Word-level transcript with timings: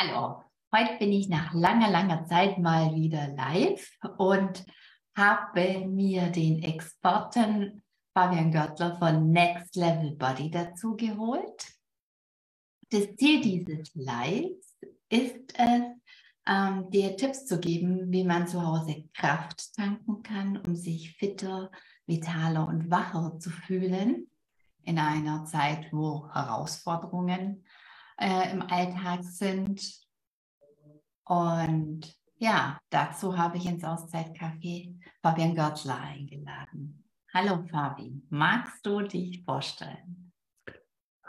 Hallo, 0.00 0.44
heute 0.72 0.96
bin 1.00 1.12
ich 1.12 1.28
nach 1.28 1.52
langer, 1.54 1.90
langer 1.90 2.24
Zeit 2.24 2.56
mal 2.60 2.94
wieder 2.94 3.34
live 3.34 3.90
und 4.16 4.64
habe 5.16 5.88
mir 5.88 6.28
den 6.28 6.62
Experten 6.62 7.82
Fabian 8.14 8.52
Görtler 8.52 8.96
von 8.96 9.32
Next 9.32 9.74
Level 9.74 10.14
Body 10.14 10.52
dazu 10.52 10.94
geholt. 10.94 11.66
Das 12.90 13.08
Ziel 13.16 13.40
dieses 13.40 13.92
Lives 13.96 14.78
ist 15.08 15.58
es, 15.58 15.82
ähm, 16.46 16.90
dir 16.90 17.16
Tipps 17.16 17.46
zu 17.46 17.58
geben, 17.58 18.12
wie 18.12 18.22
man 18.22 18.46
zu 18.46 18.64
Hause 18.64 19.08
Kraft 19.12 19.74
tanken 19.74 20.22
kann, 20.22 20.58
um 20.58 20.76
sich 20.76 21.16
fitter, 21.16 21.72
vitaler 22.06 22.68
und 22.68 22.88
wacher 22.88 23.40
zu 23.40 23.50
fühlen 23.50 24.30
in 24.84 25.00
einer 25.00 25.44
Zeit, 25.44 25.92
wo 25.92 26.32
Herausforderungen 26.32 27.64
äh, 28.18 28.52
im 28.52 28.62
Alltag 28.62 29.24
sind. 29.24 29.80
Und 31.24 32.14
ja, 32.36 32.78
dazu 32.90 33.36
habe 33.36 33.56
ich 33.56 33.66
ins 33.66 33.84
Auszeitcafé 33.84 34.98
Fabian 35.22 35.54
Görtler 35.54 36.00
eingeladen. 36.00 37.04
Hallo 37.34 37.62
Fabi, 37.70 38.22
magst 38.30 38.84
du 38.86 39.00
dich 39.02 39.44
vorstellen? 39.44 40.32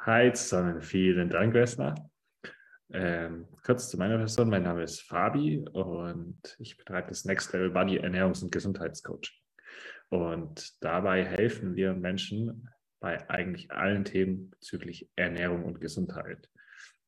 Hi 0.05 0.31
zusammen, 0.31 0.81
vielen 0.81 1.29
Dank, 1.29 1.53
Vesna. 1.53 1.93
Ähm, 2.91 3.47
kurz 3.63 3.89
zu 3.89 3.97
meiner 3.97 4.17
Person, 4.17 4.49
mein 4.49 4.63
Name 4.63 4.83
ist 4.83 5.01
Fabi 5.01 5.59
und 5.73 6.55
ich 6.57 6.77
betreibe 6.77 7.09
das 7.09 7.25
Next 7.25 7.53
Level 7.53 7.69
Body 7.69 7.99
Ernährungs- 7.99 8.41
und 8.41 8.51
Gesundheitscoach. 8.51 9.43
Und 10.09 10.81
dabei 10.81 11.23
helfen 11.23 11.75
wir 11.75 11.93
Menschen 11.93 12.69
bei 12.99 13.29
eigentlich 13.29 13.71
allen 13.71 14.05
Themen 14.05 14.49
bezüglich 14.49 15.09
Ernährung 15.15 15.65
und 15.65 15.79
Gesundheit. 15.79 16.49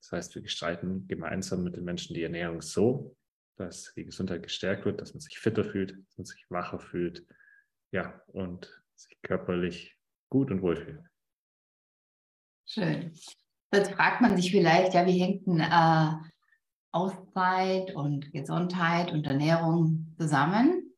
Das 0.01 0.11
heißt, 0.11 0.35
wir 0.35 0.41
gestalten 0.41 1.07
gemeinsam 1.07 1.63
mit 1.63 1.75
den 1.75 1.83
Menschen 1.83 2.15
die 2.15 2.23
Ernährung 2.23 2.61
so, 2.61 3.15
dass 3.55 3.93
die 3.93 4.05
Gesundheit 4.05 4.41
gestärkt 4.43 4.85
wird, 4.85 4.99
dass 4.99 5.13
man 5.13 5.21
sich 5.21 5.37
fitter 5.37 5.63
fühlt, 5.63 5.91
dass 5.91 6.17
man 6.17 6.25
sich 6.25 6.43
wacher 6.49 6.79
fühlt, 6.79 7.25
ja, 7.91 8.21
und 8.27 8.81
sich 8.95 9.21
körperlich 9.21 9.95
gut 10.29 10.49
und 10.49 10.63
wohl 10.63 10.75
fühlt. 10.75 11.03
Schön. 12.65 13.13
Jetzt 13.73 13.91
fragt 13.91 14.21
man 14.21 14.35
sich 14.35 14.51
vielleicht, 14.51 14.93
ja, 14.95 15.05
wie 15.05 15.19
hängt 15.19 15.45
denn 15.45 15.59
äh, 15.59 16.13
Auszeit 16.91 17.95
und 17.95 18.31
Gesundheit 18.33 19.11
und 19.11 19.27
Ernährung 19.27 20.13
zusammen? 20.17 20.93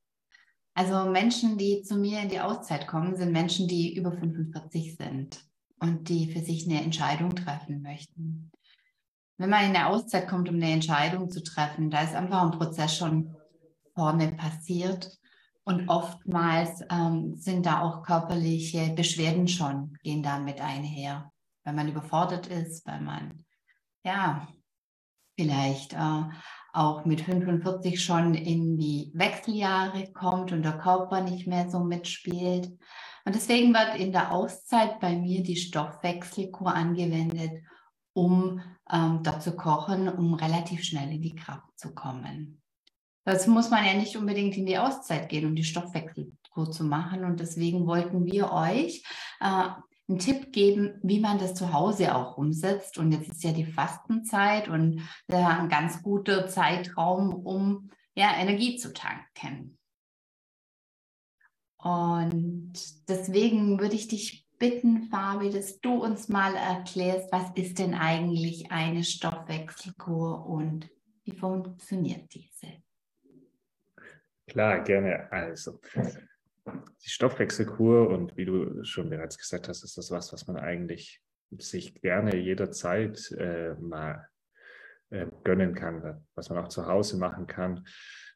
Also 0.75 1.09
Menschen, 1.11 1.57
die 1.57 1.83
zu 1.83 1.97
mir 1.97 2.21
in 2.21 2.29
die 2.29 2.39
Auszeit 2.39 2.87
kommen, 2.87 3.15
sind 3.15 3.31
Menschen, 3.31 3.67
die 3.67 3.95
über 3.95 4.11
45 4.11 4.95
sind 4.95 5.43
und 5.79 6.09
die 6.09 6.31
für 6.31 6.39
sich 6.39 6.67
eine 6.67 6.81
Entscheidung 6.81 7.35
treffen 7.35 7.81
möchten 7.81 8.51
wenn 9.37 9.49
man 9.49 9.65
in 9.65 9.75
eine 9.75 9.87
Auszeit 9.87 10.27
kommt, 10.27 10.49
um 10.49 10.55
eine 10.55 10.71
Entscheidung 10.71 11.29
zu 11.29 11.43
treffen, 11.43 11.89
da 11.89 12.01
ist 12.01 12.15
einfach 12.15 12.43
ein 12.43 12.51
Prozess 12.57 12.95
schon 12.95 13.35
vorne 13.95 14.31
passiert. 14.33 15.17
Und 15.65 15.87
oftmals 15.87 16.81
ähm, 16.91 17.35
sind 17.37 17.65
da 17.65 17.81
auch 17.81 18.03
körperliche 18.03 18.93
Beschwerden 18.93 19.47
schon, 19.47 19.97
gehen 20.03 20.21
damit 20.21 20.59
einher. 20.59 21.31
Wenn 21.63 21.75
man 21.75 21.87
überfordert 21.87 22.47
ist, 22.47 22.85
weil 22.85 22.99
man, 22.99 23.45
ja, 24.03 24.45
vielleicht 25.37 25.93
äh, 25.93 26.23
auch 26.73 27.05
mit 27.05 27.21
45 27.21 28.03
schon 28.03 28.33
in 28.33 28.77
die 28.77 29.11
Wechseljahre 29.13 30.11
kommt 30.11 30.51
und 30.51 30.63
der 30.63 30.77
Körper 30.77 31.21
nicht 31.21 31.47
mehr 31.47 31.69
so 31.69 31.79
mitspielt. 31.79 32.67
Und 33.25 33.35
deswegen 33.35 33.73
wird 33.73 33.95
in 33.95 34.11
der 34.11 34.31
Auszeit 34.31 34.99
bei 34.99 35.15
mir 35.15 35.43
die 35.43 35.55
Stoffwechselkur 35.55 36.73
angewendet, 36.73 37.63
um 38.13 38.61
ähm, 38.91 39.21
dort 39.23 39.43
zu 39.43 39.55
kochen, 39.55 40.09
um 40.09 40.33
relativ 40.33 40.83
schnell 40.83 41.11
in 41.11 41.21
die 41.21 41.35
Kraft 41.35 41.77
zu 41.77 41.93
kommen. 41.93 42.61
Das 43.25 43.47
muss 43.47 43.69
man 43.69 43.85
ja 43.85 43.93
nicht 43.93 44.17
unbedingt 44.17 44.57
in 44.57 44.65
die 44.65 44.77
Auszeit 44.77 45.29
gehen, 45.29 45.45
um 45.45 45.55
die 45.55 45.63
Stoffwechselkur 45.63 46.71
zu 46.71 46.83
machen. 46.83 47.23
Und 47.23 47.39
deswegen 47.39 47.87
wollten 47.87 48.25
wir 48.25 48.51
euch 48.51 49.03
äh, 49.39 49.69
einen 50.09 50.19
Tipp 50.19 50.51
geben, 50.51 50.99
wie 51.01 51.19
man 51.19 51.39
das 51.39 51.55
zu 51.55 51.71
Hause 51.71 52.15
auch 52.15 52.37
umsetzt. 52.37 52.97
Und 52.97 53.13
jetzt 53.13 53.29
ist 53.29 53.43
ja 53.43 53.53
die 53.53 53.65
Fastenzeit 53.65 54.67
und 54.67 55.01
äh, 55.27 55.35
ein 55.35 55.69
ganz 55.69 56.03
guter 56.03 56.47
Zeitraum, 56.47 57.33
um 57.33 57.89
ja, 58.15 58.35
Energie 58.35 58.75
zu 58.75 58.93
tanken. 58.93 59.77
Und 61.77 62.73
deswegen 63.07 63.79
würde 63.79 63.95
ich 63.95 64.07
dich 64.07 64.42
bitten, 64.63 65.09
Fabi, 65.09 65.49
dass 65.49 65.81
du 65.81 66.01
uns 66.01 66.29
mal 66.29 66.55
erklärst, 66.55 67.29
was 67.33 67.51
ist 67.55 67.79
denn 67.79 67.93
eigentlich 67.93 68.71
eine 68.71 69.03
Stoffwechselkur 69.03 70.45
und 70.47 70.89
wie 71.25 71.33
funktioniert 71.33 72.33
diese? 72.33 72.67
Klar, 74.47 74.81
gerne. 74.85 75.29
Also, 75.33 75.81
die 76.65 77.09
Stoffwechselkur 77.09 78.07
und 78.07 78.37
wie 78.37 78.45
du 78.45 78.85
schon 78.85 79.09
bereits 79.09 79.37
gesagt 79.37 79.67
hast, 79.67 79.83
ist 79.83 79.97
das 79.97 80.11
was, 80.11 80.31
was 80.31 80.47
man 80.47 80.55
eigentlich 80.55 81.21
sich 81.57 81.95
gerne 81.95 82.37
jederzeit 82.37 83.31
äh, 83.31 83.73
mal 83.81 84.29
äh, 85.09 85.25
gönnen 85.43 85.75
kann, 85.75 86.25
was 86.35 86.49
man 86.49 86.63
auch 86.63 86.69
zu 86.69 86.87
Hause 86.87 87.17
machen 87.17 87.47
kann. 87.47 87.83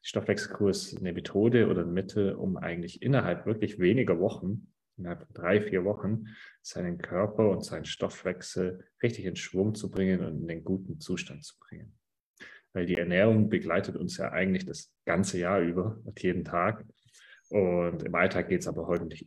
Die 0.04 0.08
Stoffwechselkur 0.08 0.68
ist 0.68 0.94
eine 0.98 1.14
Methode 1.14 1.68
oder 1.68 1.84
ein 1.84 1.92
Mittel, 1.94 2.34
um 2.34 2.58
eigentlich 2.58 3.00
innerhalb 3.00 3.46
wirklich 3.46 3.78
weniger 3.78 4.20
Wochen 4.20 4.68
innerhalb 4.98 5.20
von 5.20 5.34
drei, 5.34 5.60
vier 5.60 5.84
Wochen 5.84 6.26
seinen 6.62 6.98
Körper 6.98 7.48
und 7.50 7.64
seinen 7.64 7.84
Stoffwechsel 7.84 8.84
richtig 9.02 9.24
in 9.24 9.36
Schwung 9.36 9.74
zu 9.74 9.90
bringen 9.90 10.24
und 10.24 10.42
in 10.42 10.48
den 10.48 10.64
guten 10.64 11.00
Zustand 11.00 11.44
zu 11.44 11.58
bringen. 11.58 11.96
Weil 12.72 12.86
die 12.86 12.96
Ernährung 12.96 13.48
begleitet 13.48 13.96
uns 13.96 14.18
ja 14.18 14.30
eigentlich 14.30 14.66
das 14.66 14.92
ganze 15.06 15.38
Jahr 15.38 15.60
über, 15.60 15.98
jeden 16.18 16.44
Tag. 16.44 16.84
Und 17.48 18.02
im 18.02 18.14
Alltag 18.14 18.48
geht 18.48 18.60
es 18.60 18.68
aber 18.68 18.86
häufig, 18.86 19.26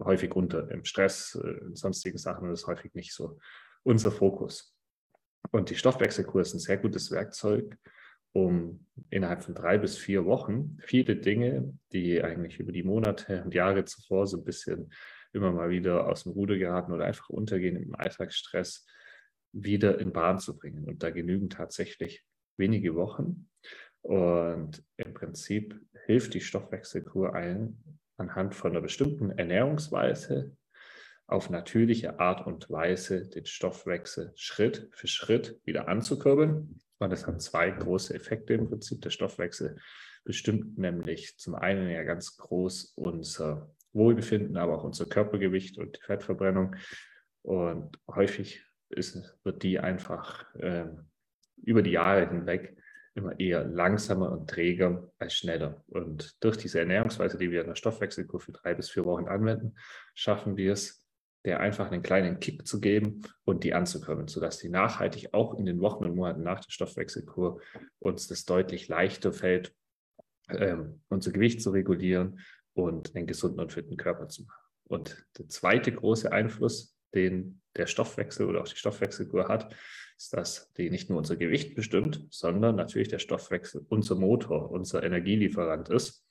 häufig 0.00 0.34
unter. 0.34 0.70
Im 0.70 0.84
Stress, 0.84 1.38
äh, 1.42 1.66
in 1.66 1.74
sonstigen 1.74 2.18
Sachen 2.18 2.50
ist 2.50 2.66
häufig 2.66 2.92
nicht 2.94 3.14
so 3.14 3.38
unser 3.82 4.12
Fokus. 4.12 4.76
Und 5.52 5.70
die 5.70 5.76
Stoffwechselkur 5.76 6.42
ist 6.42 6.54
ein 6.54 6.58
sehr 6.58 6.76
gutes 6.76 7.10
Werkzeug, 7.10 7.78
um 8.36 8.86
innerhalb 9.08 9.42
von 9.42 9.54
drei 9.54 9.78
bis 9.78 9.96
vier 9.96 10.26
Wochen 10.26 10.76
viele 10.82 11.16
Dinge, 11.16 11.72
die 11.92 12.22
eigentlich 12.22 12.60
über 12.60 12.70
die 12.70 12.82
Monate 12.82 13.42
und 13.42 13.54
Jahre 13.54 13.86
zuvor 13.86 14.26
so 14.26 14.36
ein 14.36 14.44
bisschen 14.44 14.92
immer 15.32 15.52
mal 15.52 15.70
wieder 15.70 16.06
aus 16.06 16.24
dem 16.24 16.32
Ruder 16.32 16.58
geraten 16.58 16.92
oder 16.92 17.06
einfach 17.06 17.30
untergehen 17.30 17.76
im 17.76 17.94
Alltagsstress, 17.94 18.86
wieder 19.52 19.98
in 20.00 20.12
Bahn 20.12 20.38
zu 20.38 20.58
bringen. 20.58 20.84
Und 20.84 21.02
da 21.02 21.10
genügen 21.10 21.48
tatsächlich 21.48 22.24
wenige 22.58 22.94
Wochen. 22.94 23.48
Und 24.02 24.84
im 24.98 25.14
Prinzip 25.14 25.80
hilft 26.04 26.34
die 26.34 26.42
Stoffwechselkur 26.42 27.34
allen 27.34 27.82
anhand 28.18 28.54
von 28.54 28.72
einer 28.72 28.82
bestimmten 28.82 29.30
Ernährungsweise 29.30 30.54
auf 31.26 31.48
natürliche 31.48 32.20
Art 32.20 32.46
und 32.46 32.70
Weise 32.70 33.28
den 33.28 33.46
Stoffwechsel 33.46 34.32
Schritt 34.36 34.88
für 34.92 35.08
Schritt 35.08 35.58
wieder 35.64 35.88
anzukurbeln 35.88 36.80
und 36.98 37.10
das 37.10 37.26
hat 37.26 37.40
zwei 37.42 37.70
große 37.70 38.14
Effekte 38.14 38.54
im 38.54 38.68
Prinzip. 38.68 39.02
Der 39.02 39.10
Stoffwechsel 39.10 39.76
bestimmt 40.24 40.78
nämlich 40.78 41.36
zum 41.38 41.54
einen 41.54 41.90
ja 41.90 42.02
ganz 42.02 42.36
groß 42.36 42.94
unser 42.96 43.70
Wohlbefinden, 43.92 44.56
aber 44.56 44.78
auch 44.78 44.84
unser 44.84 45.06
Körpergewicht 45.06 45.78
und 45.78 45.96
die 45.96 46.02
Fettverbrennung. 46.02 46.76
Und 47.42 47.98
häufig 48.08 48.64
ist, 48.88 49.38
wird 49.44 49.62
die 49.62 49.78
einfach 49.78 50.54
äh, 50.56 50.86
über 51.62 51.82
die 51.82 51.92
Jahre 51.92 52.28
hinweg 52.28 52.76
immer 53.14 53.38
eher 53.40 53.64
langsamer 53.64 54.30
und 54.30 54.48
träger 54.50 55.10
als 55.18 55.34
schneller. 55.34 55.82
Und 55.88 56.36
durch 56.44 56.58
diese 56.58 56.80
Ernährungsweise, 56.80 57.38
die 57.38 57.50
wir 57.50 57.62
in 57.62 57.68
der 57.68 57.74
Stoffwechselkur 57.74 58.40
für 58.40 58.52
drei 58.52 58.74
bis 58.74 58.90
vier 58.90 59.06
Wochen 59.06 59.26
anwenden, 59.26 59.74
schaffen 60.14 60.56
wir 60.56 60.72
es, 60.72 61.05
der 61.46 61.60
einfach 61.60 61.92
einen 61.92 62.02
kleinen 62.02 62.40
Kick 62.40 62.66
zu 62.66 62.80
geben 62.80 63.22
und 63.44 63.62
die 63.62 63.72
anzukommen, 63.72 64.26
sodass 64.26 64.58
die 64.58 64.68
nachhaltig 64.68 65.32
auch 65.32 65.56
in 65.58 65.64
den 65.64 65.80
Wochen 65.80 66.04
und 66.04 66.16
Monaten 66.16 66.42
nach 66.42 66.60
der 66.60 66.72
Stoffwechselkur 66.72 67.60
uns 68.00 68.26
das 68.26 68.44
deutlich 68.44 68.88
leichter 68.88 69.32
fällt, 69.32 69.72
ähm, 70.50 71.02
unser 71.08 71.30
Gewicht 71.30 71.62
zu 71.62 71.70
regulieren 71.70 72.40
und 72.74 73.14
einen 73.14 73.28
gesunden 73.28 73.60
und 73.60 73.72
fitten 73.72 73.96
Körper 73.96 74.28
zu 74.28 74.42
machen. 74.42 74.60
Und 74.88 75.24
der 75.38 75.48
zweite 75.48 75.92
große 75.92 76.30
Einfluss, 76.32 76.98
den 77.14 77.62
der 77.76 77.86
Stoffwechsel 77.86 78.46
oder 78.46 78.60
auch 78.60 78.68
die 78.68 78.76
Stoffwechselkur 78.76 79.46
hat, 79.46 79.72
ist, 80.16 80.32
dass 80.32 80.72
die 80.72 80.90
nicht 80.90 81.10
nur 81.10 81.18
unser 81.18 81.36
Gewicht 81.36 81.76
bestimmt, 81.76 82.26
sondern 82.30 82.74
natürlich 82.74 83.08
der 83.08 83.20
Stoffwechsel 83.20 83.86
unser 83.88 84.16
Motor, 84.16 84.70
unser 84.70 85.04
Energielieferant 85.04 85.90
ist 85.90 86.25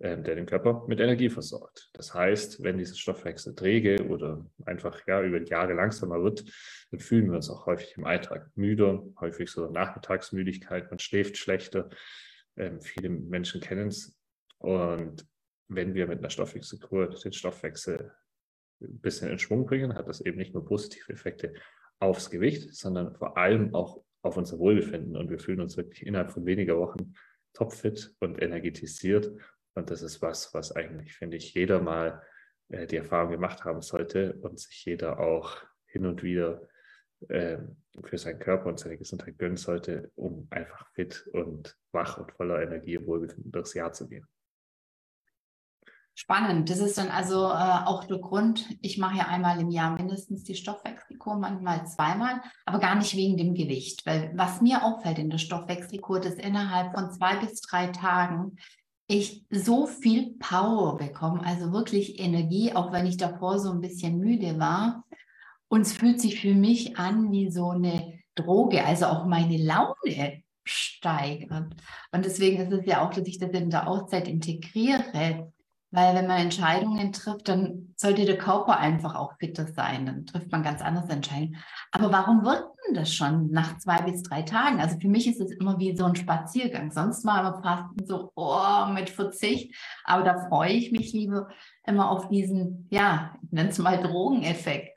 der 0.00 0.34
den 0.34 0.46
Körper 0.46 0.84
mit 0.88 0.98
Energie 0.98 1.28
versorgt. 1.28 1.90
Das 1.92 2.14
heißt, 2.14 2.62
wenn 2.62 2.78
dieser 2.78 2.96
Stoffwechsel 2.96 3.54
träge 3.54 4.06
oder 4.08 4.46
einfach 4.64 5.06
ja, 5.06 5.22
über 5.22 5.42
Jahre 5.42 5.74
langsamer 5.74 6.22
wird, 6.22 6.44
dann 6.90 7.00
fühlen 7.00 7.28
wir 7.28 7.36
uns 7.36 7.50
auch 7.50 7.66
häufig 7.66 7.94
im 7.98 8.06
Alltag 8.06 8.50
müde, 8.54 9.12
häufig 9.20 9.50
so 9.50 9.70
Nachmittagsmüdigkeit, 9.70 10.90
man 10.90 10.98
schläft 10.98 11.36
schlechter. 11.36 11.90
Ähm, 12.56 12.80
viele 12.80 13.10
Menschen 13.10 13.60
kennen 13.60 13.88
es. 13.88 14.18
Und 14.56 15.26
wenn 15.68 15.92
wir 15.94 16.06
mit 16.06 16.20
einer 16.20 16.30
Stoffwechselkur 16.30 17.10
den 17.10 17.32
Stoffwechsel 17.32 18.10
ein 18.80 19.00
bisschen 19.00 19.28
in 19.28 19.38
Schwung 19.38 19.66
bringen, 19.66 19.94
hat 19.94 20.08
das 20.08 20.22
eben 20.22 20.38
nicht 20.38 20.54
nur 20.54 20.64
positive 20.64 21.12
Effekte 21.12 21.52
aufs 21.98 22.30
Gewicht, 22.30 22.74
sondern 22.74 23.14
vor 23.14 23.36
allem 23.36 23.74
auch 23.74 24.02
auf 24.22 24.38
unser 24.38 24.58
Wohlbefinden 24.58 25.16
und 25.16 25.30
wir 25.30 25.38
fühlen 25.38 25.60
uns 25.60 25.76
wirklich 25.76 26.06
innerhalb 26.06 26.30
von 26.30 26.46
weniger 26.46 26.78
Wochen 26.78 27.14
topfit 27.52 28.14
und 28.20 28.40
energetisiert. 28.40 29.30
Und 29.74 29.90
das 29.90 30.02
ist 30.02 30.20
was, 30.22 30.52
was 30.54 30.72
eigentlich, 30.72 31.14
finde 31.14 31.36
ich, 31.36 31.54
jeder 31.54 31.80
mal 31.80 32.22
äh, 32.68 32.86
die 32.86 32.96
Erfahrung 32.96 33.30
gemacht 33.30 33.64
haben 33.64 33.82
sollte 33.82 34.34
und 34.40 34.58
sich 34.58 34.84
jeder 34.84 35.20
auch 35.20 35.56
hin 35.86 36.06
und 36.06 36.22
wieder 36.22 36.62
äh, 37.28 37.58
für 38.04 38.18
seinen 38.18 38.38
Körper 38.38 38.66
und 38.66 38.78
seine 38.78 38.96
Gesundheit 38.96 39.38
gönnen 39.38 39.56
sollte, 39.56 40.10
um 40.14 40.46
einfach 40.50 40.88
fit 40.92 41.28
und 41.32 41.76
wach 41.92 42.18
und 42.18 42.32
voller 42.32 42.62
Energie 42.62 42.96
und 42.96 43.06
Wohlbefinden 43.06 43.52
durchs 43.52 43.74
Jahr 43.74 43.92
zu 43.92 44.08
gehen. 44.08 44.26
Spannend. 46.14 46.68
Das 46.68 46.80
ist 46.80 46.98
dann 46.98 47.08
also 47.08 47.46
äh, 47.46 47.86
auch 47.86 48.04
der 48.04 48.18
Grund, 48.18 48.68
ich 48.82 48.98
mache 48.98 49.18
ja 49.18 49.28
einmal 49.28 49.58
im 49.60 49.70
Jahr 49.70 49.94
mindestens 49.94 50.44
die 50.44 50.54
Stoffwechselkur, 50.54 51.36
manchmal 51.36 51.86
zweimal, 51.86 52.42
aber 52.66 52.78
gar 52.78 52.94
nicht 52.96 53.16
wegen 53.16 53.36
dem 53.36 53.54
Gewicht. 53.54 54.04
Weil 54.04 54.30
was 54.34 54.60
mir 54.60 54.84
auffällt 54.84 55.18
in 55.18 55.30
der 55.30 55.38
Stoffwechselkur, 55.38 56.20
dass 56.20 56.34
innerhalb 56.34 56.92
von 56.92 57.10
zwei 57.10 57.36
bis 57.36 57.60
drei 57.62 57.86
Tagen 57.86 58.56
ich 59.10 59.44
so 59.50 59.86
viel 59.86 60.34
Power 60.38 60.96
bekomme, 60.96 61.44
also 61.44 61.72
wirklich 61.72 62.20
Energie, 62.20 62.72
auch 62.72 62.92
wenn 62.92 63.06
ich 63.06 63.16
davor 63.16 63.58
so 63.58 63.72
ein 63.72 63.80
bisschen 63.80 64.18
müde 64.18 64.58
war. 64.60 65.04
Und 65.68 65.82
es 65.82 65.92
fühlt 65.92 66.20
sich 66.20 66.40
für 66.40 66.54
mich 66.54 66.96
an 66.96 67.32
wie 67.32 67.50
so 67.50 67.70
eine 67.70 68.20
Droge, 68.36 68.84
also 68.84 69.06
auch 69.06 69.26
meine 69.26 69.56
Laune 69.56 70.42
steigert. 70.64 71.74
Und 72.12 72.24
deswegen 72.24 72.60
ist 72.62 72.72
es 72.72 72.86
ja 72.86 73.04
auch, 73.04 73.12
dass 73.12 73.26
ich 73.26 73.38
das 73.38 73.50
in 73.50 73.70
der 73.70 73.88
Auszeit 73.88 74.28
integriere 74.28 75.52
weil 75.90 76.14
wenn 76.14 76.26
man 76.28 76.40
Entscheidungen 76.40 77.12
trifft, 77.12 77.48
dann 77.48 77.92
sollte 77.96 78.24
der 78.24 78.38
Körper 78.38 78.78
einfach 78.78 79.16
auch 79.16 79.36
fitter 79.38 79.66
sein. 79.66 80.06
Dann 80.06 80.24
trifft 80.26 80.52
man 80.52 80.62
ganz 80.62 80.82
anders 80.82 81.08
Entscheidungen. 81.08 81.56
Aber 81.90 82.12
warum 82.12 82.44
wird 82.44 82.64
denn 82.86 82.94
das 82.94 83.12
schon 83.12 83.50
nach 83.50 83.78
zwei 83.78 84.00
bis 84.02 84.22
drei 84.22 84.42
Tagen? 84.42 84.80
Also 84.80 84.98
für 85.00 85.08
mich 85.08 85.26
ist 85.26 85.40
es 85.40 85.50
immer 85.50 85.78
wie 85.78 85.96
so 85.96 86.04
ein 86.04 86.14
Spaziergang. 86.14 86.92
Sonst 86.92 87.24
war 87.26 87.40
immer 87.40 87.60
Fasten 87.60 88.06
so, 88.06 88.30
oh, 88.36 88.86
mit 88.94 89.10
Verzicht. 89.10 89.74
Aber 90.04 90.22
da 90.22 90.46
freue 90.48 90.72
ich 90.72 90.92
mich 90.92 91.12
lieber 91.12 91.48
immer 91.84 92.10
auf 92.10 92.28
diesen, 92.28 92.86
ja, 92.90 93.34
ich 93.42 93.50
nenne 93.50 93.70
es 93.70 93.78
mal 93.78 94.00
Drogeneffekt. 94.00 94.96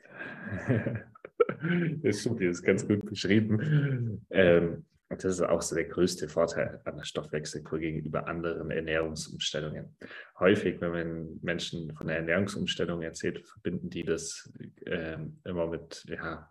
das 2.02 2.20
stimmt, 2.20 2.40
das 2.40 2.58
ist 2.58 2.62
ganz 2.62 2.86
gut 2.86 3.04
beschrieben. 3.04 4.24
Ähm, 4.30 4.84
und 5.10 5.22
das 5.22 5.34
ist 5.34 5.42
auch 5.42 5.62
so 5.62 5.74
der 5.74 5.84
größte 5.84 6.28
Vorteil 6.28 6.80
an 6.84 6.96
der 6.96 7.04
Stoffwechselkur 7.04 7.78
gegenüber 7.78 8.26
anderen 8.26 8.70
Ernährungsumstellungen. 8.70 9.96
Häufig, 10.38 10.80
wenn 10.80 10.92
man 10.92 11.40
Menschen 11.42 11.94
von 11.94 12.06
der 12.06 12.16
Ernährungsumstellung 12.16 13.02
erzählt, 13.02 13.46
verbinden 13.46 13.90
die 13.90 14.02
das 14.02 14.50
äh, 14.86 15.18
immer 15.44 15.66
mit, 15.68 16.04
ja, 16.08 16.50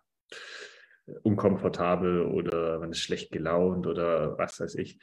unkomfortabel 1.24 2.22
oder 2.22 2.80
man 2.80 2.92
ist 2.92 3.02
schlecht 3.02 3.32
gelaunt 3.32 3.88
oder 3.88 4.38
was 4.38 4.60
weiß 4.60 4.76
ich. 4.76 5.00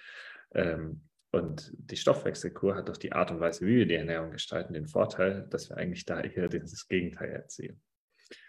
Ähm, 0.54 1.02
und 1.32 1.72
die 1.76 1.96
Stoffwechselkur 1.96 2.74
hat 2.74 2.88
durch 2.88 2.98
die 2.98 3.12
Art 3.12 3.30
und 3.30 3.40
Weise, 3.40 3.66
wie 3.66 3.76
wir 3.76 3.86
die 3.86 3.94
Ernährung 3.94 4.32
gestalten, 4.32 4.74
den 4.74 4.88
Vorteil, 4.88 5.46
dass 5.50 5.68
wir 5.68 5.76
eigentlich 5.76 6.04
da 6.04 6.20
eher 6.20 6.48
das 6.48 6.88
Gegenteil 6.88 7.30
erzielen. 7.30 7.80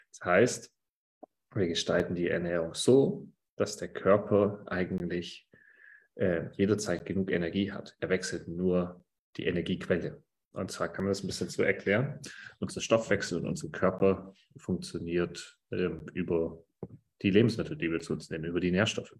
Das 0.10 0.26
heißt, 0.26 0.74
wir 1.54 1.68
gestalten 1.68 2.16
die 2.16 2.30
Ernährung 2.30 2.74
so, 2.74 3.28
dass 3.62 3.78
der 3.78 3.90
Körper 3.90 4.64
eigentlich 4.66 5.48
äh, 6.16 6.46
jederzeit 6.58 7.06
genug 7.06 7.32
Energie 7.32 7.72
hat. 7.72 7.96
Er 8.00 8.10
wechselt 8.10 8.48
nur 8.48 9.06
die 9.38 9.46
Energiequelle. 9.46 10.24
Und 10.54 10.72
zwar 10.72 10.92
kann 10.92 11.06
man 11.06 11.12
das 11.12 11.24
ein 11.24 11.28
bisschen 11.28 11.50
so 11.50 11.62
erklären. 11.62 12.20
Unser 12.60 12.82
Stoffwechsel 12.82 13.38
und 13.38 13.48
unser 13.48 13.70
Körper 13.70 14.34
funktioniert 14.58 15.60
ähm, 15.72 16.08
über 16.14 16.64
die 17.22 17.30
Lebensmittel, 17.30 17.78
die 17.78 17.92
wir 17.92 18.00
zu 18.00 18.14
uns 18.14 18.32
nehmen, 18.32 18.46
über 18.46 18.60
die 18.60 18.72
Nährstoffe. 18.72 19.16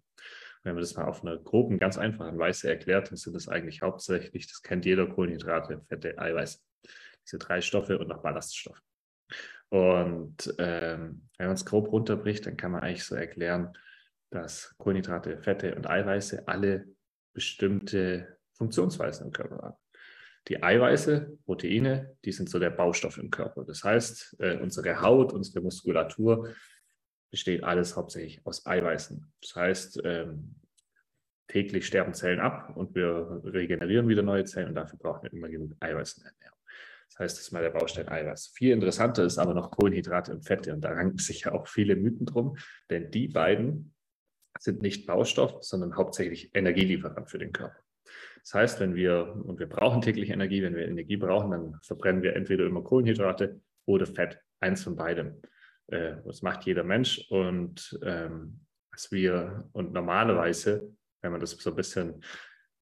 Wenn 0.64 0.74
man 0.74 0.82
das 0.82 0.96
mal 0.96 1.04
auf 1.04 1.22
einer 1.24 1.38
groben, 1.38 1.78
ganz 1.78 1.96
einfachen 1.96 2.36
Weise 2.36 2.68
erklärt, 2.68 3.10
dann 3.10 3.16
sind 3.16 3.34
das 3.34 3.46
eigentlich 3.46 3.80
hauptsächlich, 3.80 4.48
das 4.48 4.60
kennt 4.62 4.84
jeder, 4.84 5.06
Kohlenhydrate, 5.06 5.82
Fette, 5.88 6.18
Eiweiße. 6.18 6.58
Diese 7.24 7.38
drei 7.38 7.60
Stoffe 7.60 7.96
und 7.96 8.08
noch 8.08 8.22
Ballaststoffe. 8.22 8.82
Und 9.68 10.52
ähm, 10.58 11.28
wenn 11.38 11.46
man 11.46 11.54
es 11.54 11.64
grob 11.64 11.92
runterbricht, 11.92 12.44
dann 12.44 12.56
kann 12.56 12.72
man 12.72 12.82
eigentlich 12.82 13.04
so 13.04 13.14
erklären, 13.14 13.72
dass 14.32 14.74
Kohlenhydrate, 14.78 15.38
Fette 15.42 15.74
und 15.74 15.88
Eiweiße 15.88 16.48
alle 16.48 16.86
bestimmte 17.32 18.38
Funktionsweisen 18.54 19.26
im 19.26 19.32
Körper 19.32 19.58
haben. 19.58 19.76
Die 20.48 20.62
Eiweiße, 20.62 21.38
Proteine, 21.44 22.16
die 22.24 22.32
sind 22.32 22.50
so 22.50 22.58
der 22.58 22.70
Baustoff 22.70 23.18
im 23.18 23.30
Körper. 23.30 23.64
Das 23.64 23.84
heißt, 23.84 24.36
äh, 24.40 24.58
unsere 24.58 25.00
Haut, 25.00 25.32
unsere 25.32 25.60
Muskulatur 25.60 26.48
besteht 27.30 27.62
alles 27.62 27.96
hauptsächlich 27.96 28.44
aus 28.44 28.66
Eiweißen. 28.66 29.32
Das 29.40 29.54
heißt, 29.54 30.00
ähm, 30.04 30.56
täglich 31.46 31.86
sterben 31.86 32.14
Zellen 32.14 32.40
ab 32.40 32.76
und 32.76 32.94
wir 32.94 33.42
regenerieren 33.44 34.08
wieder 34.08 34.22
neue 34.22 34.44
Zellen 34.44 34.68
und 34.68 34.74
dafür 34.74 34.98
brauchen 34.98 35.22
wir 35.24 35.32
immer 35.32 35.48
genug 35.48 35.74
Eiweiß 35.80 36.14
in 36.14 36.24
der 36.24 36.32
Ernährung. 36.32 36.58
Das 37.10 37.18
heißt, 37.18 37.36
das 37.36 37.44
ist 37.44 37.52
mal 37.52 37.62
der 37.62 37.70
Baustein 37.70 38.08
Eiweiß. 38.08 38.52
Viel 38.54 38.72
interessanter 38.72 39.24
ist 39.24 39.38
aber 39.38 39.52
noch 39.54 39.70
Kohlenhydrate 39.70 40.32
und 40.32 40.42
Fette 40.42 40.72
und 40.72 40.80
da 40.80 40.90
ranken 40.90 41.18
sich 41.18 41.42
ja 41.42 41.52
auch 41.52 41.68
viele 41.68 41.94
Mythen 41.94 42.26
drum, 42.26 42.56
denn 42.90 43.10
die 43.10 43.28
beiden 43.28 43.91
sind 44.58 44.82
nicht 44.82 45.06
Baustoff, 45.06 45.62
sondern 45.62 45.96
hauptsächlich 45.96 46.54
Energielieferant 46.54 47.30
für 47.30 47.38
den 47.38 47.52
Körper. 47.52 47.76
Das 48.42 48.54
heißt, 48.54 48.80
wenn 48.80 48.94
wir, 48.94 49.34
und 49.44 49.58
wir 49.58 49.68
brauchen 49.68 50.00
täglich 50.00 50.30
Energie, 50.30 50.62
wenn 50.62 50.74
wir 50.74 50.86
Energie 50.86 51.16
brauchen, 51.16 51.50
dann 51.52 51.78
verbrennen 51.82 52.22
wir 52.22 52.34
entweder 52.34 52.66
immer 52.66 52.82
Kohlenhydrate 52.82 53.60
oder 53.86 54.06
Fett, 54.06 54.40
eins 54.60 54.82
von 54.82 54.96
beidem. 54.96 55.40
Äh, 55.88 56.16
das 56.24 56.42
macht 56.42 56.64
jeder 56.64 56.84
Mensch 56.84 57.26
und 57.30 57.98
ähm, 58.02 58.60
was 58.90 59.10
wir, 59.10 59.68
und 59.72 59.92
normalerweise, 59.92 60.92
wenn 61.22 61.32
man 61.32 61.40
das 61.40 61.52
so 61.52 61.70
ein 61.70 61.76
bisschen 61.76 62.22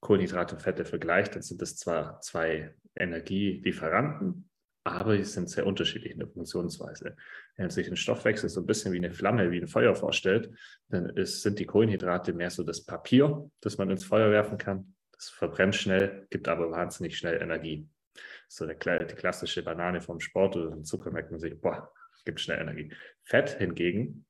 Kohlenhydrate 0.01 0.55
und 0.55 0.61
Fette 0.61 0.83
vergleicht, 0.83 1.35
dann 1.35 1.41
sind 1.41 1.61
das 1.61 1.77
zwar 1.77 2.19
zwei 2.21 2.73
Energielieferanten, 2.95 4.49
aber 4.83 5.17
sie 5.17 5.23
sind 5.23 5.49
sehr 5.49 5.65
unterschiedlich 5.65 6.11
in 6.11 6.19
der 6.19 6.27
Funktionsweise. 6.27 7.15
Wenn 7.55 7.65
man 7.65 7.69
sich 7.69 7.87
den 7.87 7.95
Stoffwechsel 7.95 8.49
so 8.49 8.61
ein 8.61 8.65
bisschen 8.65 8.93
wie 8.93 8.97
eine 8.97 9.11
Flamme, 9.11 9.51
wie 9.51 9.61
ein 9.61 9.67
Feuer 9.67 9.95
vorstellt, 9.95 10.51
dann 10.89 11.09
ist, 11.09 11.41
sind 11.41 11.59
die 11.59 11.65
Kohlenhydrate 11.65 12.33
mehr 12.33 12.49
so 12.49 12.63
das 12.63 12.83
Papier, 12.83 13.49
das 13.61 13.77
man 13.77 13.89
ins 13.89 14.05
Feuer 14.05 14.31
werfen 14.31 14.57
kann. 14.57 14.95
Das 15.11 15.29
verbrennt 15.29 15.75
schnell, 15.75 16.25
gibt 16.29 16.47
aber 16.47 16.71
wahnsinnig 16.71 17.17
schnell 17.17 17.41
Energie. 17.41 17.87
So 18.47 18.65
der, 18.65 19.05
die 19.05 19.15
klassische 19.15 19.63
Banane 19.63 20.01
vom 20.01 20.19
Sport 20.19 20.57
oder 20.57 20.71
den 20.71 20.83
Zucker 20.83 21.11
merkt 21.11 21.31
man 21.31 21.39
sich, 21.39 21.59
boah, 21.59 21.93
gibt 22.25 22.39
schnell 22.39 22.59
Energie. 22.59 22.93
Fett 23.23 23.57
hingegen 23.57 24.25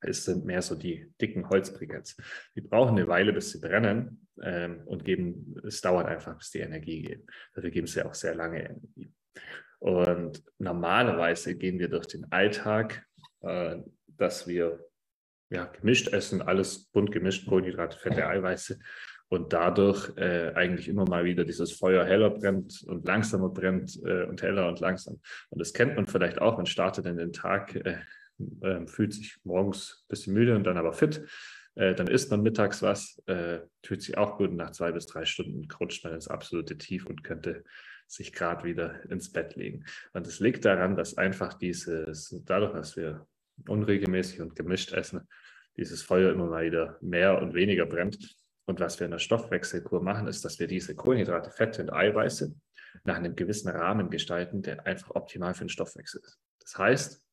es 0.00 0.24
sind 0.24 0.44
mehr 0.44 0.62
so 0.62 0.74
die 0.74 1.12
dicken 1.20 1.48
Holzbriketts. 1.48 2.16
Die 2.54 2.60
brauchen 2.60 2.96
eine 2.96 3.08
Weile, 3.08 3.32
bis 3.32 3.50
sie 3.50 3.60
brennen 3.60 4.28
ähm, 4.42 4.82
und 4.86 5.04
geben, 5.04 5.56
es 5.66 5.80
dauert 5.80 6.06
einfach, 6.06 6.36
bis 6.36 6.50
die 6.50 6.60
Energie 6.60 7.02
geht. 7.02 7.26
Dafür 7.54 7.70
geben 7.70 7.86
sie 7.86 8.04
auch 8.04 8.14
sehr 8.14 8.34
lange 8.34 8.64
Energie. 8.64 9.12
Und 9.78 10.42
normalerweise 10.58 11.54
gehen 11.56 11.78
wir 11.78 11.88
durch 11.88 12.06
den 12.06 12.30
Alltag, 12.32 13.04
äh, 13.40 13.76
dass 14.06 14.46
wir 14.46 14.84
ja, 15.50 15.64
gemischt 15.66 16.08
essen, 16.08 16.42
alles 16.42 16.86
bunt 16.86 17.12
gemischt, 17.12 17.48
Kohlenhydrate, 17.48 17.98
Fette, 17.98 18.26
Eiweiße 18.26 18.78
und 19.28 19.52
dadurch 19.52 20.16
äh, 20.16 20.52
eigentlich 20.54 20.88
immer 20.88 21.08
mal 21.08 21.24
wieder 21.24 21.44
dieses 21.44 21.72
Feuer 21.72 22.04
heller 22.04 22.30
brennt 22.30 22.82
und 22.86 23.06
langsamer 23.06 23.50
brennt 23.50 23.98
äh, 24.04 24.24
und 24.24 24.42
heller 24.42 24.68
und 24.68 24.80
langsam. 24.80 25.20
Und 25.50 25.60
das 25.60 25.72
kennt 25.72 25.96
man 25.96 26.06
vielleicht 26.06 26.40
auch, 26.40 26.56
man 26.56 26.66
startet 26.66 27.06
in 27.06 27.16
den 27.16 27.32
Tag, 27.32 27.74
äh, 27.76 27.98
ähm, 28.62 28.88
fühlt 28.88 29.12
sich 29.12 29.36
morgens 29.44 30.02
ein 30.04 30.08
bisschen 30.08 30.34
müde 30.34 30.54
und 30.56 30.64
dann 30.64 30.78
aber 30.78 30.92
fit. 30.92 31.26
Äh, 31.74 31.94
dann 31.94 32.08
isst 32.08 32.30
man 32.30 32.42
mittags 32.42 32.82
was, 32.82 33.22
äh, 33.26 33.60
fühlt 33.84 34.02
sich 34.02 34.16
auch 34.16 34.38
gut 34.38 34.50
und 34.50 34.56
nach 34.56 34.70
zwei 34.70 34.92
bis 34.92 35.06
drei 35.06 35.24
Stunden 35.24 35.68
rutscht 35.78 36.04
man 36.04 36.14
ins 36.14 36.28
absolute 36.28 36.78
Tief 36.78 37.06
und 37.06 37.22
könnte 37.22 37.64
sich 38.08 38.32
gerade 38.32 38.64
wieder 38.64 39.04
ins 39.10 39.30
Bett 39.30 39.54
legen. 39.54 39.84
Und 40.12 40.26
es 40.26 40.40
liegt 40.40 40.64
daran, 40.64 40.96
dass 40.96 41.16
einfach 41.16 41.54
dieses, 41.54 42.42
dadurch, 42.46 42.72
dass 42.72 42.96
wir 42.96 43.26
unregelmäßig 43.66 44.40
und 44.40 44.56
gemischt 44.56 44.92
essen, 44.92 45.28
dieses 45.76 46.02
Feuer 46.02 46.32
immer 46.32 46.46
mal 46.46 46.64
wieder 46.64 46.98
mehr 47.00 47.40
und 47.40 47.54
weniger 47.54 47.86
brennt. 47.86 48.36
Und 48.66 48.80
was 48.80 48.98
wir 48.98 49.04
in 49.04 49.12
der 49.12 49.18
Stoffwechselkur 49.18 50.02
machen, 50.02 50.26
ist, 50.26 50.44
dass 50.44 50.58
wir 50.58 50.66
diese 50.66 50.94
Kohlenhydrate, 50.94 51.50
Fette 51.50 51.82
und 51.82 51.92
Eiweiße 51.92 52.54
nach 53.04 53.16
einem 53.16 53.36
gewissen 53.36 53.68
Rahmen 53.68 54.10
gestalten, 54.10 54.62
der 54.62 54.86
einfach 54.86 55.14
optimal 55.14 55.54
für 55.54 55.64
den 55.64 55.68
Stoffwechsel 55.68 56.20
ist. 56.24 56.40
Das 56.60 56.78
heißt, 56.78 57.24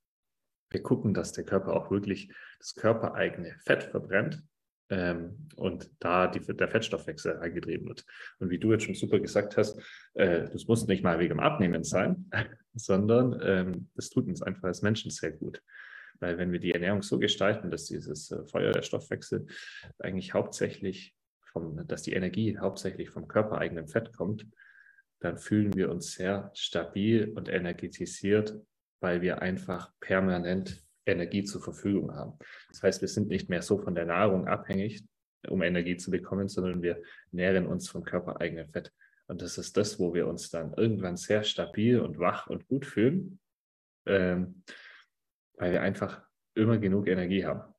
wir 0.72 0.82
gucken, 0.82 1.14
dass 1.14 1.32
der 1.32 1.46
Körper 1.46 1.74
auch 1.74 1.90
wirklich 1.92 2.34
das 2.60 2.76
körpereigene 2.76 3.56
Fett 3.64 3.84
verbrennt 3.84 4.44
ähm, 4.90 5.48
und 5.56 5.90
da 6.00 6.28
die, 6.28 6.40
der 6.40 6.68
Fettstoffwechsel 6.68 7.40
eingetrieben 7.40 7.88
wird. 7.88 8.06
Und 8.40 8.50
wie 8.50 8.60
du 8.60 8.72
jetzt 8.72 8.84
schon 8.84 8.96
super 8.96 9.20
gesagt 9.20 9.58
hast, 9.58 9.80
äh, 10.14 10.50
das 10.50 10.68
muss 10.68 10.88
nicht 10.88 11.04
mal 11.04 11.20
wegen 11.20 11.36
dem 11.36 11.40
Abnehmen 11.40 11.84
sein, 11.84 12.30
sondern 12.76 13.40
ähm, 13.44 13.90
das 13.96 14.10
tut 14.10 14.28
uns 14.28 14.42
einfach 14.42 14.64
als 14.64 14.82
Menschen 14.82 15.12
sehr 15.12 15.32
gut. 15.32 15.62
Weil 16.20 16.38
wenn 16.38 16.52
wir 16.52 16.60
die 16.60 16.72
Ernährung 16.72 17.02
so 17.02 17.20
gestalten, 17.20 17.72
dass 17.72 17.86
dieses 17.86 18.32
äh, 18.32 18.46
Feuer 18.46 18.72
der 18.72 18.84
Stoffwechsel 18.84 19.48
eigentlich 20.00 20.34
hauptsächlich 20.34 21.16
vom, 21.52 21.88
dass 21.88 22.04
die 22.04 22.14
Energie 22.14 22.58
hauptsächlich 22.58 23.10
vom 23.10 23.28
körpereigenen 23.28 23.88
Fett 23.88 24.14
kommt, 24.14 24.46
dann 25.20 25.38
fühlen 25.38 25.74
wir 25.76 25.90
uns 25.90 26.14
sehr 26.14 26.52
stabil 26.54 27.32
und 27.36 27.50
energetisiert, 27.50 28.56
weil 29.00 29.22
wir 29.22 29.42
einfach 29.42 29.92
permanent 30.00 30.85
Energie 31.06 31.44
zur 31.44 31.62
Verfügung 31.62 32.16
haben. 32.16 32.34
Das 32.70 32.84
heißt, 32.84 33.02
wir 33.02 33.08
sind 33.08 33.28
nicht 33.28 33.50
mehr 33.50 33.62
so 33.62 33.78
von 33.78 33.96
der 33.96 34.06
Nahrung 34.06 34.48
abhängig, 34.48 35.06
um 35.48 35.62
Energie 35.62 35.98
zu 35.98 36.12
bekommen, 36.12 36.48
sondern 36.48 36.82
wir 36.82 37.02
nähren 37.32 37.68
uns 37.68 37.90
vom 37.90 38.04
körpereigenen 38.04 38.68
Fett. 38.70 38.92
Und 39.28 39.42
das 39.42 39.58
ist 39.58 39.76
das, 39.78 40.00
wo 40.00 40.14
wir 40.14 40.28
uns 40.28 40.50
dann 40.50 40.74
irgendwann 40.74 41.18
sehr 41.18 41.44
stabil 41.44 42.00
und 42.00 42.20
wach 42.20 42.48
und 42.48 42.68
gut 42.68 42.86
fühlen, 42.86 43.40
ähm, 44.06 44.64
weil 45.58 45.72
wir 45.72 45.82
einfach 45.82 46.24
immer 46.54 46.78
genug 46.78 47.08
Energie 47.08 47.46
haben. 47.46 47.75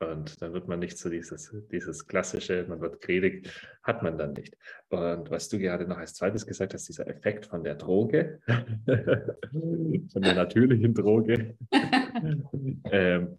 Und 0.00 0.40
dann 0.40 0.52
wird 0.52 0.68
man 0.68 0.78
nicht 0.78 0.96
so 0.96 1.10
dieses, 1.10 1.52
dieses 1.72 2.06
klassische, 2.06 2.64
man 2.68 2.80
wird 2.80 3.00
gnädig, 3.00 3.50
hat 3.82 4.02
man 4.02 4.16
dann 4.16 4.32
nicht. 4.32 4.56
Und 4.90 5.28
was 5.30 5.48
du 5.48 5.58
gerade 5.58 5.88
noch 5.88 5.98
als 5.98 6.14
zweites 6.14 6.46
gesagt 6.46 6.72
hast, 6.72 6.88
dieser 6.88 7.08
Effekt 7.08 7.46
von 7.46 7.64
der 7.64 7.74
Droge, 7.74 8.40
von 8.46 10.22
der 10.22 10.34
natürlichen 10.34 10.94
Droge, 10.94 11.56
ähm, 12.92 13.38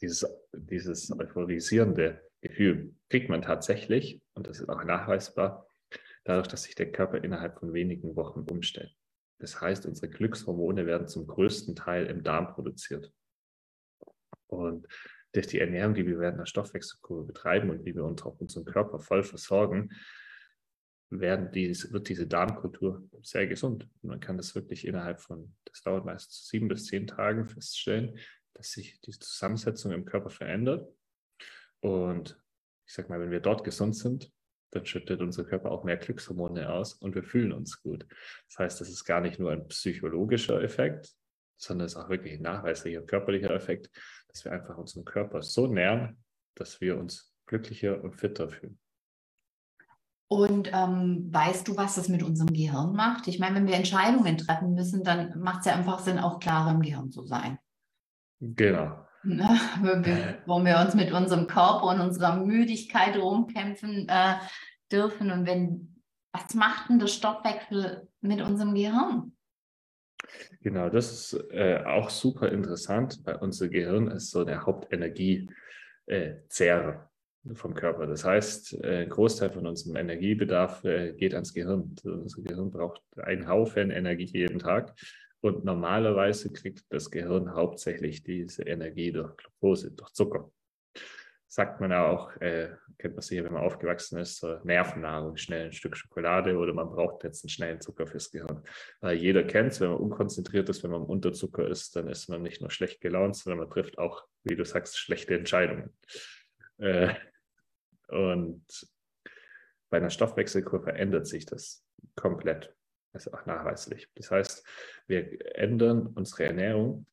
dieses, 0.00 0.26
dieses 0.52 1.12
euphorisierende 1.16 2.20
Gefühl 2.40 2.92
kriegt 3.08 3.28
man 3.28 3.42
tatsächlich, 3.42 4.20
und 4.34 4.48
das 4.48 4.58
ist 4.58 4.68
auch 4.68 4.82
nachweisbar, 4.82 5.68
dadurch, 6.24 6.48
dass 6.48 6.64
sich 6.64 6.74
der 6.74 6.90
Körper 6.90 7.22
innerhalb 7.22 7.58
von 7.58 7.72
wenigen 7.72 8.16
Wochen 8.16 8.40
umstellt. 8.50 8.96
Das 9.38 9.60
heißt, 9.60 9.86
unsere 9.86 10.08
Glückshormone 10.08 10.86
werden 10.86 11.06
zum 11.06 11.26
größten 11.26 11.76
Teil 11.76 12.06
im 12.06 12.22
Darm 12.22 12.48
produziert. 12.48 13.12
Und 14.48 14.86
durch 15.32 15.46
die 15.46 15.60
Ernährung, 15.60 15.94
die 15.94 16.06
wir 16.06 16.18
während 16.18 16.38
der 16.38 16.46
Stoffwechselkurve 16.46 17.24
betreiben 17.24 17.70
und 17.70 17.84
wie 17.84 17.94
wir 17.94 18.04
uns 18.04 18.22
auch 18.22 18.38
unseren 18.40 18.64
Körper 18.64 18.98
voll 18.98 19.22
versorgen, 19.22 19.90
werden 21.10 21.50
dies, 21.52 21.92
wird 21.92 22.08
diese 22.08 22.26
Darmkultur 22.26 23.08
sehr 23.22 23.46
gesund. 23.46 23.88
Und 24.02 24.10
man 24.10 24.20
kann 24.20 24.36
das 24.36 24.54
wirklich 24.54 24.86
innerhalb 24.86 25.20
von, 25.20 25.54
das 25.64 25.82
dauert 25.82 26.04
meist 26.04 26.48
sieben 26.48 26.68
bis 26.68 26.86
zehn 26.86 27.06
Tagen 27.06 27.46
feststellen, 27.46 28.18
dass 28.54 28.70
sich 28.72 29.00
die 29.00 29.12
Zusammensetzung 29.12 29.92
im 29.92 30.04
Körper 30.04 30.30
verändert. 30.30 30.88
Und 31.80 32.40
ich 32.86 32.94
sag 32.94 33.08
mal, 33.08 33.20
wenn 33.20 33.30
wir 33.30 33.40
dort 33.40 33.64
gesund 33.64 33.96
sind, 33.96 34.32
dann 34.72 34.86
schüttet 34.86 35.20
unser 35.20 35.44
Körper 35.44 35.72
auch 35.72 35.82
mehr 35.82 35.96
Glückshormone 35.96 36.70
aus 36.72 36.94
und 36.94 37.14
wir 37.14 37.24
fühlen 37.24 37.52
uns 37.52 37.82
gut. 37.82 38.06
Das 38.48 38.58
heißt, 38.58 38.80
das 38.80 38.88
ist 38.88 39.04
gar 39.04 39.20
nicht 39.20 39.40
nur 39.40 39.50
ein 39.50 39.66
psychologischer 39.66 40.62
Effekt, 40.62 41.12
sondern 41.56 41.86
es 41.86 41.92
ist 41.92 41.98
auch 41.98 42.08
wirklich 42.08 42.34
ein 42.34 42.42
nachweislicher 42.42 43.02
körperlicher 43.02 43.52
Effekt, 43.52 43.90
dass 44.30 44.44
wir 44.44 44.52
einfach 44.52 44.78
unseren 44.78 45.04
Körper 45.04 45.42
so 45.42 45.66
nähren, 45.66 46.22
dass 46.54 46.80
wir 46.80 46.98
uns 46.98 47.34
glücklicher 47.46 48.02
und 48.02 48.14
fitter 48.14 48.48
fühlen. 48.48 48.78
Und 50.28 50.70
ähm, 50.72 51.28
weißt 51.32 51.66
du, 51.66 51.76
was 51.76 51.96
das 51.96 52.08
mit 52.08 52.22
unserem 52.22 52.52
Gehirn 52.52 52.94
macht? 52.94 53.26
Ich 53.26 53.40
meine, 53.40 53.56
wenn 53.56 53.66
wir 53.66 53.74
Entscheidungen 53.74 54.38
treffen 54.38 54.74
müssen, 54.74 55.02
dann 55.02 55.36
macht 55.40 55.60
es 55.60 55.66
ja 55.66 55.74
einfach 55.74 55.98
Sinn, 55.98 56.20
auch 56.20 56.38
klarer 56.38 56.70
im 56.70 56.82
Gehirn 56.82 57.10
zu 57.10 57.24
sein. 57.24 57.58
Genau. 58.38 59.04
Ne? 59.24 59.48
Wo 60.46 60.64
wir 60.64 60.78
uns 60.78 60.94
mit 60.94 61.12
unserem 61.12 61.48
Körper 61.48 61.86
und 61.86 62.00
unserer 62.00 62.36
Müdigkeit 62.36 63.16
rumkämpfen 63.16 64.08
äh, 64.08 64.36
dürfen. 64.92 65.32
Und 65.32 65.46
wenn, 65.46 66.00
was 66.32 66.54
macht 66.54 66.88
denn 66.88 67.00
der 67.00 67.08
Stoffwechsel 67.08 68.08
mit 68.20 68.40
unserem 68.40 68.74
Gehirn? 68.74 69.32
Genau, 70.62 70.88
das 70.88 71.32
ist 71.32 71.50
äh, 71.50 71.82
auch 71.86 72.10
super 72.10 72.50
interessant, 72.50 73.20
weil 73.24 73.36
unser 73.36 73.68
Gehirn 73.68 74.08
ist 74.08 74.30
so 74.30 74.44
der 74.44 74.66
Hauptenergiezehrer 74.66 77.10
äh, 77.48 77.54
vom 77.54 77.74
Körper. 77.74 78.06
Das 78.06 78.24
heißt, 78.24 78.84
äh, 78.84 79.04
ein 79.04 79.08
Großteil 79.08 79.50
von 79.50 79.66
unserem 79.66 79.96
Energiebedarf 79.96 80.84
äh, 80.84 81.14
geht 81.14 81.34
ans 81.34 81.54
Gehirn. 81.54 81.94
Unser 82.04 82.42
Gehirn 82.42 82.70
braucht 82.70 83.02
einen 83.16 83.48
Haufen 83.48 83.90
Energie 83.90 84.30
jeden 84.32 84.58
Tag. 84.58 84.94
Und 85.40 85.64
normalerweise 85.64 86.52
kriegt 86.52 86.84
das 86.90 87.10
Gehirn 87.10 87.54
hauptsächlich 87.54 88.22
diese 88.22 88.64
Energie 88.64 89.10
durch 89.10 89.34
Glucose, 89.38 89.90
durch 89.90 90.12
Zucker 90.12 90.50
sagt 91.50 91.80
man 91.80 91.92
auch, 91.92 92.36
äh, 92.36 92.70
kennt 92.96 93.16
man 93.16 93.22
sicher, 93.22 93.42
wenn 93.42 93.54
man 93.54 93.64
aufgewachsen 93.64 94.20
ist, 94.20 94.38
so 94.38 94.60
Nervennahrung, 94.62 95.36
schnell 95.36 95.66
ein 95.66 95.72
Stück 95.72 95.96
Schokolade 95.96 96.56
oder 96.56 96.72
man 96.72 96.88
braucht 96.88 97.24
jetzt 97.24 97.44
einen 97.44 97.50
schnellen 97.50 97.80
Zucker 97.80 98.06
fürs 98.06 98.30
Gehirn. 98.30 98.62
Weil 99.00 99.16
jeder 99.16 99.42
kennt 99.42 99.72
es, 99.72 99.80
wenn 99.80 99.90
man 99.90 99.98
unkonzentriert 99.98 100.68
ist, 100.68 100.84
wenn 100.84 100.92
man 100.92 101.02
unter 101.02 101.32
Zucker 101.32 101.66
ist, 101.66 101.96
dann 101.96 102.06
ist 102.06 102.28
man 102.28 102.42
nicht 102.42 102.60
nur 102.60 102.70
schlecht 102.70 103.00
gelaunt, 103.00 103.34
sondern 103.34 103.58
man 103.58 103.68
trifft 103.68 103.98
auch, 103.98 104.28
wie 104.44 104.54
du 104.54 104.64
sagst, 104.64 104.96
schlechte 104.96 105.34
Entscheidungen. 105.34 105.92
Äh, 106.78 107.14
und 108.06 108.64
bei 109.90 109.96
einer 109.96 110.10
Stoffwechselkur 110.10 110.84
verändert 110.84 111.26
sich 111.26 111.46
das 111.46 111.84
komplett. 112.14 112.72
Das 113.12 113.26
ist 113.26 113.34
auch 113.34 113.44
nachweislich. 113.44 114.08
Das 114.14 114.30
heißt, 114.30 114.64
wir 115.08 115.56
ändern 115.56 116.06
unsere 116.14 116.44
Ernährung 116.44 117.06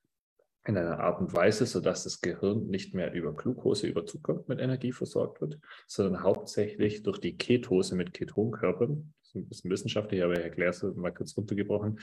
in 0.68 0.78
einer 0.78 1.00
Art 1.00 1.22
und 1.22 1.34
Weise, 1.34 1.66
sodass 1.66 2.04
das 2.04 2.20
Gehirn 2.20 2.68
nicht 2.68 2.94
mehr 2.94 3.14
über 3.14 3.34
Glucose, 3.34 3.88
über 3.88 4.06
Zucker 4.06 4.44
mit 4.48 4.60
Energie 4.60 4.92
versorgt 4.92 5.40
wird, 5.40 5.58
sondern 5.88 6.22
hauptsächlich 6.22 7.04
durch 7.04 7.20
die 7.20 7.38
Ketose 7.38 7.96
mit 7.96 8.14
Ketonkörpern. 8.14 9.14
Das 9.22 9.30
ist 9.30 9.36
ein 9.36 9.48
bisschen 9.48 9.72
wissenschaftlich, 9.72 10.22
aber 10.22 10.34
ich 10.34 10.44
erkläre 10.44 10.72
es 10.72 10.84
mal 10.84 11.14
kurz 11.14 11.38
runtergebrochen. 11.38 12.00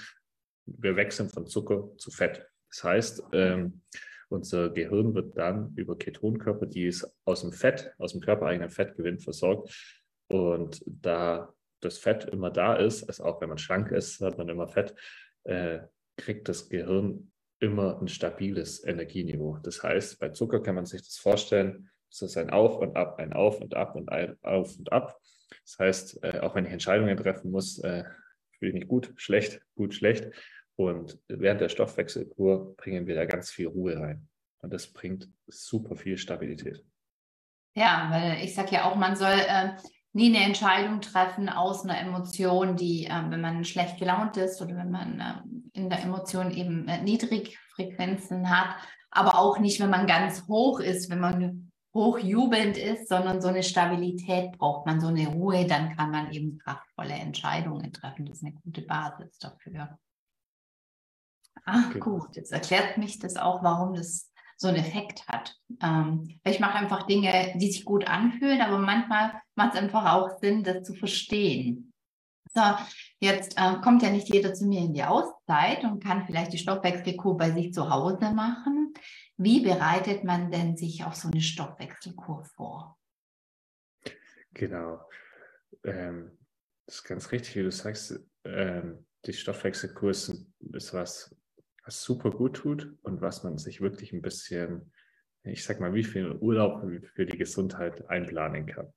Wir 0.64 0.96
wechseln 0.96 1.28
von 1.28 1.46
Zucker 1.46 1.90
zu 1.98 2.10
Fett. 2.10 2.46
Das 2.70 2.84
heißt, 2.84 3.22
ähm, 3.32 3.82
unser 4.30 4.70
Gehirn 4.70 5.14
wird 5.14 5.36
dann 5.36 5.74
über 5.76 5.98
Ketonkörper, 5.98 6.64
die 6.64 6.86
es 6.86 7.06
aus 7.26 7.42
dem 7.42 7.52
Fett, 7.52 7.94
aus 7.98 8.12
dem 8.12 8.22
körpereigenen 8.22 8.70
Fett 8.70 8.96
gewinnt, 8.96 9.22
versorgt. 9.22 10.02
Und 10.28 10.82
da 10.86 11.52
das 11.80 11.98
Fett 11.98 12.24
immer 12.24 12.50
da 12.50 12.76
ist, 12.76 13.04
also 13.04 13.24
auch 13.24 13.42
wenn 13.42 13.50
man 13.50 13.58
schlank 13.58 13.90
ist, 13.92 14.22
hat 14.22 14.38
man 14.38 14.48
immer 14.48 14.68
Fett, 14.68 14.94
äh, 15.42 15.80
kriegt 16.16 16.48
das 16.48 16.70
Gehirn 16.70 17.30
immer 17.60 18.00
ein 18.00 18.08
stabiles 18.08 18.84
Energieniveau. 18.84 19.58
Das 19.62 19.82
heißt, 19.82 20.18
bei 20.18 20.30
Zucker 20.30 20.62
kann 20.62 20.74
man 20.74 20.86
sich 20.86 21.02
das 21.02 21.16
vorstellen, 21.16 21.90
es 22.10 22.22
ist 22.22 22.36
ein 22.36 22.50
Auf 22.50 22.78
und 22.78 22.96
Ab, 22.96 23.18
ein 23.18 23.32
Auf 23.32 23.60
und 23.60 23.74
Ab 23.74 23.96
und 23.96 24.10
ein 24.10 24.36
Auf 24.42 24.76
und 24.78 24.92
Ab. 24.92 25.18
Das 25.64 25.78
heißt, 25.78 26.22
äh, 26.22 26.40
auch 26.40 26.54
wenn 26.54 26.64
ich 26.64 26.72
Entscheidungen 26.72 27.16
treffen 27.16 27.50
muss, 27.50 27.78
äh, 27.80 28.04
fühle 28.58 28.70
ich 28.70 28.74
mich 28.74 28.88
gut, 28.88 29.12
schlecht, 29.16 29.60
gut, 29.74 29.94
schlecht. 29.94 30.30
Und 30.76 31.18
während 31.28 31.60
der 31.60 31.68
Stoffwechselkur 31.68 32.76
bringen 32.76 33.06
wir 33.06 33.14
da 33.14 33.24
ganz 33.24 33.50
viel 33.50 33.68
Ruhe 33.68 33.98
rein. 33.98 34.28
Und 34.58 34.72
das 34.72 34.86
bringt 34.92 35.28
super 35.46 35.96
viel 35.96 36.16
Stabilität. 36.16 36.84
Ja, 37.76 38.08
weil 38.10 38.44
ich 38.44 38.54
sage 38.54 38.76
ja 38.76 38.84
auch, 38.84 38.96
man 38.96 39.16
soll 39.16 39.32
äh, 39.32 39.70
nie 40.14 40.34
eine 40.34 40.46
Entscheidung 40.46 41.00
treffen 41.00 41.48
aus 41.48 41.84
einer 41.84 42.00
Emotion, 42.00 42.76
die, 42.76 43.06
äh, 43.06 43.22
wenn 43.28 43.40
man 43.40 43.64
schlecht 43.64 43.98
gelaunt 43.98 44.36
ist 44.36 44.62
oder 44.62 44.76
wenn 44.76 44.90
man 44.90 45.20
äh, 45.20 45.78
in 45.78 45.90
der 45.90 46.02
Emotion 46.02 46.50
eben 46.50 46.88
äh, 46.88 47.02
Niedrigfrequenzen 47.02 48.48
hat, 48.48 48.76
aber 49.10 49.38
auch 49.38 49.58
nicht, 49.58 49.80
wenn 49.80 49.90
man 49.90 50.06
ganz 50.06 50.46
hoch 50.48 50.80
ist, 50.80 51.10
wenn 51.10 51.20
man 51.20 51.72
hochjubelnd 51.92 52.76
ist, 52.76 53.08
sondern 53.08 53.40
so 53.40 53.48
eine 53.48 53.62
Stabilität 53.62 54.58
braucht 54.58 54.86
man, 54.86 55.00
so 55.00 55.08
eine 55.08 55.28
Ruhe, 55.28 55.66
dann 55.66 55.96
kann 55.96 56.10
man 56.10 56.32
eben 56.32 56.58
kraftvolle 56.58 57.14
Entscheidungen 57.14 57.92
treffen. 57.92 58.26
Das 58.26 58.38
ist 58.38 58.44
eine 58.44 58.54
gute 58.54 58.82
Basis 58.82 59.38
dafür. 59.38 59.98
Ach 61.64 61.90
okay. 61.90 62.00
gut, 62.00 62.36
jetzt 62.36 62.52
erklärt 62.52 62.98
mich 62.98 63.20
das 63.20 63.36
auch, 63.36 63.62
warum 63.62 63.94
das 63.94 64.30
so 64.56 64.68
einen 64.68 64.78
Effekt 64.78 65.26
hat. 65.28 65.56
Ähm, 65.82 66.40
ich 66.44 66.60
mache 66.60 66.78
einfach 66.78 67.06
Dinge, 67.06 67.54
die 67.56 67.70
sich 67.70 67.84
gut 67.84 68.06
anfühlen, 68.06 68.60
aber 68.60 68.78
manchmal 68.78 69.32
macht 69.54 69.74
es 69.74 69.80
einfach 69.80 70.12
auch 70.12 70.38
Sinn, 70.40 70.64
das 70.64 70.84
zu 70.84 70.94
verstehen. 70.94 71.92
So, 72.54 72.62
jetzt 73.18 73.58
äh, 73.58 73.80
kommt 73.82 74.02
ja 74.02 74.10
nicht 74.10 74.32
jeder 74.32 74.54
zu 74.54 74.66
mir 74.66 74.80
in 74.80 74.94
die 74.94 75.02
Auszeit 75.02 75.82
und 75.82 76.02
kann 76.02 76.24
vielleicht 76.24 76.52
die 76.52 76.58
Stoffwechselkur 76.58 77.36
bei 77.36 77.50
sich 77.50 77.72
zu 77.72 77.90
Hause 77.90 78.30
machen. 78.32 78.94
Wie 79.36 79.60
bereitet 79.60 80.22
man 80.22 80.52
denn 80.52 80.76
sich 80.76 81.04
auf 81.04 81.16
so 81.16 81.28
eine 81.28 81.40
Stoffwechselkur 81.40 82.44
vor? 82.44 82.96
Genau. 84.52 85.00
Ähm, 85.82 86.38
das 86.86 86.96
ist 86.96 87.04
ganz 87.04 87.32
richtig, 87.32 87.56
wie 87.56 87.62
du 87.62 87.72
sagst. 87.72 88.20
Ähm, 88.44 89.04
die 89.26 89.32
Stoffwechselkur 89.32 90.10
ist, 90.10 90.46
ist 90.72 90.94
was, 90.94 91.34
was 91.84 92.02
super 92.02 92.30
gut 92.30 92.56
tut 92.56 92.94
und 93.02 93.20
was 93.20 93.44
man 93.44 93.58
sich 93.58 93.80
wirklich 93.80 94.12
ein 94.12 94.22
bisschen, 94.22 94.92
ich 95.42 95.64
sag 95.64 95.80
mal, 95.80 95.94
wie 95.94 96.04
viel 96.04 96.32
Urlaub 96.32 96.82
für 97.14 97.26
die 97.26 97.38
Gesundheit 97.38 98.08
einplanen 98.08 98.66
kann. 98.66 98.92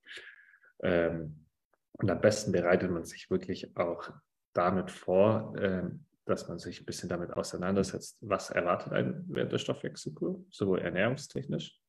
Ähm, 0.82 1.46
und 1.94 2.10
am 2.10 2.22
besten 2.22 2.52
bereitet 2.52 2.92
man 2.92 3.04
sich 3.04 3.30
wirklich 3.30 3.76
auch 3.76 4.10
damit 4.54 4.92
vor, 4.92 5.54
ähm, 5.60 6.06
dass 6.26 6.48
man 6.48 6.60
sich 6.60 6.82
ein 6.82 6.86
bisschen 6.86 7.10
damit 7.10 7.32
auseinandersetzt, 7.32 8.18
was 8.22 8.50
erwartet 8.50 8.94
einen 8.94 9.26
während 9.28 9.52
der 9.52 9.58
Stoffwechselkur, 9.58 10.46
sowohl 10.50 10.80
ernährungstechnisch. 10.80 11.80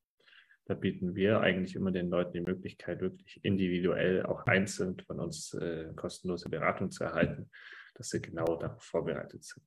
Da 0.64 0.74
bieten 0.74 1.14
wir 1.14 1.40
eigentlich 1.40 1.74
immer 1.76 1.90
den 1.90 2.10
Leuten 2.10 2.32
die 2.32 2.40
Möglichkeit, 2.40 3.00
wirklich 3.00 3.40
individuell 3.42 4.24
auch 4.24 4.46
einzeln 4.46 5.00
von 5.00 5.18
uns 5.18 5.54
äh, 5.54 5.92
kostenlose 5.96 6.48
Beratung 6.50 6.90
zu 6.90 7.04
erhalten, 7.04 7.50
dass 7.98 8.10
sie 8.10 8.22
genau 8.22 8.56
darauf 8.56 8.82
vorbereitet 8.82 9.44
sind. 9.44 9.62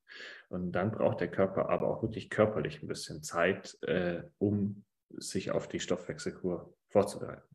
Und 0.49 0.71
dann 0.71 0.91
braucht 0.91 1.21
der 1.21 1.29
Körper 1.29 1.69
aber 1.69 1.87
auch 1.87 2.01
wirklich 2.01 2.29
körperlich 2.29 2.81
ein 2.81 2.87
bisschen 2.87 3.21
Zeit, 3.21 3.77
äh, 3.83 4.23
um 4.39 4.83
sich 5.09 5.51
auf 5.51 5.67
die 5.67 5.79
Stoffwechselkur 5.79 6.73
vorzubereiten 6.87 7.51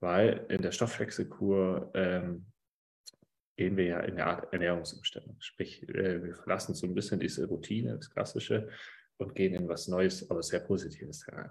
weil 0.00 0.46
in 0.48 0.62
der 0.62 0.72
Stoffwechselkur 0.72 1.90
ähm, 1.94 2.46
gehen 3.56 3.76
wir 3.76 3.84
ja 3.84 4.00
in 4.00 4.12
eine 4.12 4.26
Art 4.26 4.52
Ernährungsumstellung. 4.52 5.36
Sprich, 5.38 5.86
äh, 5.88 6.24
wir 6.24 6.34
verlassen 6.34 6.74
so 6.74 6.86
ein 6.86 6.94
bisschen 6.94 7.20
diese 7.20 7.46
Routine, 7.46 7.96
das 7.96 8.10
Klassische, 8.10 8.68
und 9.18 9.34
gehen 9.34 9.54
in 9.54 9.68
was 9.68 9.86
Neues, 9.86 10.30
aber 10.30 10.42
sehr 10.42 10.60
Positives 10.60 11.26
herein. 11.26 11.50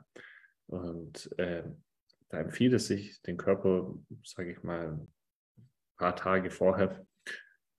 Und 0.66 1.30
äh, 1.38 1.64
da 2.30 2.40
empfiehlt 2.40 2.74
es 2.74 2.88
sich, 2.88 3.22
den 3.22 3.38
Körper, 3.38 3.94
sage 4.24 4.52
ich 4.52 4.64
mal, 4.64 4.94
ein 4.94 5.14
paar 5.98 6.16
Tage 6.16 6.50
vorher 6.50 7.06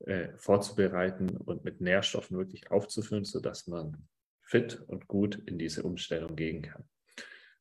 äh, 0.06 0.28
vorzubereiten 0.36 1.36
und 1.36 1.64
mit 1.64 1.80
Nährstoffen 1.80 2.36
wirklich 2.36 2.70
aufzufüllen, 2.70 3.24
sodass 3.24 3.66
man 3.66 4.08
fit 4.42 4.82
und 4.88 5.06
gut 5.06 5.36
in 5.46 5.58
diese 5.58 5.82
Umstellung 5.82 6.36
gehen 6.36 6.62
kann. 6.62 6.84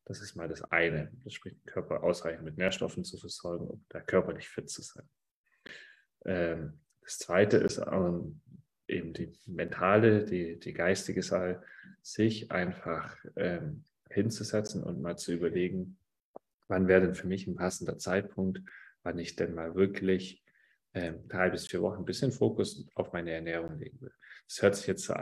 Das 0.04 0.20
ist 0.20 0.34
mal 0.34 0.48
das 0.48 0.62
eine. 0.72 1.12
Das 1.22 1.34
spricht 1.34 1.56
den 1.56 1.66
Körper 1.66 2.02
ausreichend 2.02 2.44
mit 2.44 2.58
Nährstoffen 2.58 3.04
zu 3.04 3.16
versorgen, 3.16 3.68
um 3.68 3.84
der 3.92 4.00
Körper 4.00 4.32
nicht 4.32 4.48
fit 4.48 4.68
zu 4.68 4.82
sein. 4.82 5.08
Ähm, 6.24 6.80
das 7.02 7.18
zweite 7.18 7.58
ist 7.58 7.78
ähm, 7.78 8.40
eben 8.88 9.12
die 9.12 9.32
mentale, 9.46 10.24
die, 10.24 10.58
die 10.58 10.72
geistige 10.72 11.22
Sache, 11.22 11.62
sich 12.02 12.50
einfach 12.50 13.16
ähm, 13.36 13.84
hinzusetzen 14.08 14.82
und 14.82 15.00
mal 15.00 15.16
zu 15.16 15.32
überlegen, 15.32 15.98
wann 16.68 16.88
wäre 16.88 17.02
denn 17.02 17.14
für 17.14 17.26
mich 17.26 17.46
ein 17.46 17.56
passender 17.56 17.98
Zeitpunkt, 17.98 18.60
wann 19.02 19.18
ich 19.18 19.36
denn 19.36 19.54
mal 19.54 19.74
wirklich 19.74 20.42
ähm, 20.94 21.28
drei 21.28 21.50
bis 21.50 21.66
vier 21.66 21.82
Wochen 21.82 21.98
ein 21.98 22.04
bisschen 22.04 22.32
Fokus 22.32 22.86
auf 22.94 23.12
meine 23.12 23.32
Ernährung 23.32 23.78
legen 23.78 24.00
will. 24.00 24.12
Das 24.48 24.62
hört 24.62 24.74
sich 24.76 24.86
jetzt 24.86 25.12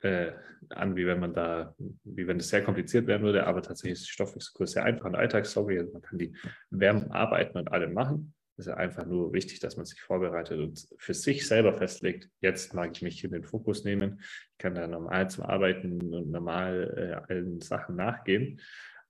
äh, 0.00 0.32
an, 0.70 0.96
wie 0.96 1.06
wenn 1.06 1.20
man 1.20 1.32
da, 1.32 1.74
wie 2.04 2.26
wenn 2.26 2.38
das 2.38 2.48
sehr 2.48 2.64
kompliziert 2.64 3.06
werden 3.06 3.22
würde, 3.22 3.46
aber 3.46 3.62
tatsächlich 3.62 4.00
ist 4.00 4.08
die 4.08 4.12
Stoffwechselkur 4.12 4.66
sehr 4.66 4.84
einfach 4.84 5.04
und 5.04 5.14
alltagstauglich. 5.14 5.78
Also 5.78 5.92
man 5.92 6.02
kann 6.02 6.18
die 6.18 6.36
Wärme 6.70 7.10
arbeiten 7.12 7.58
und 7.58 7.70
alle 7.70 7.88
machen. 7.88 8.34
Es 8.56 8.66
ist 8.66 8.74
einfach 8.74 9.06
nur 9.06 9.32
wichtig, 9.32 9.60
dass 9.60 9.76
man 9.76 9.86
sich 9.86 10.00
vorbereitet 10.00 10.58
und 10.58 10.86
für 10.98 11.14
sich 11.14 11.46
selber 11.46 11.76
festlegt, 11.78 12.28
jetzt 12.40 12.74
mag 12.74 12.90
ich 12.92 13.02
mich 13.02 13.24
in 13.24 13.30
den 13.30 13.44
Fokus 13.44 13.84
nehmen. 13.84 14.20
Ich 14.52 14.58
kann 14.58 14.74
da 14.74 14.86
normal 14.86 15.30
zum 15.30 15.44
Arbeiten 15.44 16.12
und 16.12 16.30
normal 16.30 17.24
äh, 17.28 17.32
allen 17.32 17.60
Sachen 17.60 17.96
nachgehen, 17.96 18.60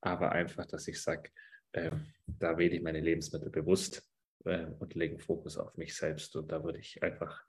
aber 0.00 0.33
einfach, 0.33 0.66
dass 0.66 0.87
ich 0.88 1.02
sage, 1.02 1.31
äh, 1.73 1.90
da 2.26 2.57
wähle 2.57 2.76
ich 2.76 2.83
meine 2.83 3.00
Lebensmittel 3.00 3.50
bewusst 3.50 4.07
äh, 4.44 4.66
und 4.78 4.94
lege 4.94 5.18
Fokus 5.18 5.58
auf 5.58 5.76
mich 5.76 5.96
selbst. 5.96 6.37
Und 6.37 6.50
da 6.50 6.62
würde 6.64 6.78
ich 6.78 7.02
einfach 7.02 7.42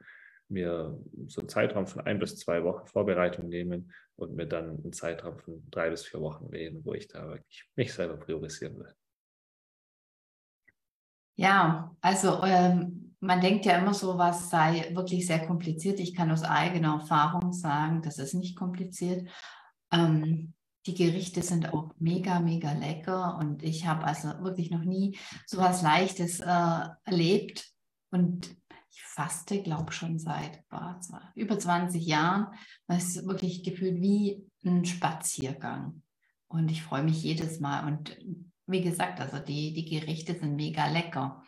mir 0.50 1.00
so 1.28 1.42
einen 1.42 1.50
Zeitraum 1.50 1.88
von 1.88 2.06
ein 2.06 2.20
bis 2.20 2.38
zwei 2.38 2.64
Wochen 2.64 2.86
Vorbereitung 2.88 3.48
nehmen 3.50 3.92
und 4.16 4.36
mir 4.36 4.46
dann 4.46 4.70
einen 4.84 4.94
Zeitraum 4.94 5.40
von 5.40 5.64
drei 5.72 5.90
bis 5.90 6.06
vier 6.06 6.22
Wochen 6.22 6.52
wählen, 6.52 6.84
wo 6.84 6.94
ich 6.94 7.08
da 7.08 7.28
wirklich 7.28 7.70
mich 7.76 7.94
selber 7.94 8.18
priorisieren 8.18 8.78
will. 8.78 8.94
Ja, 11.36 11.96
also 12.02 12.44
ähm, 12.44 13.16
man 13.20 13.42
denkt 13.42 13.66
ja 13.66 13.78
immer 13.78 13.94
so, 13.94 14.18
was 14.18 14.50
sei 14.50 14.92
wirklich 14.94 15.26
sehr 15.26 15.48
kompliziert. 15.48 16.00
Ich 16.00 16.14
kann 16.14 16.30
aus 16.30 16.44
eigener 16.44 17.00
Erfahrung 17.00 17.54
sagen, 17.54 18.02
das 18.02 18.20
ist 18.20 18.34
nicht 18.34 18.56
kompliziert. 18.56 19.28
Ähm, 19.92 20.54
die 20.86 20.96
Gerichte 20.96 21.42
sind 21.42 21.74
auch 21.74 21.92
mega, 21.98 22.40
mega 22.40 22.74
lecker 22.74 23.38
und 23.38 23.64
ich 23.64 23.88
habe 23.88 24.04
also 24.04 24.30
wirklich 24.44 24.70
noch 24.70 24.84
nie 24.84 25.18
so 25.46 25.58
was 25.58 25.82
Leichtes 25.82 26.40
äh, 26.40 26.88
erlebt. 27.06 27.70
Und 28.12 28.56
ich 28.92 29.02
faste, 29.04 29.62
glaube 29.62 29.92
schon 29.92 30.20
seit 30.20 30.68
boah, 30.70 31.00
über 31.36 31.58
20 31.58 32.06
Jahren. 32.06 32.48
Das 32.88 33.04
ist 33.06 33.26
wirklich 33.26 33.64
gefühlt 33.64 34.02
wie 34.02 34.46
ein 34.66 34.86
Spaziergang. 34.86 36.04
Und 36.48 36.70
ich 36.70 36.84
freue 36.84 37.04
mich 37.04 37.24
jedes 37.24 37.60
Mal. 37.60 37.88
Und 37.88 38.18
wie 38.68 38.82
gesagt, 38.82 39.20
also 39.20 39.40
die, 39.40 39.74
die 39.74 39.86
Gerichte 39.86 40.38
sind 40.38 40.56
mega 40.56 40.88
lecker. 40.88 41.44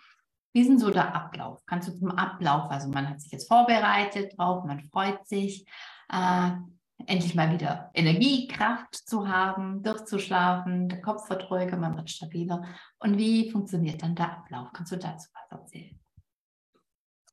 Wie 0.53 0.61
ist 0.61 0.69
denn 0.69 0.79
so 0.79 0.89
der 0.89 1.13
Ablauf? 1.13 1.65
Kannst 1.65 1.89
du 1.89 1.97
zum 1.97 2.11
Ablauf, 2.11 2.71
also 2.71 2.87
man 2.87 3.09
hat 3.09 3.19
sich 3.19 3.31
jetzt 3.33 3.47
vorbereitet 3.47 4.37
drauf, 4.37 4.63
man 4.63 4.81
freut 4.85 5.27
sich, 5.27 5.65
äh, 6.09 6.51
endlich 7.07 7.35
mal 7.35 7.51
wieder 7.51 7.91
Energie, 7.93 8.47
Kraft 8.47 8.95
zu 8.95 9.27
haben, 9.27 9.83
durchzuschlafen, 9.83 10.89
der 10.89 11.01
Kopf 11.01 11.29
wird 11.29 11.49
ruhiger, 11.49 11.77
man 11.77 11.95
wird 11.95 12.09
stabiler. 12.09 12.63
Und 12.99 13.17
wie 13.17 13.51
funktioniert 13.51 14.01
dann 14.01 14.15
der 14.15 14.37
Ablauf? 14.37 14.69
Kannst 14.73 14.91
du 14.91 14.97
dazu 14.97 15.29
was 15.33 15.59
erzählen? 15.59 15.99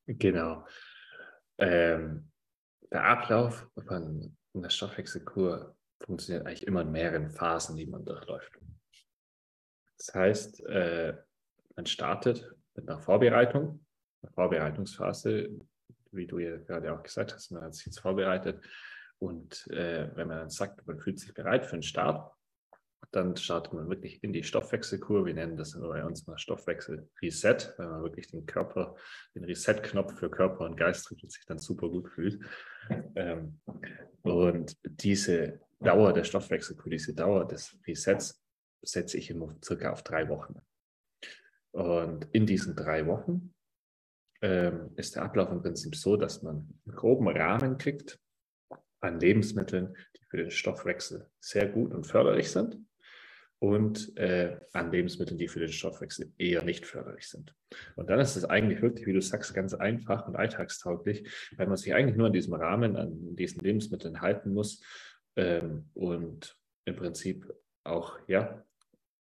Genau. 0.07 0.67
Ähm, 1.59 2.31
der 2.91 3.05
Ablauf 3.05 3.69
von 3.87 4.37
einer 4.55 4.71
Stoffwechselkur 4.71 5.77
funktioniert 6.05 6.47
eigentlich 6.47 6.67
immer 6.67 6.83
in 6.83 6.93
mehreren 6.93 7.31
Phasen, 7.31 7.77
die 7.77 7.87
man 7.87 8.05
durchläuft. 8.05 8.59
Das 9.97 10.15
heißt, 10.15 10.67
äh, 10.67 11.17
man 11.77 11.87
startet 11.87 12.53
mit 12.75 12.89
einer 12.89 12.99
Vorbereitung, 12.99 13.87
einer 14.23 14.33
Vorbereitungsphase, 14.33 15.51
wie 16.11 16.27
du 16.27 16.39
ja 16.39 16.57
gerade 16.57 16.93
auch 16.93 17.03
gesagt 17.03 17.33
hast, 17.33 17.51
man 17.53 17.63
hat 17.63 17.75
sich 17.75 17.87
jetzt 17.87 18.01
vorbereitet. 18.01 18.63
Und 19.23 19.69
äh, 19.71 20.11
wenn 20.17 20.27
man 20.27 20.39
dann 20.39 20.51
sagt, 20.51 20.85
man 20.85 20.99
fühlt 20.99 21.21
sich 21.21 21.33
bereit 21.33 21.65
für 21.65 21.77
den 21.77 21.85
Start, 21.85 22.29
dann 23.13 23.37
startet 23.37 23.73
man 23.73 23.89
wirklich 23.89 24.21
in 24.25 24.33
die 24.33 24.43
Stoffwechselkur. 24.43 25.25
Wir 25.25 25.35
nennen 25.35 25.57
das 25.57 25.79
bei 25.81 26.05
uns 26.05 26.27
mal 26.27 26.37
Stoffwechsel-Reset, 26.39 27.75
wenn 27.79 27.89
man 27.89 28.03
wirklich 28.03 28.27
den 28.27 28.47
Körper, 28.47 28.97
den 29.37 29.45
Reset-Knopf 29.45 30.19
für 30.19 30.29
Körper 30.29 30.65
und 30.65 30.77
Geist 30.77 31.09
drückt 31.09 31.23
und 31.23 31.31
sich 31.31 31.45
dann 31.47 31.61
super 31.61 31.89
gut 31.89 32.09
fühlt. 32.09 32.43
Ähm, 33.15 33.61
und 34.23 34.77
diese 34.83 35.61
Dauer 35.79 36.13
der 36.13 36.25
Stoffwechselkur, 36.25 36.91
diese 36.91 37.15
Dauer 37.15 37.47
des 37.47 37.79
Resets 37.87 38.43
setze 38.83 39.19
ich 39.19 39.31
immer 39.31 39.55
circa 39.65 39.93
auf 39.93 40.03
drei 40.03 40.29
Wochen. 40.29 40.57
Und 41.71 42.27
in 42.33 42.45
diesen 42.45 42.75
drei 42.75 43.07
Wochen 43.07 43.55
ähm, 44.41 44.91
ist 44.97 45.15
der 45.15 45.23
Ablauf 45.23 45.53
im 45.53 45.63
Prinzip 45.63 45.95
so, 45.95 46.17
dass 46.17 46.43
man 46.43 46.57
einen 46.87 46.97
groben 46.97 47.29
Rahmen 47.29 47.79
kriegt 47.79 48.19
an 49.03 49.21
Lebensmitteln, 49.21 49.95
die 50.17 50.25
für 50.25 50.37
den 50.39 50.51
Stoffwechsel 50.51 51.29
sehr 51.41 51.69
gut 51.69 51.93
und 51.93 52.07
förderlich 52.07 52.51
sind 52.51 52.79
und 53.59 54.17
äh, 54.17 54.59
an 54.73 54.91
Lebensmitteln, 54.91 55.39
die 55.39 55.49
für 55.49 55.61
den 55.61 55.69
Stoffwechsel 55.69 56.33
eher 56.39 56.65
nicht 56.65 56.87
förderlich 56.87 57.29
sind. 57.29 57.55
Und 57.97 58.11
dann 58.11 58.19
ist 58.19 58.37
es 58.37 58.45
eigentlich 58.45 58.83
wirklich, 58.83 59.07
wie 59.07 59.13
du 59.13 59.21
sagst, 59.21 59.55
ganz 59.55 59.75
einfach 59.75 60.27
und 60.27 60.37
alltagstauglich, 60.37 61.29
weil 61.57 61.67
man 61.67 61.77
sich 61.77 61.95
eigentlich 61.95 62.17
nur 62.17 62.27
an 62.27 62.33
diesem 62.33 62.55
Rahmen, 62.55 62.97
an 62.97 63.37
diesen 63.37 63.61
Lebensmitteln 63.61 64.21
halten 64.21 64.53
muss 64.53 64.83
ähm, 65.37 65.91
und 65.95 66.57
im 66.87 66.97
Prinzip 66.97 67.53
auch 67.85 68.19
ja 68.27 68.65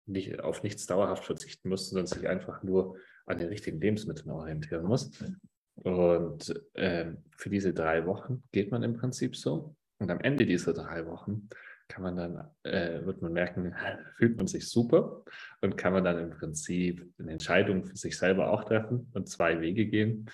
nicht, 0.06 0.39
auf 0.39 0.63
nichts 0.63 0.88
dauerhaft 0.88 1.26
verzichten 1.26 1.70
muss, 1.70 1.89
sondern 1.89 2.08
sich 2.08 2.28
einfach 2.28 2.63
nur 2.63 2.98
an 3.26 3.38
den 3.38 3.50
richtigen 3.50 3.80
Lebensmitteln 3.80 4.32
orientieren 4.32 4.86
muss. 4.86 5.12
Und 5.75 6.53
ähm, 6.75 7.17
für 7.38 7.49
diese 7.49 7.73
drei 7.73 8.05
Wochen 8.05 8.43
geht 8.51 8.71
man 8.71 8.84
im 8.84 8.93
Prinzip 8.93 9.36
so. 9.36 9.75
Und 9.99 10.12
am 10.12 10.19
Ende 10.19 10.45
dieser 10.45 10.73
drei 10.73 11.05
Wochen 11.05 11.49
kann 11.88 12.03
man 12.03 12.15
dann, 12.15 12.47
äh, 12.63 13.05
wird 13.05 13.21
man 13.21 13.34
merken, 13.34 13.75
fühlt 14.17 14.38
man 14.38 14.47
sich 14.47 14.67
super 14.69 15.23
und 15.62 15.77
kann 15.77 15.93
man 15.93 16.03
dann 16.03 16.19
im 16.19 16.29
Prinzip 16.31 17.05
eine 17.19 17.31
Entscheidung 17.31 17.84
für 17.84 17.97
sich 17.97 18.17
selber 18.17 18.51
auch 18.51 18.63
treffen 18.63 19.10
und 19.13 19.27
zwei 19.27 19.60
Wege 19.60 19.86
gehen. 19.86 20.29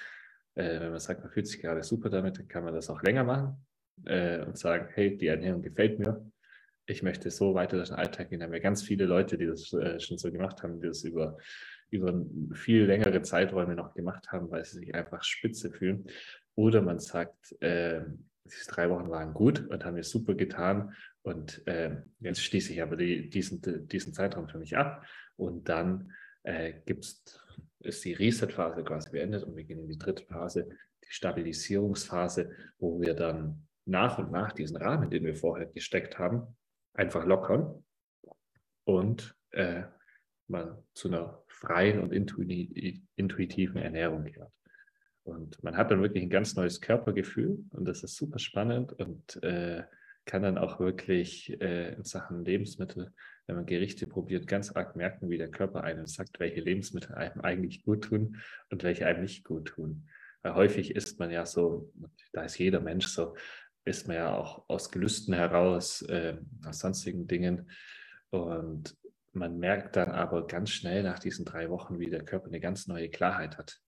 Äh, 0.56 0.80
wenn 0.80 0.92
man 0.92 1.00
sagt, 1.00 1.22
man 1.22 1.32
fühlt 1.32 1.48
sich 1.48 1.62
gerade 1.62 1.84
super 1.84 2.10
damit, 2.10 2.38
dann 2.38 2.48
kann 2.48 2.64
man 2.64 2.74
das 2.74 2.90
auch 2.90 3.02
länger 3.02 3.24
machen 3.24 3.66
äh, 4.06 4.44
und 4.44 4.58
sagen, 4.58 4.88
hey, 4.94 5.18
die 5.18 5.28
Ernährung 5.28 5.62
gefällt 5.62 6.00
mir. 6.00 6.30
Ich 6.86 7.04
möchte 7.04 7.32
so 7.32 7.54
weiter 7.54 7.78
durch 7.78 7.90
den 7.90 7.98
Alltag 7.98 8.30
gehen. 8.30 8.40
Da 8.40 8.46
haben 8.46 8.54
wir 8.54 8.60
ganz 8.60 8.84
viele 8.84 9.06
Leute, 9.06 9.38
die 9.38 9.48
das 9.48 9.74
äh, 9.74 10.00
schon 10.00 10.18
so 10.18 10.32
gemacht 10.32 10.64
haben, 10.64 10.80
die 10.80 10.88
das 10.88 11.04
über, 11.04 11.38
über 11.90 12.14
viel 12.54 12.86
längere 12.86 13.22
Zeiträume 13.22 13.76
noch 13.76 13.94
gemacht 13.94 14.32
haben, 14.32 14.52
weil 14.52 14.66
sie 14.66 14.80
sich 14.80 14.96
einfach 14.96 15.24
spitze 15.24 15.72
fühlen. 15.72 16.08
Oder 16.56 16.82
man 16.82 17.00
sagt, 17.00 17.56
ähm, 17.62 18.30
diese 18.46 18.70
drei 18.70 18.90
Wochen 18.90 19.10
waren 19.10 19.34
gut 19.34 19.68
und 19.68 19.86
haben 19.86 19.96
mir 19.96 20.04
super 20.04 20.34
getan. 20.34 20.94
Und 21.22 21.66
äh, 21.68 21.98
jetzt 22.20 22.44
schließe 22.44 22.74
ich 22.74 22.82
aber 22.82 22.96
die, 22.96 23.30
diesen, 23.30 23.88
diesen 23.88 24.14
Zeitraum 24.14 24.48
für 24.48 24.60
mich 24.60 24.78
ab. 24.78 25.06
Und 25.36 25.70
dann 25.70 26.12
äh, 26.44 26.74
gibt's, 26.86 27.40
ist 27.80 28.04
die 28.06 28.14
Reset-Phase 28.14 28.84
quasi 28.84 29.10
beendet 29.12 29.44
und 29.44 29.56
wir 29.56 29.64
gehen 29.64 29.80
in 29.80 29.88
die 29.88 29.98
dritte 29.98 30.26
Phase, 30.26 30.70
die 31.04 31.12
Stabilisierungsphase, 31.12 32.52
wo 32.80 33.00
wir 33.00 33.14
dann 33.14 33.68
nach 33.86 34.18
und 34.18 34.32
nach 34.32 34.52
diesen 34.52 34.78
Rahmen, 34.78 35.10
den 35.10 35.24
wir 35.24 35.36
vorher 35.36 35.68
gesteckt 35.68 36.20
haben, 36.20 36.56
einfach 36.94 37.26
lockern 37.26 37.84
und 38.84 39.36
äh, 39.52 39.84
man 40.48 40.84
zu 40.94 41.10
einer 41.10 41.44
freien 41.60 42.00
und 42.00 42.12
intuitiven 42.14 43.82
Ernährung 43.82 44.24
gehört. 44.24 44.54
Und 45.24 45.62
man 45.64 45.76
hat 45.76 45.92
dann 45.92 46.02
wirklich 46.02 46.24
ein 46.24 46.30
ganz 46.30 46.56
neues 46.56 46.80
Körpergefühl 46.80 47.66
und 47.72 47.86
das 47.86 48.04
ist 48.04 48.16
super 48.16 48.40
spannend 48.40 48.94
und 48.94 49.42
äh, 49.44 49.84
kann 50.26 50.44
dann 50.44 50.58
auch 50.58 50.80
wirklich 50.80 51.60
äh, 51.62 51.96
in 51.96 52.04
Sachen 52.04 52.46
Lebensmittel, 52.46 53.14
wenn 53.46 53.56
man 53.56 53.66
Gerichte 53.66 54.08
probiert, 54.08 54.48
ganz 54.48 54.72
arg 54.72 54.96
merken, 54.96 55.30
wie 55.30 55.38
der 55.38 55.50
Körper 55.50 55.84
einem 55.84 56.06
sagt, 56.06 56.40
welche 56.40 56.62
Lebensmittel 56.62 57.16
einem 57.16 57.42
eigentlich 57.42 57.84
gut 57.84 58.06
tun 58.06 58.38
und 58.70 58.84
welche 58.84 59.06
einem 59.06 59.22
nicht 59.22 59.44
gut 59.44 59.70
tun. 59.70 60.08
Weil 60.44 60.56
häufig 60.56 60.96
ist 60.96 61.20
man 61.20 61.32
ja 61.32 61.46
so, 61.46 61.92
da 62.34 62.44
ist 62.44 62.58
jeder 62.58 62.82
Mensch 62.82 63.08
so, 63.08 63.36
ist 63.84 64.08
man 64.08 64.18
ja 64.18 64.36
auch 64.36 64.66
aus 64.70 64.92
Gelüsten 64.92 65.34
heraus, 65.34 66.04
äh, 66.04 66.38
aus 66.66 66.80
sonstigen 66.80 67.28
Dingen. 67.28 67.70
Und 68.30 68.96
man 69.34 69.58
merkt 69.60 69.96
dann 69.96 70.12
aber 70.12 70.48
ganz 70.48 70.72
schnell 70.72 71.04
nach 71.04 71.20
diesen 71.20 71.46
drei 71.46 71.70
Wochen, 71.70 72.00
wie 72.00 72.10
der 72.10 72.24
Körper 72.24 72.48
eine 72.48 72.60
ganz 72.60 72.88
neue 72.88 73.10
Klarheit 73.10 73.58
hat. 73.58 73.80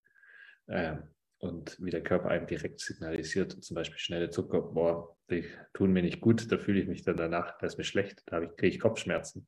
Ähm, 0.68 1.10
und 1.40 1.78
wie 1.80 1.90
der 1.90 2.04
Körper 2.04 2.30
einem 2.30 2.48
direkt 2.48 2.82
signalisiert, 2.82 3.64
zum 3.64 3.76
Beispiel 3.76 3.98
schnelle 3.98 4.30
Zucker, 4.30 4.62
boah, 4.62 5.16
die 5.30 5.46
tun 5.74 5.94
mir 5.94 6.02
nicht 6.02 6.20
gut, 6.20 6.52
da 6.52 6.58
fühle 6.58 6.82
ich 6.82 6.88
mich 6.88 7.04
dann 7.04 7.16
danach, 7.16 7.58
da 7.58 7.66
ist 7.66 7.78
mir 7.78 7.86
schlecht, 7.86 8.24
da 8.26 8.46
kriege 8.46 8.76
ich 8.76 8.80
Kopfschmerzen. 8.80 9.48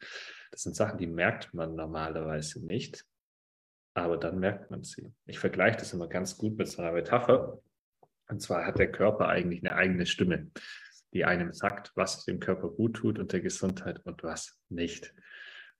Das 0.51 0.61
sind 0.63 0.75
Sachen, 0.75 0.97
die 0.97 1.07
merkt 1.07 1.53
man 1.53 1.75
normalerweise 1.75 2.65
nicht, 2.65 3.05
aber 3.93 4.17
dann 4.17 4.39
merkt 4.39 4.71
man 4.71 4.83
sie. 4.83 5.11
Ich 5.25 5.39
vergleiche 5.39 5.79
das 5.79 5.91
immer 5.93 6.07
ganz 6.07 6.37
gut 6.37 6.57
mit 6.57 6.69
so 6.69 6.81
einer 6.81 6.93
Metapher. 6.93 7.59
Und 8.29 8.41
zwar 8.41 8.65
hat 8.65 8.79
der 8.79 8.91
Körper 8.91 9.27
eigentlich 9.27 9.59
eine 9.59 9.75
eigene 9.75 10.05
Stimme, 10.05 10.49
die 11.13 11.25
einem 11.25 11.51
sagt, 11.51 11.91
was 11.95 12.23
dem 12.23 12.39
Körper 12.39 12.69
gut 12.69 12.95
tut 12.95 13.19
und 13.19 13.33
der 13.33 13.41
Gesundheit 13.41 13.99
und 14.05 14.23
was 14.23 14.57
nicht. 14.69 15.13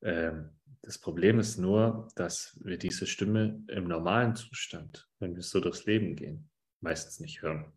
Ähm, 0.04 0.50
das 0.82 0.98
Problem 0.98 1.40
ist 1.40 1.58
nur, 1.58 2.08
dass 2.16 2.58
wir 2.64 2.78
diese 2.78 3.06
Stimme 3.06 3.64
im 3.68 3.88
normalen 3.88 4.36
Zustand, 4.36 5.08
wenn 5.20 5.36
wir 5.36 5.44
so 5.44 5.60
durchs 5.60 5.86
Leben 5.86 6.16
gehen, 6.16 6.50
meistens 6.80 7.20
nicht 7.20 7.42
hören. 7.44 7.72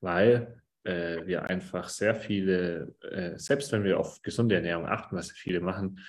Weil 0.00 0.62
äh, 0.84 1.26
wir 1.26 1.50
einfach 1.50 1.90
sehr 1.90 2.14
viele, 2.14 2.94
äh, 3.02 3.38
selbst 3.38 3.72
wenn 3.72 3.84
wir 3.84 3.98
auf 3.98 4.22
gesunde 4.22 4.54
Ernährung 4.54 4.86
achten, 4.86 5.16
was 5.16 5.30
viele 5.32 5.60
machen, 5.60 6.00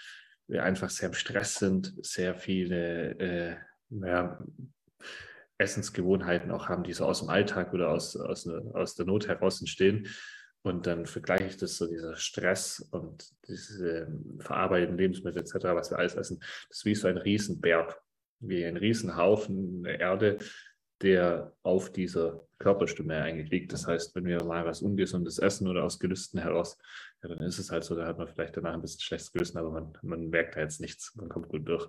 wir 0.48 0.64
einfach 0.64 0.90
sehr 0.90 1.10
im 1.10 1.16
Stress 1.16 1.56
sind, 1.56 1.94
sehr 2.02 2.36
viele 2.36 3.20
äh, 3.20 3.58
ja, 3.90 4.40
Essensgewohnheiten 5.58 6.52
auch 6.52 6.70
haben, 6.70 6.84
die 6.84 6.94
so 6.94 7.06
aus 7.06 7.20
dem 7.20 7.30
Alltag 7.30 7.74
oder 7.74 7.90
aus, 7.90 8.16
aus, 8.16 8.48
aus 8.48 8.96
der 8.96 9.06
Not 9.06 9.28
heraus 9.28 9.60
entstehen, 9.60 10.08
und 10.64 10.86
dann 10.86 11.06
vergleiche 11.06 11.46
ich 11.46 11.58
das 11.58 11.78
so, 11.78 11.88
dieser 11.88 12.16
Stress 12.16 12.88
und 12.92 13.32
diese 13.48 14.08
verarbeiteten 14.40 14.98
Lebensmittel 14.98 15.42
etc., 15.42 15.56
was 15.74 15.92
wir 15.92 15.98
alles 15.98 16.16
essen, 16.16 16.40
das 16.70 16.78
ist 16.78 16.86
wie 16.86 16.96
so 16.96 17.08
ein 17.08 17.18
Riesenberg, 17.18 18.00
wie 18.40 18.66
ein 18.66 18.78
Riesenhaufen 18.78 19.86
Erde, 19.86 20.38
der 21.02 21.54
auf 21.64 21.92
dieser 21.92 22.46
Körperstimme 22.60 23.20
eigentlich 23.22 23.50
liegt. 23.50 23.74
Das 23.74 23.88
heißt, 23.88 24.16
wenn 24.16 24.26
wir 24.26 24.44
mal 24.44 24.66
was 24.66 24.84
Ungesundes 24.84 25.40
essen 25.40 25.68
oder 25.68 25.84
aus 25.84 25.98
Gelüsten 26.00 26.40
heraus, 26.40 26.78
ja, 27.24 27.30
dann 27.30 27.40
ist 27.40 27.58
es 27.58 27.72
halt 27.72 27.84
so, 27.84 27.96
da 27.96 28.06
hat 28.06 28.20
man 28.20 28.28
vielleicht 28.28 28.56
danach 28.56 28.74
ein 28.74 28.82
bisschen 28.82 29.02
schlechtes 29.02 29.32
Gewissen, 29.32 29.58
aber 29.58 29.72
man, 29.72 29.98
man 30.04 30.30
merkt 30.30 30.56
da 30.56 30.62
jetzt 30.62 30.80
nichts, 30.80 31.16
man 31.16 31.28
kommt 31.28 31.50
gut 31.50 31.68
durch. 31.68 31.88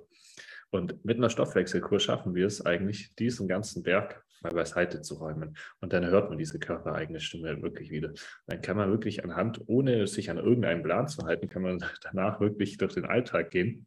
Und 0.71 1.05
mit 1.05 1.19
einer 1.19 1.29
Stoffwechselkur 1.29 2.01
schaffen 2.01 2.35
wir 2.35 2.47
es 2.47 2.65
eigentlich, 2.65 3.15
diesen 3.17 3.49
ganzen 3.49 3.83
Berg 3.83 4.25
mal 4.43 4.53
beiseite 4.53 5.03
zu 5.03 5.15
räumen. 5.15 5.57
Und 5.81 5.93
dann 5.93 6.07
hört 6.07 6.29
man 6.29 6.39
diese 6.39 6.59
körpereigene 6.59 7.21
Stimme 7.21 7.61
wirklich 7.63 7.91
wieder. 7.91 8.13
Dann 8.47 8.61
kann 8.63 8.77
man 8.77 8.91
wirklich 8.91 9.25
anhand, 9.25 9.61
ohne 9.67 10.07
sich 10.07 10.31
an 10.31 10.39
irgendeinen 10.39 10.83
Plan 10.83 11.09
zu 11.09 11.25
halten, 11.25 11.49
kann 11.49 11.63
man 11.63 11.85
danach 12.03 12.41
wirklich 12.41 12.77
durch 12.77 12.95
den 12.95 13.05
Alltag 13.05 13.51
gehen, 13.51 13.87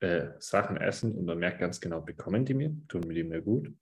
äh, 0.00 0.28
Sachen 0.38 0.76
essen 0.76 1.14
und 1.14 1.24
man 1.24 1.38
merkt 1.38 1.60
ganz 1.60 1.80
genau, 1.80 2.00
bekommen 2.00 2.44
die 2.44 2.54
mir, 2.54 2.76
tun 2.88 3.02
mir 3.06 3.14
die 3.14 3.24
mir 3.24 3.42
gut 3.42 3.72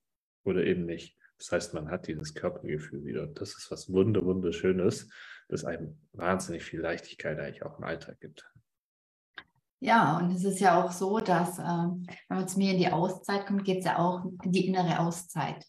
oder 0.45 0.65
eben 0.65 0.85
nicht. 0.85 1.17
Das 1.39 1.51
heißt, 1.51 1.75
man 1.75 1.91
hat 1.91 2.07
dieses 2.07 2.35
Körpergefühl 2.35 3.05
wieder. 3.05 3.27
Das 3.27 3.57
ist 3.57 3.71
was 3.71 3.93
Wunder, 3.93 4.25
Wunderschönes, 4.25 5.11
das 5.49 5.65
einem 5.65 5.99
wahnsinnig 6.13 6.63
viel 6.63 6.81
Leichtigkeit 6.81 7.39
eigentlich 7.39 7.65
auch 7.65 7.79
im 7.79 7.85
Alltag 7.85 8.21
gibt. 8.21 8.49
Ja, 9.81 10.19
und 10.19 10.31
es 10.31 10.45
ist 10.45 10.61
ja 10.61 10.81
auch 10.81 10.93
so, 10.93 11.19
dass, 11.19 11.59
ähm, 11.59 12.07
wenn 12.29 12.39
man 12.39 12.47
zu 12.47 12.59
mir 12.59 12.71
in 12.71 12.79
die 12.79 12.93
Auszeit 12.93 13.47
kommt, 13.47 13.65
geht 13.65 13.81
es 13.81 13.87
ja 13.87 13.99
auch 13.99 14.25
in 14.45 14.53
die 14.53 14.69
innere 14.69 15.01
Auszeit 15.01 15.67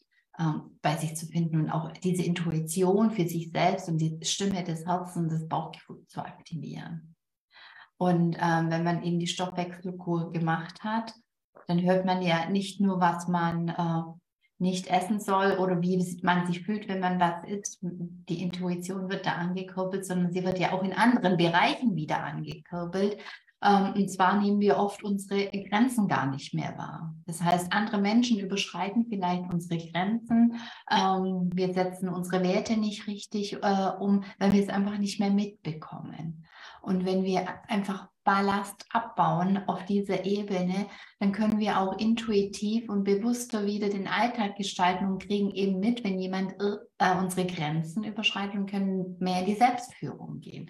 bei 0.81 0.97
sich 0.97 1.15
zu 1.15 1.27
finden 1.27 1.61
und 1.61 1.69
auch 1.69 1.91
diese 1.91 2.23
Intuition 2.23 3.11
für 3.11 3.27
sich 3.27 3.51
selbst 3.51 3.87
und 3.87 3.99
die 3.99 4.17
Stimme 4.23 4.63
des 4.63 4.85
Herzens 4.85 5.31
des 5.31 5.47
Bauchgefühls 5.47 6.07
zu 6.07 6.21
aktivieren. 6.21 7.15
Und 7.97 8.35
ähm, 8.41 8.71
wenn 8.71 8.83
man 8.83 9.03
eben 9.03 9.19
die 9.19 9.27
Stoffwechselkur 9.27 10.31
gemacht 10.31 10.83
hat, 10.83 11.13
dann 11.67 11.81
hört 11.83 12.05
man 12.05 12.21
ja 12.21 12.49
nicht 12.49 12.81
nur, 12.81 12.99
was 12.99 13.27
man 13.27 13.69
äh, 13.69 14.01
nicht 14.57 14.87
essen 14.87 15.19
soll 15.19 15.57
oder 15.57 15.81
wie 15.81 16.19
man 16.23 16.47
sich 16.47 16.63
fühlt, 16.63 16.87
wenn 16.87 16.99
man 16.99 17.19
was 17.19 17.43
isst. 17.47 17.79
Die 17.81 18.41
Intuition 18.41 19.09
wird 19.09 19.25
da 19.25 19.33
angekurbelt, 19.33 20.05
sondern 20.05 20.31
sie 20.31 20.43
wird 20.43 20.59
ja 20.59 20.71
auch 20.71 20.83
in 20.83 20.93
anderen 20.93 21.37
Bereichen 21.37 21.95
wieder 21.95 22.23
angekurbelt, 22.23 23.17
ähm, 23.17 23.21
und 23.95 24.11
zwar 24.11 24.41
nehmen 24.41 24.59
wir 24.59 24.77
oft 24.77 25.03
unsere 25.03 25.49
Grenzen 25.49 26.07
gar 26.07 26.29
nicht 26.29 26.53
mehr 26.53 26.77
wahr. 26.77 27.15
Das 27.25 27.41
heißt, 27.41 27.71
andere 27.71 27.99
Menschen 27.99 28.39
überschreiten 28.39 29.05
vielleicht 29.07 29.43
unsere 29.51 29.79
Grenzen. 29.89 30.59
Ähm, 30.91 31.49
wir 31.53 31.73
setzen 31.73 32.09
unsere 32.09 32.43
Werte 32.43 32.77
nicht 32.77 33.07
richtig 33.07 33.53
äh, 33.53 33.91
um, 33.99 34.23
weil 34.39 34.51
wir 34.51 34.61
es 34.61 34.69
einfach 34.69 34.97
nicht 34.97 35.19
mehr 35.19 35.31
mitbekommen. 35.31 36.45
Und 36.81 37.05
wenn 37.05 37.23
wir 37.23 37.45
einfach 37.69 38.09
Ballast 38.23 38.85
abbauen 38.89 39.67
auf 39.67 39.85
dieser 39.85 40.25
Ebene, 40.25 40.87
dann 41.19 41.31
können 41.31 41.59
wir 41.59 41.79
auch 41.79 41.97
intuitiv 41.97 42.89
und 42.89 43.03
bewusster 43.03 43.65
wieder 43.65 43.89
den 43.89 44.07
Alltag 44.07 44.55
gestalten 44.55 45.05
und 45.05 45.25
kriegen 45.25 45.51
eben 45.51 45.79
mit, 45.79 46.03
wenn 46.03 46.19
jemand 46.19 46.53
äh, 46.59 47.15
unsere 47.17 47.47
Grenzen 47.47 48.03
überschreitet 48.03 48.55
und 48.55 48.69
können 48.69 49.17
mehr 49.19 49.39
in 49.39 49.45
die 49.45 49.55
Selbstführung 49.55 50.39
gehen. 50.39 50.69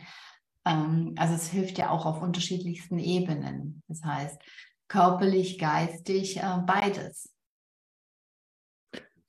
Ähm, 0.65 1.13
also 1.17 1.35
es 1.35 1.47
hilft 1.47 1.77
ja 1.77 1.89
auch 1.89 2.05
auf 2.05 2.21
unterschiedlichsten 2.21 2.99
Ebenen. 2.99 3.81
Das 3.87 4.03
heißt, 4.03 4.41
körperlich, 4.87 5.59
geistig, 5.59 6.37
äh, 6.37 6.59
beides. 6.65 7.29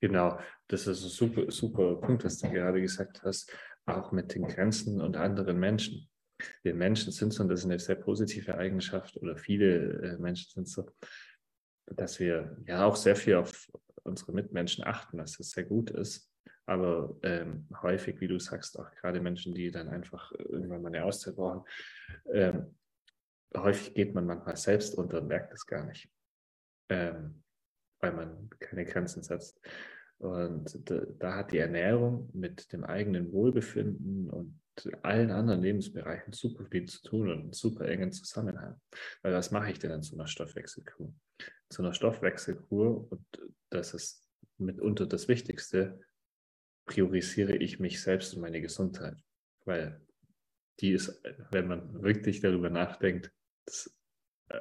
Genau, 0.01 0.39
das 0.69 0.87
ist 0.87 1.03
ein 1.03 1.09
super, 1.09 1.51
super 1.51 1.97
Punkt, 1.97 2.25
was 2.25 2.39
du 2.39 2.51
gerade 2.51 2.81
gesagt 2.81 3.23
hast, 3.23 3.51
auch 3.87 4.13
mit 4.13 4.35
den 4.35 4.47
Grenzen 4.47 5.01
und 5.01 5.17
anderen 5.17 5.59
Menschen. 5.59 6.09
Wir 6.63 6.75
Menschen 6.75 7.13
sind 7.13 7.33
so, 7.33 7.43
und 7.43 7.49
das 7.49 7.61
ist 7.61 7.67
eine 7.67 7.79
sehr 7.79 7.95
positive 7.95 8.59
Eigenschaft, 8.59 9.17
oder 9.17 9.37
viele 9.37 10.03
äh, 10.03 10.19
Menschen 10.19 10.51
sind 10.51 10.69
so, 10.69 10.91
dass 11.87 12.19
wir 12.19 12.57
ja 12.67 12.85
auch 12.85 12.97
sehr 12.97 13.17
viel 13.17 13.37
auf 13.37 13.71
unsere 14.03 14.33
Mitmenschen 14.33 14.85
achten, 14.85 15.19
was 15.19 15.39
das 15.39 15.51
sehr 15.51 15.65
gut 15.65 15.91
ist. 15.91 16.31
Aber 16.67 17.15
ähm, 17.23 17.69
häufig, 17.83 18.21
wie 18.21 18.29
du 18.29 18.39
sagst, 18.39 18.79
auch 18.79 18.91
gerade 18.95 19.21
Menschen, 19.21 19.55
die 19.55 19.71
dann 19.71 19.89
einfach 19.89 20.33
irgendwann 20.33 20.83
mal 20.83 20.89
eine 20.89 21.05
Auszeit 21.05 21.37
brauchen, 21.37 21.65
ähm, 22.33 22.75
häufig 23.57 23.95
geht 23.95 24.15
man 24.15 24.27
manchmal 24.27 24.57
selbst 24.57 24.95
unter 24.97 25.21
und 25.21 25.29
merkt 25.29 25.53
es 25.53 25.67
gar 25.67 25.85
nicht, 25.85 26.11
ähm, 26.89 27.43
weil 28.01 28.13
man 28.13 28.51
keine 28.59 28.85
Grenzen 28.85 29.23
setzt. 29.23 29.61
Und 30.19 30.91
da, 31.19 31.37
hat 31.37 31.53
die 31.53 31.59
Ernährung 31.59 32.31
mit 32.33 32.73
dem 32.73 32.85
eigenen 32.85 33.33
Wohlbefinden 33.33 34.31
und 34.31 34.61
allen 35.03 35.31
anderen 35.31 35.61
Lebensbereichen 35.61 36.33
super 36.33 36.65
viel 36.67 36.87
zu 36.87 37.03
tun 37.03 37.31
und 37.31 37.41
einen 37.41 37.53
super 37.53 37.87
engen 37.87 38.13
Zusammenhang. 38.13 38.81
Weil 39.23 39.35
was 39.35 39.51
mache 39.51 39.71
ich 39.71 39.79
denn 39.79 39.91
in 39.91 40.03
so 40.03 40.17
einer 40.17 40.27
Stoffwechselkur? 40.27 41.13
Zu 41.69 41.83
einer 41.83 41.93
Stoffwechselkur, 41.93 43.11
und 43.11 43.25
das 43.71 43.93
ist 43.93 44.27
mitunter 44.57 45.07
das 45.07 45.29
Wichtigste, 45.29 46.01
priorisiere 46.87 47.57
ich 47.57 47.81
mich 47.81 48.03
selbst 48.03 48.35
und 48.35 48.43
meine 48.43 48.61
Gesundheit. 48.61 49.17
Weil 49.65 50.01
die 50.81 50.93
ist, 50.93 51.23
wenn 51.51 51.69
man 51.69 52.03
wirklich 52.03 52.41
darüber 52.41 52.71
nachdenkt, 52.71 53.33
das 53.65 53.95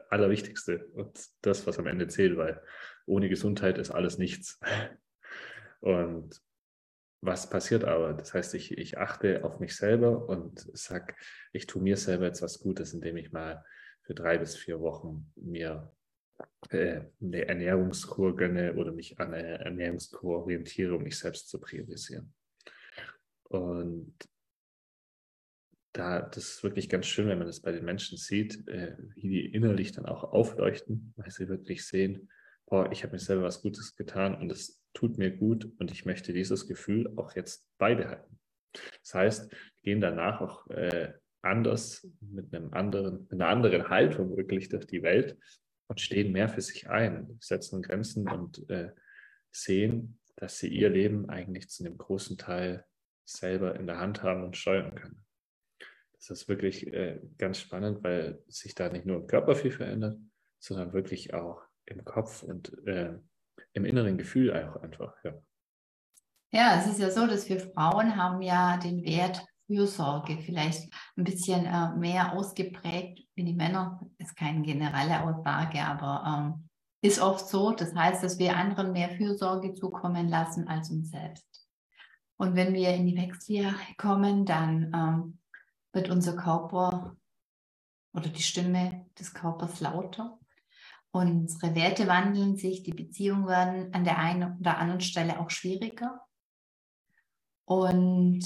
Allerwichtigste 0.09 0.85
und 0.93 1.19
das, 1.41 1.67
was 1.67 1.77
am 1.79 1.87
Ende 1.87 2.07
zählt, 2.07 2.37
weil 2.37 2.61
ohne 3.05 3.29
Gesundheit 3.29 3.77
ist 3.77 3.91
alles 3.91 4.17
nichts. 4.17 4.59
Und 5.81 6.41
was 7.19 7.49
passiert 7.49 7.83
aber? 7.83 8.13
Das 8.13 8.33
heißt, 8.33 8.53
ich, 8.53 8.77
ich 8.77 8.97
achte 8.97 9.43
auf 9.43 9.59
mich 9.59 9.75
selber 9.75 10.29
und 10.29 10.59
sage, 10.77 11.13
ich 11.51 11.67
tue 11.67 11.81
mir 11.81 11.97
selber 11.97 12.25
jetzt 12.25 12.41
was 12.41 12.59
Gutes, 12.59 12.93
indem 12.93 13.17
ich 13.17 13.31
mal 13.31 13.63
für 14.01 14.13
drei 14.13 14.37
bis 14.37 14.55
vier 14.55 14.79
Wochen 14.79 15.31
mir 15.35 15.91
äh, 15.91 16.02
eine 16.69 17.47
Ernährungskur 17.47 18.35
gönne 18.35 18.73
oder 18.75 18.91
mich 18.91 19.19
an 19.19 19.33
eine 19.33 19.59
Ernährungskur 19.59 20.39
orientiere, 20.39 20.95
um 20.95 21.03
mich 21.03 21.17
selbst 21.17 21.49
zu 21.49 21.59
priorisieren. 21.59 22.33
Und 23.43 24.15
da, 25.93 26.21
das 26.21 26.55
ist 26.55 26.63
wirklich 26.63 26.89
ganz 26.89 27.05
schön, 27.05 27.27
wenn 27.27 27.37
man 27.37 27.47
das 27.47 27.61
bei 27.61 27.71
den 27.71 27.85
Menschen 27.85 28.17
sieht, 28.17 28.67
äh, 28.67 28.97
wie 29.15 29.29
die 29.29 29.45
innerlich 29.45 29.91
dann 29.91 30.07
auch 30.07 30.23
aufleuchten, 30.23 31.13
weil 31.15 31.29
sie 31.29 31.47
wirklich 31.47 31.85
sehen, 31.85 32.31
boah, 32.65 32.91
ich 32.91 33.03
habe 33.03 33.13
mir 33.13 33.19
selber 33.19 33.43
was 33.43 33.61
Gutes 33.61 33.95
getan 33.95 34.33
und 34.35 34.51
es 34.51 34.81
tut 34.93 35.17
mir 35.17 35.31
gut 35.31 35.71
und 35.77 35.91
ich 35.91 36.05
möchte 36.05 36.33
dieses 36.33 36.67
Gefühl 36.67 37.13
auch 37.17 37.35
jetzt 37.35 37.67
beibehalten. 37.77 38.39
Das 39.01 39.13
heißt, 39.13 39.55
gehen 39.83 40.01
danach 40.01 40.41
auch 40.41 40.67
äh, 40.71 41.13
anders 41.43 42.07
mit 42.21 42.53
einem 42.53 42.73
anderen, 42.73 43.27
mit 43.29 43.33
einer 43.33 43.49
anderen 43.49 43.89
Haltung 43.89 44.35
wirklich 44.35 44.69
durch 44.69 44.87
die 44.87 45.03
Welt 45.03 45.37
und 45.87 46.01
stehen 46.01 46.31
mehr 46.31 46.49
für 46.49 46.61
sich 46.61 46.89
ein, 46.89 47.37
setzen 47.39 47.81
Grenzen 47.81 48.27
und 48.27 48.69
äh, 48.69 48.91
sehen, 49.51 50.19
dass 50.35 50.57
sie 50.57 50.67
ihr 50.67 50.89
Leben 50.89 51.29
eigentlich 51.29 51.69
zu 51.69 51.85
einem 51.85 51.97
großen 51.97 52.37
Teil 52.37 52.85
selber 53.25 53.75
in 53.75 53.87
der 53.87 53.99
Hand 53.99 54.23
haben 54.23 54.43
und 54.43 54.57
steuern 54.57 54.95
können. 54.95 55.23
Das 56.13 56.29
ist 56.29 56.47
wirklich 56.47 56.87
äh, 56.87 57.19
ganz 57.37 57.59
spannend, 57.59 58.03
weil 58.03 58.41
sich 58.47 58.75
da 58.75 58.89
nicht 58.89 59.05
nur 59.05 59.17
im 59.17 59.27
Körper 59.27 59.55
viel 59.55 59.71
verändert, 59.71 60.17
sondern 60.59 60.93
wirklich 60.93 61.33
auch 61.33 61.61
im 61.85 62.03
Kopf 62.05 62.43
und 62.43 62.71
äh, 62.87 63.17
im 63.73 63.85
inneren 63.85 64.17
Gefühl 64.17 64.51
auch 64.53 64.77
einfach. 64.77 65.13
Ja. 65.23 65.33
ja, 66.51 66.79
es 66.79 66.87
ist 66.87 66.99
ja 66.99 67.11
so, 67.11 67.27
dass 67.27 67.49
wir 67.49 67.59
Frauen 67.59 68.15
haben 68.15 68.41
ja 68.41 68.77
den 68.77 69.03
Wert 69.03 69.45
Fürsorge 69.67 70.37
vielleicht 70.37 70.93
ein 71.17 71.23
bisschen 71.23 71.65
äh, 71.65 71.95
mehr 71.95 72.33
ausgeprägt 72.33 73.22
wie 73.35 73.43
die 73.43 73.53
Männer. 73.53 73.99
Ist 74.17 74.35
keine 74.35 74.61
generelle 74.61 75.23
Aussage, 75.23 75.83
aber 75.83 76.23
ähm, 76.25 76.69
ist 77.01 77.19
oft 77.19 77.47
so. 77.47 77.71
Das 77.71 77.93
heißt, 77.95 78.23
dass 78.23 78.39
wir 78.39 78.55
anderen 78.55 78.91
mehr 78.91 79.09
Fürsorge 79.09 79.73
zukommen 79.73 80.29
lassen 80.29 80.67
als 80.67 80.89
uns 80.89 81.11
selbst. 81.11 81.67
Und 82.37 82.55
wenn 82.55 82.73
wir 82.73 82.89
in 82.89 83.05
die 83.05 83.17
Wechseljahre 83.17 83.95
kommen, 83.97 84.45
dann 84.45 84.91
ähm, 84.93 85.39
wird 85.93 86.09
unser 86.09 86.35
Körper 86.35 87.15
oder 88.13 88.29
die 88.29 88.41
Stimme 88.41 89.05
des 89.19 89.33
Körpers 89.33 89.79
lauter. 89.81 90.39
Unsere 91.11 91.75
Werte 91.75 92.07
wandeln 92.07 92.57
sich, 92.57 92.83
die 92.83 92.93
Beziehungen 92.93 93.47
werden 93.47 93.93
an 93.93 94.03
der 94.03 94.17
einen 94.17 94.57
oder 94.59 94.77
anderen 94.77 95.01
Stelle 95.01 95.39
auch 95.39 95.49
schwieriger. 95.49 96.21
Und 97.65 98.43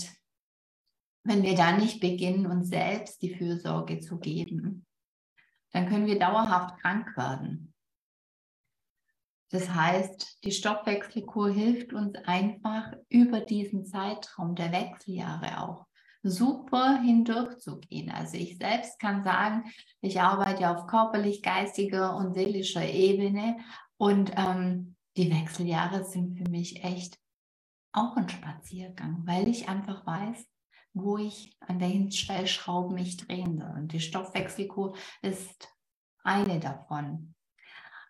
wenn 1.28 1.44
wir 1.44 1.56
dann 1.56 1.80
nicht 1.80 2.00
beginnen, 2.00 2.48
uns 2.48 2.70
selbst 2.70 3.22
die 3.22 3.36
Fürsorge 3.36 4.00
zu 4.00 4.18
geben, 4.18 4.86
dann 5.72 5.88
können 5.88 6.08
wir 6.08 6.18
dauerhaft 6.18 6.80
krank 6.80 7.16
werden. 7.18 7.74
Das 9.50 9.70
heißt, 9.70 10.44
die 10.44 10.52
Stoffwechselkur 10.52 11.50
hilft 11.50 11.94
uns 11.94 12.16
einfach 12.26 12.94
über 13.10 13.42
diesen 13.42 13.86
Zeitraum 13.86 14.56
der 14.56 14.72
Wechseljahre 14.72 15.62
auch 15.62 15.86
super 16.24 17.02
hindurchzugehen. 17.02 18.12
Also 18.12 18.36
ich 18.38 18.58
selbst 18.58 19.00
kann 19.00 19.24
sagen, 19.24 19.72
ich 20.02 20.20
arbeite 20.20 20.70
auf 20.70 20.88
körperlich, 20.88 21.42
geistiger 21.42 22.18
und 22.18 22.34
seelischer 22.34 22.86
Ebene 22.86 23.58
und 23.98 24.32
ähm, 24.36 24.96
die 25.16 25.32
Wechseljahre 25.32 26.04
sind 26.04 26.38
für 26.38 26.50
mich 26.50 26.84
echt 26.84 27.18
auch 27.94 28.16
ein 28.18 28.30
Spaziergang, 28.30 29.24
weil 29.26 29.48
ich 29.48 29.70
einfach 29.70 30.06
weiß, 30.06 30.46
wo 31.04 31.18
ich 31.18 31.56
an 31.60 31.80
den 31.80 32.12
Stellschrauben 32.12 32.96
mich 32.96 33.18
drehen 33.18 33.58
soll. 33.58 33.72
Und 33.76 33.94
die 33.94 34.00
Stoffwechselkur 34.00 34.96
ist 35.22 35.68
eine 36.24 36.60
davon. 36.60 37.34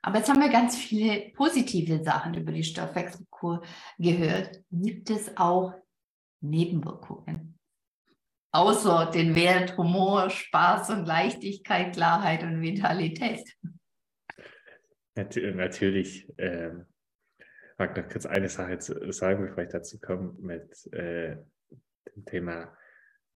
Aber 0.01 0.19
jetzt 0.19 0.29
haben 0.29 0.41
wir 0.41 0.49
ganz 0.49 0.77
viele 0.77 1.31
positive 1.35 2.03
Sachen 2.03 2.33
über 2.35 2.51
die 2.51 2.63
Stoffwechselkur 2.63 3.63
gehört. 3.97 4.63
Gibt 4.71 5.09
es 5.09 5.35
auch 5.37 5.73
Nebenwirkungen? 6.41 7.59
Außer 8.51 9.11
den 9.11 9.35
Wert 9.35 9.77
Humor, 9.77 10.29
Spaß 10.29 10.91
und 10.91 11.05
Leichtigkeit, 11.05 11.93
Klarheit 11.93 12.43
und 12.43 12.61
Vitalität. 12.61 13.53
Natürlich. 15.15 16.29
Ich 16.29 16.35
mag 17.77 17.97
noch 17.97 18.07
kurz 18.07 18.25
eine 18.25 18.49
Sache 18.49 18.79
sagen, 19.11 19.47
bevor 19.47 19.63
ich 19.63 19.69
dazu 19.69 19.99
komme, 19.99 20.33
mit 20.39 20.93
äh, 20.93 21.37
dem 22.15 22.25
Thema 22.25 22.76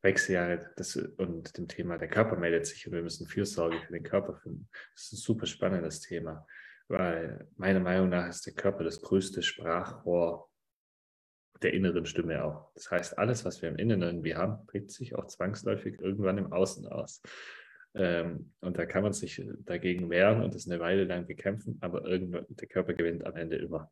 Wechseljahre 0.03 0.71
das, 0.77 0.97
und 0.97 1.57
dem 1.57 1.69
Thema, 1.69 1.99
der 1.99 2.09
Körper 2.09 2.37
meldet 2.37 2.67
sich 2.67 2.87
und 2.87 2.95
wir 2.95 3.03
müssen 3.03 3.27
Fürsorge 3.27 3.79
für 3.81 3.93
den 3.93 4.03
Körper 4.03 4.35
finden. 4.37 4.69
Das 4.95 5.05
ist 5.05 5.13
ein 5.13 5.17
super 5.17 5.47
spannendes 5.47 6.01
Thema, 6.01 6.47
weil 6.89 7.49
meiner 7.57 7.81
Meinung 7.81 8.09
nach 8.09 8.29
ist 8.29 8.47
der 8.47 8.55
Körper 8.55 8.85
das 8.85 9.01
größte 9.01 9.43
Sprachrohr 9.43 10.49
der 11.63 11.75
inneren 11.75 12.07
Stimme 12.07 12.43
auch. 12.45 12.73
Das 12.75 12.91
heißt, 12.91 13.19
alles, 13.19 13.45
was 13.45 13.61
wir 13.61 13.69
im 13.69 13.77
Inneren 13.77 14.03
irgendwie 14.03 14.35
haben, 14.35 14.67
prägt 14.67 14.91
sich 14.91 15.15
auch 15.15 15.27
zwangsläufig 15.27 16.01
irgendwann 16.01 16.39
im 16.39 16.53
Außen 16.53 16.87
aus. 16.87 17.21
Ähm, 17.95 18.53
und 18.61 18.79
da 18.79 18.87
kann 18.87 19.03
man 19.03 19.13
sich 19.13 19.43
dagegen 19.65 20.11
wehren 20.11 20.43
und 20.43 20.55
das 20.55 20.69
eine 20.69 20.81
Weile 20.81 21.05
lang 21.05 21.27
bekämpfen, 21.27 21.77
aber 21.81 22.05
irgendwann 22.07 22.47
der 22.49 22.69
Körper 22.69 22.95
gewinnt 22.95 23.27
am 23.27 23.37
Ende 23.37 23.57
immer. 23.57 23.91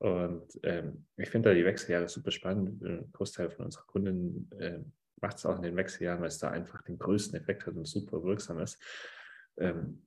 Und 0.00 0.58
ähm, 0.62 1.06
ich 1.18 1.28
finde 1.28 1.50
da 1.50 1.54
die 1.54 1.64
Wechseljahre 1.64 2.08
super 2.08 2.30
spannend. 2.30 2.82
Ein 2.82 3.12
Großteil 3.12 3.50
von 3.50 3.66
unserer 3.66 3.84
Kunden 3.84 4.50
äh, 4.58 4.78
macht 5.20 5.36
es 5.36 5.44
auch 5.44 5.56
in 5.56 5.62
den 5.62 5.76
Wechseljahren, 5.76 6.22
weil 6.22 6.28
es 6.28 6.38
da 6.38 6.50
einfach 6.50 6.80
den 6.82 6.98
größten 6.98 7.38
Effekt 7.38 7.66
hat 7.66 7.74
und 7.74 7.86
super 7.86 8.22
wirksam 8.22 8.60
ist. 8.60 8.82
Ähm, 9.58 10.06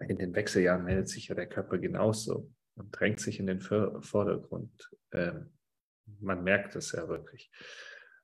in 0.00 0.18
den 0.18 0.34
Wechseljahren 0.34 0.84
meldet 0.84 1.08
sich 1.08 1.28
ja 1.28 1.36
der 1.36 1.48
Körper 1.48 1.78
genauso 1.78 2.50
und 2.74 2.90
drängt 2.90 3.20
sich 3.20 3.38
in 3.38 3.46
den 3.46 3.60
Vordergrund. 3.60 4.90
Ähm, 5.12 5.52
man 6.18 6.42
merkt 6.42 6.74
es 6.74 6.90
ja 6.90 7.08
wirklich. 7.08 7.52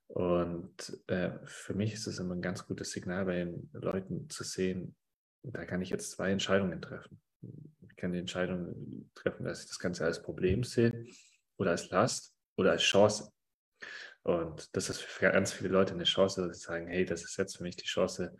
Und 0.08 1.00
äh, 1.06 1.30
für 1.44 1.74
mich 1.74 1.94
ist 1.94 2.08
es 2.08 2.18
immer 2.18 2.34
ein 2.34 2.42
ganz 2.42 2.66
gutes 2.66 2.90
Signal 2.90 3.24
bei 3.26 3.36
den 3.36 3.70
Leuten 3.72 4.28
zu 4.30 4.42
sehen, 4.42 4.96
da 5.44 5.64
kann 5.64 5.80
ich 5.80 5.90
jetzt 5.90 6.10
zwei 6.10 6.32
Entscheidungen 6.32 6.82
treffen 6.82 7.20
kann 7.96 8.12
die 8.12 8.18
Entscheidung 8.18 9.10
treffen, 9.14 9.44
dass 9.44 9.62
ich 9.62 9.68
das 9.68 9.78
Ganze 9.78 10.04
als 10.04 10.22
Problem 10.22 10.64
sehe 10.64 11.06
oder 11.56 11.72
als 11.72 11.90
Last 11.90 12.34
oder 12.56 12.72
als 12.72 12.82
Chance. 12.82 13.32
Und 14.22 14.74
das 14.74 14.88
ist 14.88 15.02
für 15.02 15.30
ganz 15.30 15.52
viele 15.52 15.68
Leute 15.68 15.94
eine 15.94 16.04
Chance, 16.04 16.46
dass 16.46 16.58
sie 16.58 16.64
sagen, 16.64 16.86
hey, 16.88 17.04
das 17.04 17.24
ist 17.24 17.36
jetzt 17.36 17.58
für 17.58 17.62
mich 17.62 17.76
die 17.76 17.84
Chance, 17.84 18.36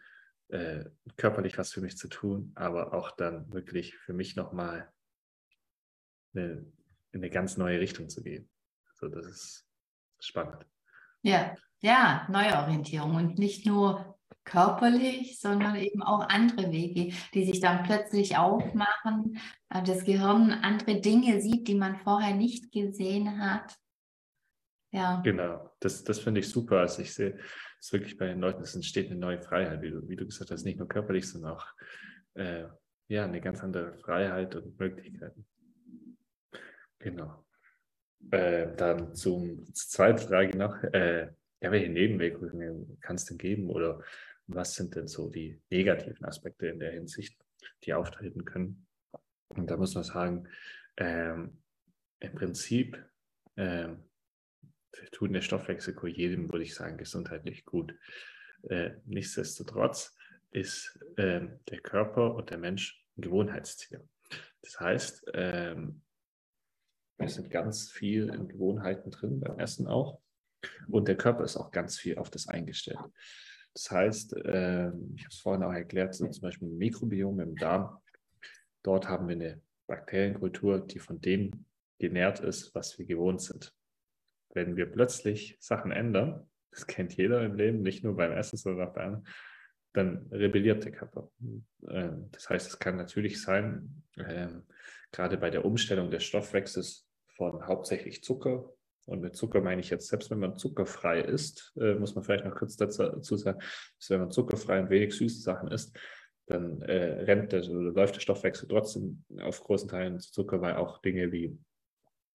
äh, 0.48 0.84
körperlich 1.16 1.58
was 1.58 1.72
für 1.72 1.80
mich 1.80 1.96
zu 1.96 2.08
tun, 2.08 2.52
aber 2.54 2.94
auch 2.94 3.10
dann 3.12 3.52
wirklich 3.52 3.96
für 3.96 4.12
mich 4.12 4.36
nochmal 4.36 4.90
in 6.32 6.72
eine 7.12 7.30
ganz 7.30 7.56
neue 7.56 7.80
Richtung 7.80 8.08
zu 8.08 8.22
gehen. 8.22 8.48
Also 8.88 9.14
das 9.14 9.26
ist 9.26 9.68
spannend. 10.20 10.66
Ja, 11.22 11.54
ja, 11.80 12.26
Neuorientierung 12.30 13.14
und 13.14 13.38
nicht 13.38 13.66
nur 13.66 14.13
körperlich, 14.44 15.38
sondern 15.40 15.76
eben 15.76 16.02
auch 16.02 16.28
andere 16.28 16.70
Wege, 16.70 17.14
die 17.32 17.44
sich 17.44 17.60
dann 17.60 17.82
plötzlich 17.82 18.36
aufmachen, 18.36 19.38
äh, 19.70 19.82
das 19.82 20.04
Gehirn 20.04 20.52
andere 20.52 21.00
Dinge 21.00 21.40
sieht, 21.40 21.68
die 21.68 21.74
man 21.74 21.96
vorher 21.96 22.34
nicht 22.34 22.72
gesehen 22.72 23.40
hat. 23.40 23.76
Ja. 24.92 25.20
Genau, 25.24 25.70
das, 25.80 26.04
das 26.04 26.20
finde 26.20 26.40
ich 26.40 26.48
super. 26.48 26.80
Also 26.80 27.02
ich 27.02 27.12
sehe 27.12 27.38
es 27.80 27.92
wirklich 27.92 28.16
bei 28.16 28.26
den 28.26 28.40
Leuten, 28.40 28.62
es 28.62 28.74
entsteht 28.74 29.10
eine 29.10 29.18
neue 29.18 29.40
Freiheit, 29.40 29.82
wie 29.82 29.90
du, 29.90 30.08
wie 30.08 30.16
du 30.16 30.24
gesagt 30.24 30.50
hast, 30.50 30.64
nicht 30.64 30.78
nur 30.78 30.88
körperlich, 30.88 31.28
sondern 31.28 31.52
auch 31.52 31.66
äh, 32.34 32.64
ja, 33.08 33.24
eine 33.24 33.40
ganz 33.40 33.62
andere 33.62 33.94
Freiheit 33.94 34.54
und 34.54 34.78
Möglichkeiten. 34.78 35.46
Genau. 37.00 37.44
Äh, 38.30 38.74
dann 38.76 39.14
zum, 39.14 39.64
zur 39.74 39.88
zweiten 39.88 40.18
Frage 40.18 40.56
noch. 40.56 40.82
Äh, 40.84 41.32
ja, 41.60 41.72
welche 41.72 41.90
Nebenwirkungen 41.90 42.98
kann 43.00 43.16
es 43.16 43.24
denn 43.24 43.38
geben 43.38 43.70
oder 43.70 44.00
was 44.46 44.74
sind 44.74 44.94
denn 44.94 45.08
so 45.08 45.30
die 45.30 45.60
negativen 45.70 46.24
Aspekte 46.24 46.66
in 46.66 46.78
der 46.78 46.92
Hinsicht, 46.92 47.36
die 47.84 47.94
auftreten 47.94 48.44
können. 48.44 48.86
Und 49.48 49.70
da 49.70 49.76
muss 49.76 49.94
man 49.94 50.04
sagen, 50.04 50.48
ähm, 50.96 51.62
im 52.20 52.34
Prinzip 52.34 53.02
ähm, 53.56 54.04
tut 55.12 55.30
eine 55.30 55.42
Stoffwechselkur 55.42 56.08
jedem, 56.08 56.50
würde 56.50 56.64
ich 56.64 56.74
sagen, 56.74 56.96
gesundheitlich 56.96 57.64
gut. 57.64 57.94
Äh, 58.68 58.92
nichtsdestotrotz 59.04 60.16
ist 60.50 60.98
äh, 61.16 61.46
der 61.68 61.80
Körper 61.80 62.34
und 62.34 62.50
der 62.50 62.58
Mensch 62.58 63.04
ein 63.16 63.22
Gewohnheitstier. 63.22 64.06
Das 64.62 64.80
heißt, 64.80 65.30
ähm, 65.34 66.02
es 67.18 67.34
sind 67.34 67.50
ganz 67.50 67.90
viel 67.90 68.28
in 68.28 68.48
Gewohnheiten 68.48 69.10
drin, 69.10 69.40
beim 69.40 69.58
Essen 69.58 69.86
auch. 69.86 70.20
Und 70.88 71.08
der 71.08 71.16
Körper 71.16 71.44
ist 71.44 71.56
auch 71.56 71.70
ganz 71.70 71.98
viel 71.98 72.18
auf 72.18 72.30
das 72.30 72.48
eingestellt. 72.48 72.98
Das 73.74 73.90
heißt, 73.90 74.36
äh, 74.36 74.88
ich 74.88 75.22
habe 75.22 75.28
es 75.30 75.40
vorhin 75.40 75.62
auch 75.64 75.72
erklärt, 75.72 76.14
so 76.14 76.28
zum 76.28 76.42
Beispiel 76.42 76.68
ein 76.68 76.78
Mikrobiom 76.78 77.40
im 77.40 77.56
Darm. 77.56 77.98
Dort 78.82 79.08
haben 79.08 79.28
wir 79.28 79.34
eine 79.34 79.60
Bakterienkultur, 79.86 80.86
die 80.86 81.00
von 81.00 81.20
dem 81.20 81.66
genährt 81.98 82.40
ist, 82.40 82.74
was 82.74 82.98
wir 82.98 83.06
gewohnt 83.06 83.42
sind. 83.42 83.74
Wenn 84.52 84.76
wir 84.76 84.86
plötzlich 84.86 85.56
Sachen 85.60 85.90
ändern, 85.90 86.48
das 86.70 86.86
kennt 86.86 87.16
jeder 87.16 87.44
im 87.44 87.54
Leben, 87.54 87.82
nicht 87.82 88.04
nur 88.04 88.16
beim 88.16 88.32
Essen, 88.32 88.56
sondern 88.56 88.88
auch 88.88 88.94
bei 88.94 89.02
anderen, 89.02 89.26
dann 89.92 90.26
rebelliert 90.30 90.84
der 90.84 90.92
Körper. 90.92 91.30
Ähm, 91.88 92.28
das 92.32 92.50
heißt, 92.50 92.68
es 92.68 92.78
kann 92.78 92.96
natürlich 92.96 93.40
sein, 93.40 94.02
ähm, 94.16 94.64
gerade 95.12 95.36
bei 95.36 95.50
der 95.50 95.64
Umstellung 95.64 96.10
des 96.10 96.24
Stoffwechsels 96.24 97.08
von 97.36 97.66
hauptsächlich 97.66 98.22
Zucker 98.22 98.72
und 99.06 99.20
mit 99.20 99.36
Zucker 99.36 99.60
meine 99.60 99.80
ich 99.80 99.90
jetzt, 99.90 100.08
selbst 100.08 100.30
wenn 100.30 100.38
man 100.38 100.56
zuckerfrei 100.56 101.20
ist, 101.20 101.72
äh, 101.78 101.94
muss 101.94 102.14
man 102.14 102.24
vielleicht 102.24 102.44
noch 102.44 102.54
kurz 102.54 102.76
dazu 102.76 103.36
sagen, 103.36 103.58
dass 103.98 104.10
wenn 104.10 104.20
man 104.20 104.30
zuckerfrei 104.30 104.80
und 104.80 104.90
wenig 104.90 105.14
süße 105.14 105.40
Sachen 105.40 105.70
isst, 105.70 105.98
dann 106.46 106.82
äh, 106.82 107.22
rennt 107.24 107.52
der, 107.52 107.68
oder 107.70 107.92
läuft 107.92 108.16
der 108.16 108.20
Stoffwechsel 108.20 108.68
trotzdem 108.68 109.24
auf 109.40 109.62
großen 109.62 109.88
Teilen 109.88 110.20
zu 110.20 110.32
Zucker, 110.32 110.60
weil 110.60 110.76
auch 110.76 111.00
Dinge 111.00 111.32
wie, 111.32 111.58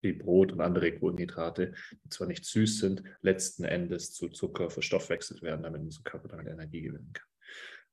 wie 0.02 0.14
Brot 0.14 0.52
und 0.52 0.62
andere 0.62 0.98
Kohlenhydrate, 0.98 1.74
die 2.04 2.10
zwar 2.10 2.28
nicht 2.28 2.46
süß 2.46 2.80
sind, 2.80 3.04
letzten 3.22 3.64
Endes 3.64 4.14
zu 4.14 4.30
Zucker 4.30 4.70
verstoffwechselt 4.70 5.42
werden, 5.42 5.64
damit 5.64 5.82
unser 5.82 6.04
Körper 6.04 6.28
damit 6.28 6.48
Energie 6.48 6.82
gewinnen 6.82 7.12
kann. 7.14 7.26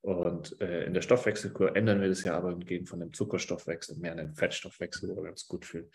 Und 0.03 0.61
äh, 0.61 0.85
in 0.85 0.95
der 0.95 1.01
Stoffwechselkur 1.01 1.75
ändern 1.75 2.01
wir 2.01 2.09
das 2.09 2.23
ja 2.23 2.37
aber 2.37 2.49
und 2.49 2.67
gehen 2.67 2.87
von 2.87 3.01
dem 3.01 3.13
Zuckerstoffwechsel 3.13 3.97
mehr 3.97 4.13
in 4.13 4.19
den 4.19 4.35
Fettstoffwechsel, 4.35 5.09
wo 5.09 5.23
wir 5.23 5.31
uns 5.31 5.49
gut 5.49 5.65
fühlen. 5.65 5.91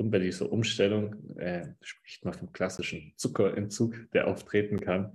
Und 0.00 0.10
bei 0.10 0.18
dieser 0.18 0.50
Umstellung 0.50 1.36
äh, 1.36 1.74
spricht 1.82 2.24
man 2.24 2.32
vom 2.32 2.50
klassischen 2.52 3.12
Zuckerentzug, 3.16 4.10
der 4.12 4.28
auftreten 4.28 4.80
kann. 4.80 5.14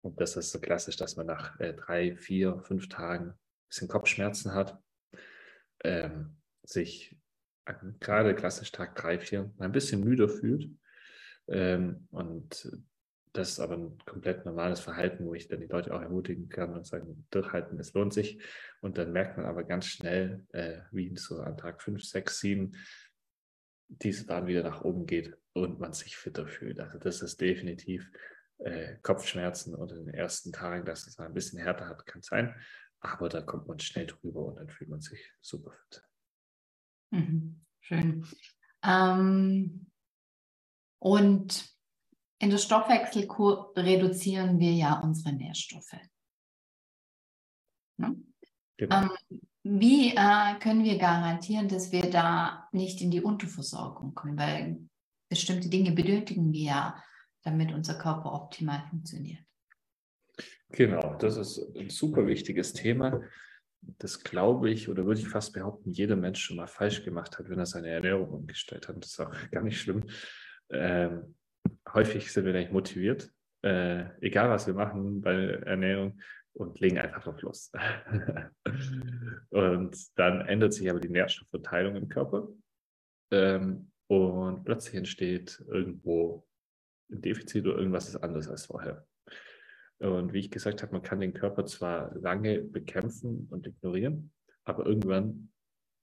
Und 0.00 0.18
das 0.18 0.34
ist 0.38 0.50
so 0.50 0.60
klassisch, 0.60 0.96
dass 0.96 1.16
man 1.16 1.26
nach 1.26 1.60
äh, 1.60 1.74
drei, 1.74 2.16
vier, 2.16 2.58
fünf 2.60 2.88
Tagen 2.88 3.32
ein 3.32 3.38
bisschen 3.68 3.88
Kopfschmerzen 3.88 4.54
hat, 4.54 4.82
ähm, 5.84 6.38
sich 6.62 7.14
gerade 8.00 8.34
klassisch 8.34 8.72
Tag 8.72 8.96
drei, 8.96 9.18
vier 9.18 9.52
ein 9.58 9.72
bisschen 9.72 10.02
müder 10.02 10.30
fühlt 10.30 10.70
ähm, 11.48 12.08
und 12.10 12.66
das 13.34 13.50
ist 13.50 13.60
aber 13.60 13.74
ein 13.74 13.98
komplett 14.06 14.46
normales 14.46 14.80
Verhalten, 14.80 15.26
wo 15.26 15.34
ich 15.34 15.48
dann 15.48 15.60
die 15.60 15.66
Leute 15.66 15.92
auch 15.92 16.00
ermutigen 16.00 16.48
kann 16.48 16.72
und 16.72 16.86
sagen, 16.86 17.26
durchhalten, 17.30 17.80
es 17.80 17.92
lohnt 17.92 18.14
sich. 18.14 18.40
Und 18.80 18.96
dann 18.96 19.12
merkt 19.12 19.36
man 19.36 19.46
aber 19.46 19.64
ganz 19.64 19.86
schnell, 19.86 20.46
äh, 20.52 20.78
wie 20.92 21.16
so 21.16 21.40
an 21.40 21.56
Tag 21.56 21.82
5, 21.82 22.04
6, 22.04 22.38
7 22.38 22.76
diese 23.88 24.26
Bahn 24.26 24.46
wieder 24.46 24.62
nach 24.62 24.82
oben 24.82 25.06
geht 25.06 25.36
und 25.52 25.78
man 25.78 25.92
sich 25.92 26.16
fitter 26.16 26.46
fühlt. 26.46 26.80
Also 26.80 26.98
das 26.98 27.22
ist 27.22 27.40
definitiv 27.40 28.10
äh, 28.58 28.96
Kopfschmerzen 29.02 29.74
oder 29.74 29.96
in 29.96 30.06
den 30.06 30.14
ersten 30.14 30.52
Tagen, 30.52 30.84
dass 30.84 31.06
es 31.06 31.18
ein 31.18 31.34
bisschen 31.34 31.60
härter 31.60 31.88
hat, 31.88 32.06
kann 32.06 32.22
sein. 32.22 32.54
Aber 33.00 33.28
da 33.28 33.42
kommt 33.42 33.68
man 33.68 33.78
schnell 33.78 34.06
drüber 34.06 34.46
und 34.46 34.56
dann 34.56 34.68
fühlt 34.68 34.90
man 34.90 35.00
sich 35.00 35.32
super 35.40 35.72
fit. 35.72 36.02
Mhm. 37.10 37.64
Schön. 37.80 38.26
Ähm, 38.82 39.90
und 40.98 41.74
in 42.38 42.50
der 42.50 42.58
Stoffwechselkur 42.58 43.74
reduzieren 43.76 44.58
wir 44.58 44.72
ja 44.72 45.00
unsere 45.00 45.34
Nährstoffe. 45.34 45.96
Ne? 47.98 48.16
Genau. 48.76 49.02
Ähm, 49.02 49.40
wie 49.64 50.10
äh, 50.10 50.58
können 50.60 50.84
wir 50.84 50.98
garantieren, 50.98 51.68
dass 51.68 51.90
wir 51.90 52.10
da 52.10 52.68
nicht 52.72 53.00
in 53.00 53.10
die 53.10 53.22
Unterversorgung 53.22 54.14
kommen? 54.14 54.38
Weil 54.38 54.78
bestimmte 55.28 55.70
Dinge 55.70 55.92
benötigen 55.92 56.52
wir 56.52 56.64
ja, 56.64 57.02
damit 57.42 57.72
unser 57.72 57.94
Körper 57.94 58.32
optimal 58.34 58.82
funktioniert. 58.90 59.40
Genau, 60.70 61.14
das 61.14 61.36
ist 61.36 61.76
ein 61.76 61.88
super 61.88 62.26
wichtiges 62.26 62.72
Thema. 62.72 63.22
Das 63.80 64.22
glaube 64.22 64.70
ich, 64.70 64.88
oder 64.88 65.06
würde 65.06 65.20
ich 65.20 65.28
fast 65.28 65.52
behaupten, 65.52 65.90
jeder 65.90 66.16
Mensch 66.16 66.42
schon 66.42 66.56
mal 66.56 66.66
falsch 66.66 67.04
gemacht 67.04 67.38
hat, 67.38 67.48
wenn 67.48 67.58
er 67.58 67.66
seine 67.66 67.88
Ernährung 67.88 68.28
umgestellt 68.30 68.88
hat. 68.88 68.96
Das 68.96 69.12
ist 69.12 69.20
auch 69.20 69.32
gar 69.50 69.62
nicht 69.62 69.80
schlimm. 69.80 70.04
Ähm, 70.70 71.34
häufig 71.92 72.32
sind 72.32 72.44
wir 72.44 72.52
nicht 72.52 72.72
motiviert, 72.72 73.30
äh, 73.62 74.06
egal 74.20 74.50
was 74.50 74.66
wir 74.66 74.74
machen 74.74 75.20
bei 75.20 75.32
Ernährung, 75.32 76.18
und 76.54 76.80
legen 76.80 76.98
einfach 76.98 77.22
drauf 77.22 77.40
los. 77.42 77.70
und 79.50 80.18
dann 80.18 80.40
ändert 80.42 80.72
sich 80.72 80.88
aber 80.88 81.00
die 81.00 81.10
Nährstoffverteilung 81.10 81.96
im 81.96 82.08
Körper. 82.08 82.48
Ähm, 83.30 83.90
und 84.06 84.64
plötzlich 84.64 84.94
entsteht 84.94 85.62
irgendwo 85.66 86.46
ein 87.10 87.20
Defizit 87.20 87.66
oder 87.66 87.78
irgendwas 87.78 88.08
ist 88.08 88.16
anders 88.16 88.48
als 88.48 88.66
vorher. 88.66 89.06
Und 89.98 90.32
wie 90.32 90.40
ich 90.40 90.50
gesagt 90.50 90.82
habe, 90.82 90.92
man 90.92 91.02
kann 91.02 91.20
den 91.20 91.34
Körper 91.34 91.64
zwar 91.66 92.14
lange 92.16 92.60
bekämpfen 92.60 93.48
und 93.50 93.66
ignorieren, 93.66 94.32
aber 94.64 94.86
irgendwann 94.86 95.50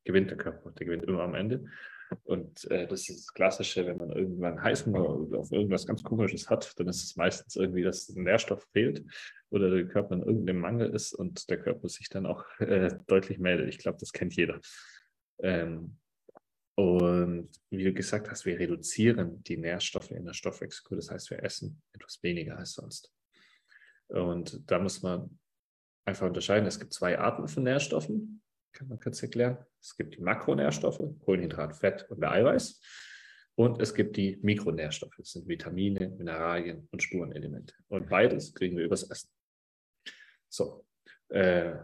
gewinnt 0.06 0.30
der 0.30 0.38
Körper. 0.38 0.72
Der 0.72 0.86
gewinnt 0.86 1.04
immer 1.04 1.22
am 1.22 1.36
Ende. 1.36 1.66
Und 2.24 2.70
äh, 2.72 2.88
das 2.88 3.10
ist 3.10 3.28
das 3.28 3.34
Klassische, 3.34 3.86
wenn 3.86 3.98
man 3.98 4.12
irgendwann 4.12 4.62
Heißhunger 4.62 5.38
auf 5.38 5.52
irgendwas 5.52 5.86
ganz 5.86 6.04
Komisches 6.04 6.50
hat, 6.50 6.78
dann 6.80 6.88
ist 6.88 7.04
es 7.04 7.16
meistens 7.16 7.56
irgendwie, 7.56 7.84
dass 7.84 8.10
ein 8.10 8.24
Nährstoff 8.24 8.68
fehlt 8.74 9.04
oder 9.50 9.70
der 9.70 9.88
Körper 9.88 10.16
in 10.16 10.24
irgendeinem 10.24 10.60
Mangel 10.60 10.90
ist 10.94 11.14
und 11.14 11.50
der 11.50 11.60
Körper 11.62 11.90
sich 11.90 12.10
dann 12.10 12.26
auch 12.26 12.46
äh, 12.60 12.90
deutlich 13.08 13.40
meldet. 13.40 13.70
Ich 13.70 13.80
glaube, 13.80 13.98
das 14.00 14.12
kennt 14.12 14.36
jeder. 14.36 14.60
Ähm, 15.40 15.98
und 16.76 17.50
wie 17.70 17.84
du 17.84 17.94
gesagt 17.94 18.30
hast, 18.30 18.46
wir 18.46 18.58
reduzieren 18.58 19.44
die 19.44 19.58
Nährstoffe 19.58 20.12
in 20.12 20.26
der 20.26 20.34
Stoffwechselkur. 20.34 20.98
Das 20.98 21.12
heißt, 21.12 21.30
wir 21.30 21.44
essen 21.44 21.82
etwas 21.94 22.24
weniger 22.24 22.58
als 22.58 22.74
sonst. 22.74 23.12
Und 24.08 24.70
da 24.70 24.80
muss 24.80 25.02
man 25.02 25.38
einfach 26.06 26.28
unterscheiden. 26.28 26.68
Es 26.68 26.80
gibt 26.80 26.94
zwei 26.94 27.20
Arten 27.20 27.48
von 27.48 27.64
Nährstoffen 27.64 28.41
kann 28.74 28.88
man 28.88 29.00
kurz 29.00 29.22
erklären. 29.22 29.58
Es 29.80 29.96
gibt 29.96 30.16
die 30.16 30.22
Makronährstoffe, 30.22 31.02
Kohlenhydrat, 31.20 31.76
Fett 31.76 32.10
und 32.10 32.24
Eiweiß. 32.24 32.82
Und 33.56 33.82
es 33.82 33.94
gibt 33.94 34.18
die 34.18 34.40
Mikronährstoffe, 34.42 35.16
das 35.18 35.32
sind 35.32 35.48
Vitamine, 35.48 36.10
Mineralien 36.18 36.88
und 36.92 37.04
Spurenelemente. 37.04 37.74
Und 37.90 38.10
beides 38.10 38.54
kriegen 38.54 38.78
wir 38.78 38.86
übers 38.86 39.04
Essen. 39.04 39.30
So, 40.50 40.86
äh, 41.30 41.76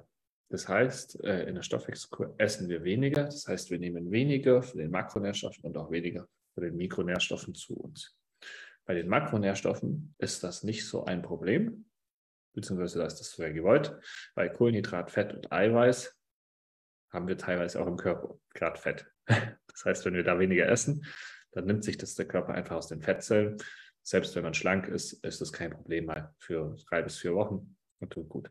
das 0.50 0.68
heißt, 0.68 1.24
äh, 1.24 1.44
in 1.44 1.56
der 1.56 1.62
Stoffwechselkur 1.62 2.36
essen 2.38 2.70
wir 2.70 2.84
weniger. 2.84 3.26
Das 3.26 3.48
heißt, 3.48 3.70
wir 3.70 3.80
nehmen 3.80 4.12
weniger 4.12 4.64
von 4.64 4.80
den 4.80 4.92
Makronährstoffen 4.92 5.64
und 5.66 5.78
auch 5.78 5.92
weniger 5.92 6.28
von 6.54 6.64
den 6.64 6.76
Mikronährstoffen 6.78 7.54
zu 7.54 7.76
uns. 7.76 8.18
Bei 8.86 8.94
den 8.94 9.10
Makronährstoffen 9.10 10.16
ist 10.18 10.44
das 10.44 10.64
nicht 10.64 10.88
so 10.88 11.04
ein 11.04 11.22
Problem, 11.22 11.86
beziehungsweise 12.54 13.00
da 13.00 13.06
ist 13.06 13.20
das 13.20 13.32
sogar 13.32 13.52
gewollt, 13.52 13.94
weil 14.36 14.52
Kohlenhydrat, 14.52 15.12
Fett 15.12 15.34
und 15.34 15.52
Eiweiß 15.52 16.17
haben 17.12 17.28
wir 17.28 17.38
teilweise 17.38 17.82
auch 17.82 17.88
im 17.88 17.98
Körper, 17.98 18.40
gerade 18.54 18.80
Fett. 18.80 19.06
Das 19.78 19.86
heißt, 19.86 20.06
wenn 20.06 20.16
wir 20.16 20.24
da 20.24 20.40
weniger 20.40 20.68
essen, 20.68 21.06
dann 21.52 21.66
nimmt 21.66 21.84
sich 21.84 22.00
das 22.00 22.16
der 22.16 22.28
Körper 22.28 22.56
einfach 22.56 22.76
aus 22.76 22.88
den 22.88 23.04
Fettzellen. 23.04 23.58
Selbst 24.02 24.36
wenn 24.36 24.42
man 24.42 24.56
schlank 24.56 24.88
ist, 24.88 25.14
ist 25.24 25.40
das 25.40 25.54
kein 25.54 25.70
Problem 25.70 26.06
mal 26.06 26.34
für 26.40 26.76
drei 26.90 27.04
bis 27.04 27.20
vier 27.20 27.36
Wochen 27.36 27.76
und 28.00 28.10
tut 28.12 28.28
gut. 28.28 28.50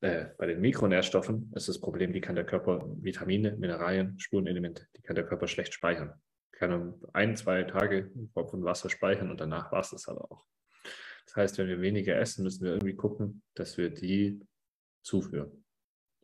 Äh, 0.00 0.30
bei 0.36 0.46
den 0.46 0.60
Mikronährstoffen 0.60 1.52
ist 1.54 1.68
das 1.68 1.80
Problem, 1.80 2.12
die 2.12 2.20
kann 2.20 2.34
der 2.34 2.44
Körper, 2.44 2.84
Vitamine, 3.00 3.56
Mineralien, 3.56 4.18
Spurenelemente, 4.18 4.88
die 4.96 5.02
kann 5.02 5.14
der 5.14 5.26
Körper 5.26 5.46
schlecht 5.46 5.74
speichern. 5.74 6.12
Kann 6.50 6.94
ein, 7.12 7.36
zwei 7.36 7.62
Tage 7.62 8.10
von 8.34 8.64
Wasser 8.64 8.90
speichern 8.90 9.30
und 9.30 9.40
danach 9.40 9.70
war 9.70 9.80
es 9.80 9.90
das 9.90 10.08
aber 10.08 10.30
auch. 10.30 10.44
Das 11.26 11.36
heißt, 11.36 11.58
wenn 11.58 11.68
wir 11.68 11.80
weniger 11.80 12.16
essen, 12.16 12.42
müssen 12.42 12.64
wir 12.64 12.72
irgendwie 12.72 12.96
gucken, 12.96 13.42
dass 13.54 13.78
wir 13.78 13.90
die 13.90 14.44
zuführen. 15.02 15.61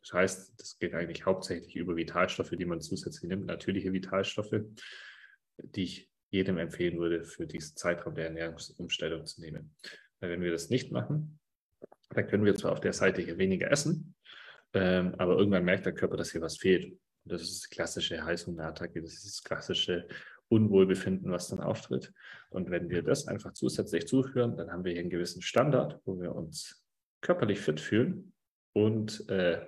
Das 0.09 0.13
heißt, 0.13 0.53
das 0.59 0.79
geht 0.79 0.95
eigentlich 0.95 1.25
hauptsächlich 1.25 1.75
über 1.75 1.95
Vitalstoffe, 1.95 2.49
die 2.49 2.65
man 2.65 2.81
zusätzlich 2.81 3.29
nimmt, 3.29 3.45
natürliche 3.45 3.93
Vitalstoffe, 3.93 4.61
die 5.57 5.83
ich 5.83 6.09
jedem 6.31 6.57
empfehlen 6.57 6.99
würde, 6.99 7.23
für 7.25 7.45
diesen 7.45 7.75
Zeitraum 7.75 8.15
der 8.15 8.25
Ernährungsumstellung 8.25 9.27
zu 9.27 9.41
nehmen. 9.41 9.75
Weil 10.19 10.31
wenn 10.31 10.41
wir 10.41 10.51
das 10.51 10.69
nicht 10.69 10.91
machen, 10.91 11.39
dann 12.09 12.27
können 12.27 12.43
wir 12.43 12.55
zwar 12.55 12.71
auf 12.71 12.81
der 12.81 12.93
Seite 12.93 13.21
hier 13.21 13.37
weniger 13.37 13.71
essen, 13.71 14.15
ähm, 14.73 15.13
aber 15.19 15.37
irgendwann 15.37 15.65
merkt 15.65 15.85
der 15.85 15.93
Körper, 15.93 16.17
dass 16.17 16.31
hier 16.31 16.41
was 16.41 16.57
fehlt. 16.57 16.85
Und 16.85 17.31
das 17.31 17.43
ist 17.43 17.69
klassische 17.69 18.23
Heißhungerattacke, 18.23 19.01
das 19.01 19.13
ist 19.13 19.25
das 19.25 19.43
klassische 19.43 20.07
Unwohlbefinden, 20.47 21.31
was 21.31 21.49
dann 21.49 21.59
auftritt. 21.59 22.11
Und 22.49 22.71
wenn 22.71 22.89
wir 22.89 23.03
das 23.03 23.27
einfach 23.27 23.53
zusätzlich 23.53 24.07
zuführen, 24.07 24.57
dann 24.57 24.71
haben 24.71 24.83
wir 24.83 24.93
hier 24.93 25.01
einen 25.01 25.11
gewissen 25.11 25.43
Standard, 25.43 26.01
wo 26.05 26.19
wir 26.19 26.33
uns 26.33 26.83
körperlich 27.21 27.59
fit 27.59 27.79
fühlen 27.79 28.33
und 28.73 29.29
äh, 29.29 29.67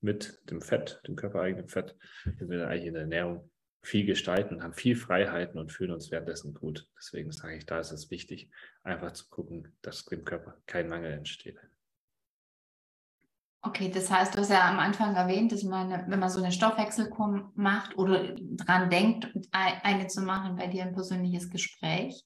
mit 0.00 0.40
dem 0.50 0.60
Fett, 0.60 1.00
dem 1.06 1.16
körpereigenen 1.16 1.68
Fett, 1.68 1.96
können 2.22 2.50
wir 2.50 2.68
eigentlich 2.68 2.86
in 2.86 2.94
der 2.94 3.02
Ernährung 3.02 3.50
viel 3.82 4.06
gestalten, 4.06 4.62
haben 4.62 4.74
viel 4.74 4.96
Freiheiten 4.96 5.58
und 5.58 5.72
fühlen 5.72 5.92
uns 5.92 6.10
währenddessen 6.10 6.54
gut. 6.54 6.86
Deswegen 6.98 7.30
sage 7.32 7.56
ich, 7.56 7.66
da 7.66 7.78
ist 7.78 7.92
es 7.92 8.10
wichtig, 8.10 8.50
einfach 8.82 9.12
zu 9.12 9.28
gucken, 9.28 9.76
dass 9.82 10.04
dem 10.04 10.24
Körper 10.24 10.56
kein 10.66 10.88
Mangel 10.88 11.12
entsteht. 11.12 11.58
Okay, 13.60 13.90
das 13.92 14.10
heißt, 14.10 14.34
du 14.34 14.40
hast 14.40 14.50
ja 14.50 14.68
am 14.68 14.78
Anfang 14.78 15.14
erwähnt, 15.16 15.50
dass 15.52 15.64
man, 15.64 15.90
wenn 16.08 16.20
man 16.20 16.30
so 16.30 16.40
eine 16.40 16.52
Stoffwechselkur 16.52 17.50
macht 17.56 17.96
oder 17.98 18.34
dran 18.38 18.88
denkt, 18.88 19.32
eine 19.50 20.06
zu 20.06 20.22
machen, 20.22 20.56
bei 20.56 20.68
dir 20.68 20.84
ein 20.84 20.94
persönliches 20.94 21.50
Gespräch 21.50 22.24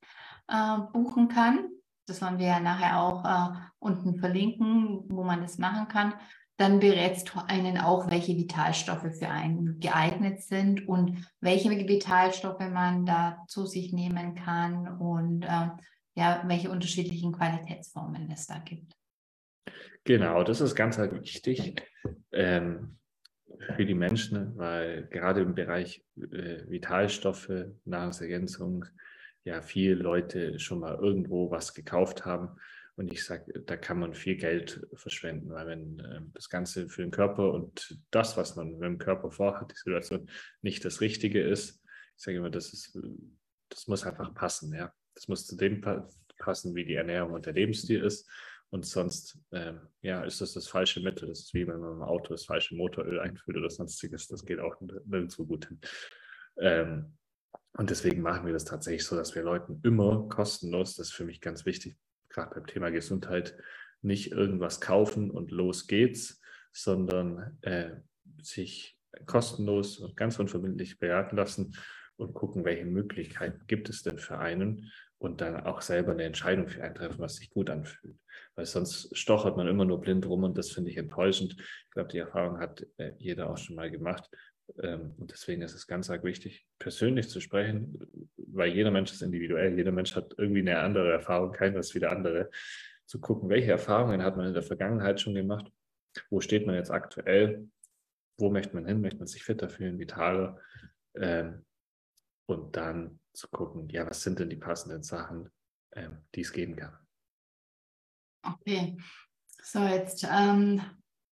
äh, 0.49 0.79
buchen 0.93 1.29
kann. 1.29 1.71
Das 2.07 2.21
wollen 2.21 2.39
wir 2.39 2.47
ja 2.47 2.61
nachher 2.61 3.01
auch 3.01 3.25
äh, 3.25 3.59
unten 3.79 4.17
verlinken, 4.17 5.05
wo 5.09 5.25
man 5.25 5.41
das 5.41 5.57
machen 5.57 5.89
kann 5.89 6.15
dann 6.63 6.79
berätst 6.79 7.35
du 7.35 7.41
einen 7.49 7.77
auch, 7.77 8.09
welche 8.09 8.37
Vitalstoffe 8.37 9.17
für 9.19 9.29
einen 9.29 9.81
geeignet 9.81 10.43
sind 10.43 10.87
und 10.87 11.27
welche 11.41 11.69
Vitalstoffe 11.71 12.61
man 12.61 13.05
da 13.05 13.43
zu 13.49 13.67
sich 13.67 13.93
nehmen 13.93 14.37
kann 14.37 14.87
und 15.01 15.43
äh, 15.43 15.71
ja, 16.15 16.45
welche 16.47 16.71
unterschiedlichen 16.71 17.33
Qualitätsformen 17.33 18.31
es 18.31 18.47
da 18.47 18.59
gibt. 18.59 18.93
Genau, 20.05 20.45
das 20.45 20.61
ist 20.61 20.77
ganz 20.77 20.99
halt 20.99 21.21
wichtig 21.21 21.83
ähm, 22.31 22.97
für 23.75 23.85
die 23.85 23.95
Menschen, 23.95 24.57
weil 24.57 25.09
gerade 25.09 25.41
im 25.41 25.57
Bereich 25.57 26.05
äh, 26.17 26.63
Vitalstoffe, 26.69 27.51
Nahrungsergänzung, 27.85 28.85
ja 29.43 29.63
viele 29.63 29.97
Leute 29.97 30.61
schon 30.61 30.79
mal 30.79 30.95
irgendwo 30.95 31.51
was 31.51 31.75
gekauft 31.75 32.25
haben 32.25 32.51
und 32.97 33.13
ich 33.13 33.25
sage, 33.25 33.61
da 33.61 33.77
kann 33.77 33.99
man 33.99 34.15
viel 34.15 34.37
Geld 34.37 34.87
verschwenden, 34.95 35.51
weil 35.51 35.67
wenn 35.67 35.99
äh, 35.99 36.21
das 36.35 36.49
Ganze 36.49 36.89
für 36.89 37.03
den 37.03 37.11
Körper 37.11 37.53
und 37.53 37.99
das, 38.11 38.37
was 38.37 38.57
man 38.57 38.73
mit 38.73 38.83
dem 38.83 38.99
Körper 38.99 39.31
vorhat, 39.31 39.71
die 39.71 39.77
Situation 39.77 40.29
nicht 40.61 40.85
das 40.85 41.01
Richtige 41.01 41.43
ist, 41.43 41.83
ich 42.17 42.25
sage 42.25 42.39
immer, 42.39 42.51
das 42.51 42.73
ist, 42.73 42.99
das 43.69 43.89
muss 43.89 44.05
einfach 44.05 44.35
passen, 44.35 44.75
ja. 44.75 44.93
Das 45.15 45.29
muss 45.29 45.47
zu 45.47 45.57
dem 45.57 45.83
passen, 46.39 46.75
wie 46.75 46.85
die 46.85 46.95
Ernährung 46.95 47.33
und 47.33 47.45
der 47.45 47.53
Lebensstil 47.53 48.03
ist. 48.03 48.31
Und 48.71 48.87
sonst, 48.87 49.39
ähm, 49.51 49.81
ja, 50.01 50.25
ist 50.25 50.41
das 50.41 50.55
das 50.55 50.67
falsche 50.67 51.01
Mittel. 51.01 51.29
Das 51.29 51.41
ist 51.41 51.53
wie 51.53 51.67
wenn 51.67 51.81
man 51.81 51.93
im 51.93 52.03
Auto 52.03 52.33
das 52.33 52.47
falsche 52.47 52.75
Motoröl 52.75 53.21
einfüllt 53.21 53.59
oder 53.59 53.69
sonstiges. 53.69 54.29
Das 54.29 54.47
geht 54.47 54.61
auch 54.61 54.81
nirgendwo 54.81 55.45
gut 55.45 55.67
hin. 55.67 55.81
Ähm, 56.59 57.19
und 57.75 57.91
deswegen 57.91 58.23
machen 58.23 58.47
wir 58.47 58.55
das 58.55 58.65
tatsächlich 58.65 59.05
so, 59.05 59.17
dass 59.17 59.35
wir 59.35 59.43
Leuten 59.43 59.81
immer 59.85 60.27
kostenlos, 60.29 60.97
das 60.97 61.09
ist 61.09 61.15
für 61.15 61.25
mich 61.25 61.43
ganz 61.43 61.67
wichtig, 61.67 61.99
gerade 62.33 62.55
beim 62.55 62.67
Thema 62.67 62.91
Gesundheit, 62.91 63.57
nicht 64.01 64.33
irgendwas 64.33 64.81
kaufen 64.81 65.31
und 65.31 65.51
los 65.51 65.87
geht's, 65.87 66.41
sondern 66.73 67.59
äh, 67.63 67.91
sich 68.43 68.99
kostenlos 69.27 69.99
und 69.99 70.17
ganz 70.17 70.39
unverbindlich 70.39 70.99
beraten 70.99 71.37
lassen 71.37 71.77
und 72.17 72.35
gucken, 72.35 72.65
welche 72.65 72.85
Möglichkeiten 72.85 73.67
gibt 73.67 73.89
es 73.89 74.03
denn 74.03 74.19
für 74.19 74.39
einen 74.39 74.91
und 75.19 75.41
dann 75.41 75.61
auch 75.61 75.83
selber 75.83 76.13
eine 76.13 76.25
Entscheidung 76.25 76.69
für 76.69 76.83
einen 76.83 76.95
treffen, 76.95 77.21
was 77.21 77.37
sich 77.37 77.51
gut 77.51 77.71
anfühlt. 77.71 78.19
Weil 78.57 78.67
sonst 78.67 79.17
stochert 79.17 79.57
man 79.57 79.69
immer 79.69 79.85
nur 79.85 80.01
blind 80.01 80.27
rum 80.27 80.43
und 80.43 80.59
das 80.59 80.73
finde 80.73 80.91
ich 80.91 80.97
enttäuschend. 80.97 81.55
Ich 81.59 81.91
glaube, 81.91 82.09
die 82.09 82.19
Erfahrung 82.19 82.59
hat 82.59 82.85
äh, 82.97 83.13
jeder 83.19 83.51
auch 83.51 83.57
schon 83.57 83.77
mal 83.77 83.91
gemacht. 83.91 84.29
Ähm, 84.81 85.15
und 85.19 85.31
deswegen 85.31 85.63
ist 85.63 85.75
es 85.75 85.87
ganz 85.87 86.11
arg 86.11 86.25
wichtig, 86.25 86.67
persönlich 86.79 87.29
zu 87.29 87.41
sprechen, 87.41 87.99
weil 88.37 88.73
jeder 88.73 88.91
Mensch 88.91 89.13
ist 89.13 89.23
individuell. 89.23 89.77
Jeder 89.77 89.93
Mensch 89.93 90.15
hat 90.15 90.35
irgendwie 90.39 90.61
eine 90.61 90.79
andere 90.79 91.13
Erfahrung, 91.13 91.53
keiner 91.53 91.79
ist 91.79 91.95
wie 91.95 92.01
der 92.01 92.13
andere. 92.13 92.51
Zu 93.07 93.21
gucken, 93.21 93.49
welche 93.49 93.71
Erfahrungen 93.71 94.23
hat 94.23 94.37
man 94.37 94.47
in 94.47 94.55
der 94.55 94.63
Vergangenheit 94.63 95.21
schon 95.21 95.35
gemacht, 95.35 95.71
wo 96.31 96.41
steht 96.41 96.67
man 96.67 96.77
jetzt 96.77 96.91
aktuell, 96.91 97.69
wo 98.39 98.51
möchte 98.51 98.75
man 98.75 98.87
hin, 98.87 99.01
möchte 99.01 99.19
man 99.19 99.27
sich 99.27 99.45
fitter 99.45 99.69
fühlen, 99.69 99.99
vitaler. 99.99 100.59
Ähm, 101.15 101.65
und 102.47 102.77
dann 102.77 103.21
zu 103.33 103.49
gucken, 103.49 103.89
ja, 103.89 104.09
was 104.09 104.23
sind 104.23 104.39
denn 104.39 104.51
die 104.51 104.57
passenden 104.57 105.03
Sachen, 105.03 105.51
ähm, 105.95 106.19
die 106.35 106.41
es 106.41 106.53
geben 106.53 106.77
kann. 106.77 106.97
Okay, 108.43 108.97
so 109.63 109.81
jetzt 109.81 110.25
ähm, 110.25 110.81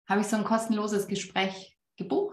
habe 0.07 0.21
ich 0.21 0.27
so 0.27 0.37
ein 0.37 0.45
kostenloses 0.45 1.09
Gespräch 1.09 1.77
gebucht 1.97 2.30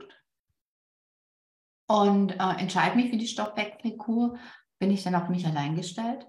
und 1.88 2.32
äh, 2.32 2.60
entscheide 2.60 2.96
mich 2.96 3.10
für 3.10 3.18
die 3.18 3.28
Stoffwechselkur. 3.28 4.38
Bin 4.80 4.92
ich 4.92 5.04
dann 5.04 5.16
auf 5.16 5.30
mich 5.30 5.46
allein 5.46 5.76
gestellt? 5.76 6.28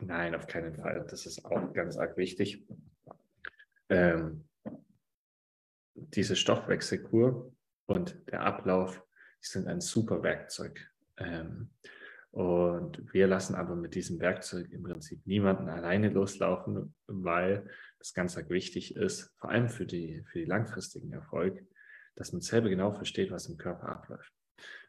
Nein, 0.00 0.34
auf 0.34 0.46
keinen 0.46 0.74
Fall. 0.74 1.06
Das 1.10 1.26
ist 1.26 1.44
auch 1.44 1.72
ganz 1.72 1.96
arg 1.96 2.16
wichtig. 2.16 2.66
Ähm, 3.88 4.46
diese 5.94 6.36
Stoffwechselkur 6.36 7.52
und 7.86 8.20
der 8.30 8.42
Ablauf 8.42 9.02
sind 9.40 9.66
ein 9.66 9.80
super 9.80 10.22
Werkzeug. 10.22 10.92
Ähm, 11.16 11.70
und 12.30 13.14
wir 13.14 13.26
lassen 13.26 13.54
aber 13.54 13.74
mit 13.74 13.94
diesem 13.94 14.20
Werkzeug 14.20 14.70
im 14.70 14.82
Prinzip 14.82 15.26
niemanden 15.26 15.70
alleine 15.70 16.10
loslaufen, 16.10 16.94
weil 17.06 17.66
das 17.98 18.12
ganz 18.12 18.36
wichtig 18.50 18.94
ist, 18.94 19.32
vor 19.38 19.48
allem 19.50 19.70
für, 19.70 19.86
die, 19.86 20.22
für 20.30 20.40
den 20.40 20.48
langfristigen 20.48 21.12
Erfolg, 21.12 21.64
dass 22.16 22.32
man 22.32 22.40
selber 22.40 22.68
genau 22.68 22.92
versteht, 22.92 23.30
was 23.30 23.46
im 23.46 23.56
Körper 23.56 23.88
abläuft. 23.88 24.32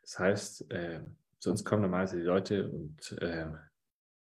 Das 0.01 0.17
heißt, 0.19 0.71
äh, 0.71 1.01
uns 1.45 1.63
kommen 1.63 1.83
normalerweise 1.83 2.17
die 2.17 2.23
Leute 2.23 2.69
und, 2.69 3.11
äh, 3.21 3.47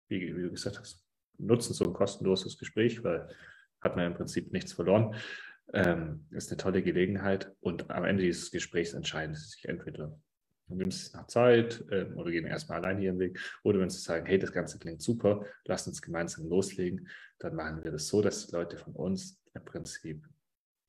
wie, 0.08 0.36
wie, 0.36 0.42
du 0.42 0.50
gesagt 0.50 0.78
hast, 0.78 1.04
nutzen 1.38 1.74
so 1.74 1.84
ein 1.84 1.92
kostenloses 1.92 2.58
Gespräch, 2.58 3.02
weil 3.02 3.28
hat 3.80 3.96
man 3.96 4.06
im 4.06 4.14
Prinzip 4.14 4.52
nichts 4.52 4.72
verloren. 4.72 5.14
Ähm, 5.72 6.26
ist 6.30 6.50
eine 6.50 6.58
tolle 6.58 6.82
Gelegenheit 6.82 7.52
und 7.60 7.90
am 7.90 8.04
Ende 8.04 8.22
dieses 8.22 8.50
Gesprächs 8.52 8.92
entscheiden 8.92 9.34
sie 9.34 9.46
sich 9.46 9.64
entweder 9.64 10.16
nimmst 10.68 11.08
es 11.08 11.12
nach 11.12 11.26
Zeit 11.26 11.84
äh, 11.90 12.06
oder 12.14 12.30
gehen 12.30 12.46
erstmal 12.46 12.78
allein 12.78 13.00
ihren 13.00 13.18
Weg. 13.18 13.38
Oder 13.62 13.80
wenn 13.80 13.90
sie 13.90 14.00
sagen, 14.00 14.26
hey, 14.26 14.38
das 14.38 14.52
Ganze 14.52 14.78
klingt 14.78 15.02
super, 15.02 15.44
lass 15.64 15.86
uns 15.86 16.02
gemeinsam 16.02 16.48
loslegen, 16.48 17.08
dann 17.38 17.54
machen 17.54 17.84
wir 17.84 17.92
das 17.92 18.08
so, 18.08 18.22
dass 18.22 18.46
die 18.46 18.52
Leute 18.52 18.76
von 18.76 18.94
uns 18.94 19.40
im 19.54 19.64
Prinzip 19.64 20.26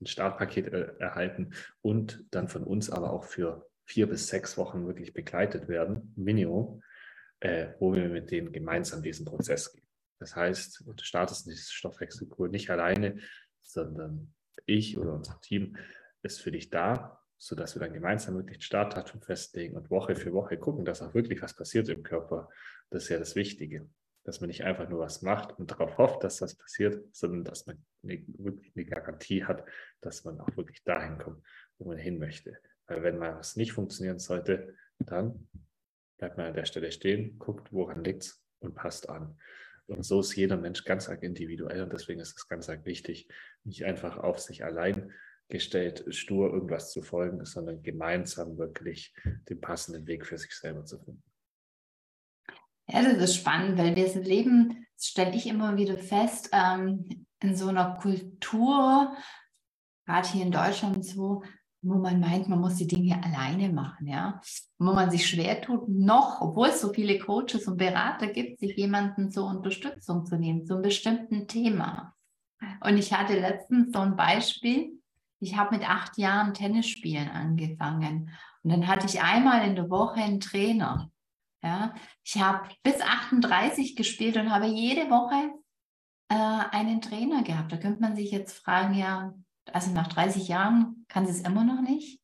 ein 0.02 0.08
Startpaket 0.08 0.74
äh, 0.74 0.94
erhalten 1.00 1.54
und 1.82 2.24
dann 2.32 2.48
von 2.48 2.64
uns 2.64 2.90
aber 2.90 3.12
auch 3.12 3.24
für 3.24 3.68
vier 3.86 4.08
bis 4.08 4.28
sechs 4.28 4.58
Wochen 4.58 4.86
wirklich 4.86 5.14
begleitet 5.14 5.68
werden, 5.68 6.14
Minimum, 6.16 6.84
äh, 7.40 7.70
wo 7.80 7.94
wir 7.94 8.10
mit 8.10 8.32
denen 8.32 8.52
gemeinsam 8.52 9.02
diesen 9.02 9.26
Prozess 9.26 9.74
gehen. 9.74 9.88
Das 10.20 10.36
heißt, 10.36 10.84
du 10.86 10.94
startest 11.04 11.46
diese 11.46 11.72
Stoffwechselkur 11.72 12.50
nicht 12.50 12.70
alleine, 12.70 13.20
sondern 13.62 14.34
ich 14.66 14.98
oder 14.98 15.14
unser 15.14 15.40
Team 15.42 15.78
ist 16.24 16.42
für 16.42 16.52
dich 16.52 16.70
da 16.70 17.18
sodass 17.38 17.76
wir 17.76 17.80
dann 17.80 17.94
gemeinsam 17.94 18.36
wirklich 18.36 18.64
Startdatum 18.64 19.22
festlegen 19.22 19.76
und 19.76 19.92
Woche 19.92 20.16
für 20.16 20.34
Woche 20.34 20.58
gucken, 20.58 20.86
dass 20.86 21.02
auch 21.02 21.14
wirklich 21.14 21.42
was 21.42 21.56
passiert 21.56 21.88
im 21.90 22.04
Körper. 22.04 22.50
Das 22.90 23.04
ist 23.04 23.10
ja 23.10 23.20
das 23.20 23.36
Wichtige, 23.36 23.88
dass 24.28 24.42
man 24.42 24.50
nicht 24.50 24.66
einfach 24.66 24.90
nur 24.90 25.00
was 25.00 25.22
macht 25.22 25.58
und 25.58 25.72
darauf 25.72 25.98
hofft, 25.98 26.22
dass 26.22 26.36
das 26.36 26.56
passiert, 26.56 27.02
sondern 27.16 27.46
dass 27.46 27.66
man 27.66 27.82
eine, 28.04 28.22
wirklich 28.38 28.76
eine 28.76 28.84
Garantie 28.84 29.46
hat, 29.46 29.64
dass 30.02 30.26
man 30.26 30.42
auch 30.42 30.58
wirklich 30.58 30.84
dahin 30.84 31.18
kommt, 31.18 31.42
wo 31.78 31.88
man 31.88 31.98
hin 31.98 32.20
möchte. 32.20 32.58
Weil 32.88 33.04
wenn 33.04 33.18
mal 33.18 33.38
was 33.38 33.56
nicht 33.56 33.72
funktionieren 33.72 34.20
sollte, 34.20 34.76
dann 35.00 35.48
bleibt 36.18 36.36
man 36.36 36.48
an 36.48 36.54
der 36.54 36.66
Stelle 36.66 36.92
stehen, 36.92 37.40
guckt, 37.40 37.72
woran 37.72 38.04
liegt 38.04 38.24
es 38.24 38.44
und 38.60 38.76
passt 38.76 39.08
an. 39.08 39.40
Und 39.86 40.04
so 40.04 40.20
ist 40.20 40.36
jeder 40.36 40.58
Mensch 40.58 40.84
ganz 40.84 41.08
arg 41.08 41.24
individuell 41.24 41.82
und 41.84 41.94
deswegen 41.94 42.20
ist 42.20 42.36
es 42.36 42.50
ganz 42.50 42.68
arg 42.68 42.86
wichtig, 42.86 43.30
nicht 43.64 43.86
einfach 43.86 44.18
auf 44.18 44.40
sich 44.40 44.66
allein 44.66 45.14
gestellt, 45.48 46.04
stur 46.10 46.52
irgendwas 46.52 46.92
zu 46.92 47.02
folgen, 47.02 47.46
sondern 47.46 47.82
gemeinsam 47.82 48.58
wirklich 48.58 49.16
den 49.48 49.62
passenden 49.62 50.06
Weg 50.06 50.26
für 50.26 50.38
sich 50.38 50.52
selber 50.52 50.84
zu 50.84 51.00
finden. 51.00 51.24
Ja, 52.88 53.04
das 53.04 53.18
ist 53.18 53.36
spannend, 53.36 53.78
weil 53.78 53.96
wir 53.96 54.24
leben, 54.24 54.86
das 54.96 55.08
stelle 55.08 55.36
ich 55.36 55.48
immer 55.48 55.76
wieder 55.78 55.98
fest, 55.98 56.50
ähm, 56.54 57.28
in 57.42 57.56
so 57.56 57.68
einer 57.68 57.96
Kultur, 57.96 59.16
gerade 60.06 60.28
hier 60.28 60.46
in 60.46 60.52
Deutschland 60.52 61.06
so, 61.06 61.44
wo 61.82 61.96
man 61.96 62.20
meint, 62.20 62.50
man 62.50 62.60
muss 62.60 62.76
die 62.76 62.88
Dinge 62.88 63.22
alleine 63.24 63.70
machen, 63.70 64.08
ja. 64.08 64.42
wo 64.78 64.94
man 64.94 65.12
sich 65.12 65.28
schwer 65.28 65.62
tut, 65.62 65.88
noch, 65.88 66.42
obwohl 66.42 66.70
es 66.70 66.82
so 66.82 66.92
viele 66.92 67.20
Coaches 67.20 67.68
und 67.68 67.78
Berater 67.78 68.28
gibt, 68.28 68.60
sich 68.60 68.76
jemanden 68.76 69.30
zur 69.32 69.46
Unterstützung 69.46 70.26
zu 70.26 70.38
nehmen, 70.38 70.66
zu 70.66 70.74
einem 70.74 70.84
bestimmten 70.84 71.48
Thema. 71.48 72.16
Und 72.82 72.98
ich 72.98 73.14
hatte 73.14 73.40
letztens 73.40 73.94
so 73.94 74.00
ein 74.00 74.16
Beispiel, 74.16 75.00
ich 75.40 75.56
habe 75.56 75.76
mit 75.76 75.88
acht 75.88 76.18
Jahren 76.18 76.54
Tennisspielen 76.54 77.30
angefangen. 77.30 78.32
Und 78.64 78.72
dann 78.72 78.88
hatte 78.88 79.06
ich 79.06 79.22
einmal 79.22 79.68
in 79.68 79.76
der 79.76 79.90
Woche 79.90 80.20
einen 80.20 80.40
Trainer. 80.40 81.12
Ja, 81.64 81.96
ich 82.24 82.40
habe 82.40 82.70
bis 82.84 83.02
38 83.02 83.96
gespielt 83.96 84.38
und 84.38 84.52
habe 84.52 84.68
jede 84.68 85.10
Woche 85.10 85.52
äh, 86.30 86.36
einen 86.36 87.02
Trainer 87.02 87.44
gehabt. 87.44 87.72
Da 87.72 87.78
könnte 87.78 88.02
man 88.02 88.16
sich 88.16 88.32
jetzt 88.32 88.60
fragen, 88.60 88.94
ja, 88.94 89.34
also 89.74 89.92
nach 89.92 90.08
30 90.08 90.48
Jahren 90.48 91.06
kann 91.08 91.26
sie 91.26 91.32
es 91.32 91.42
immer 91.42 91.64
noch 91.64 91.82
nicht. 91.82 92.22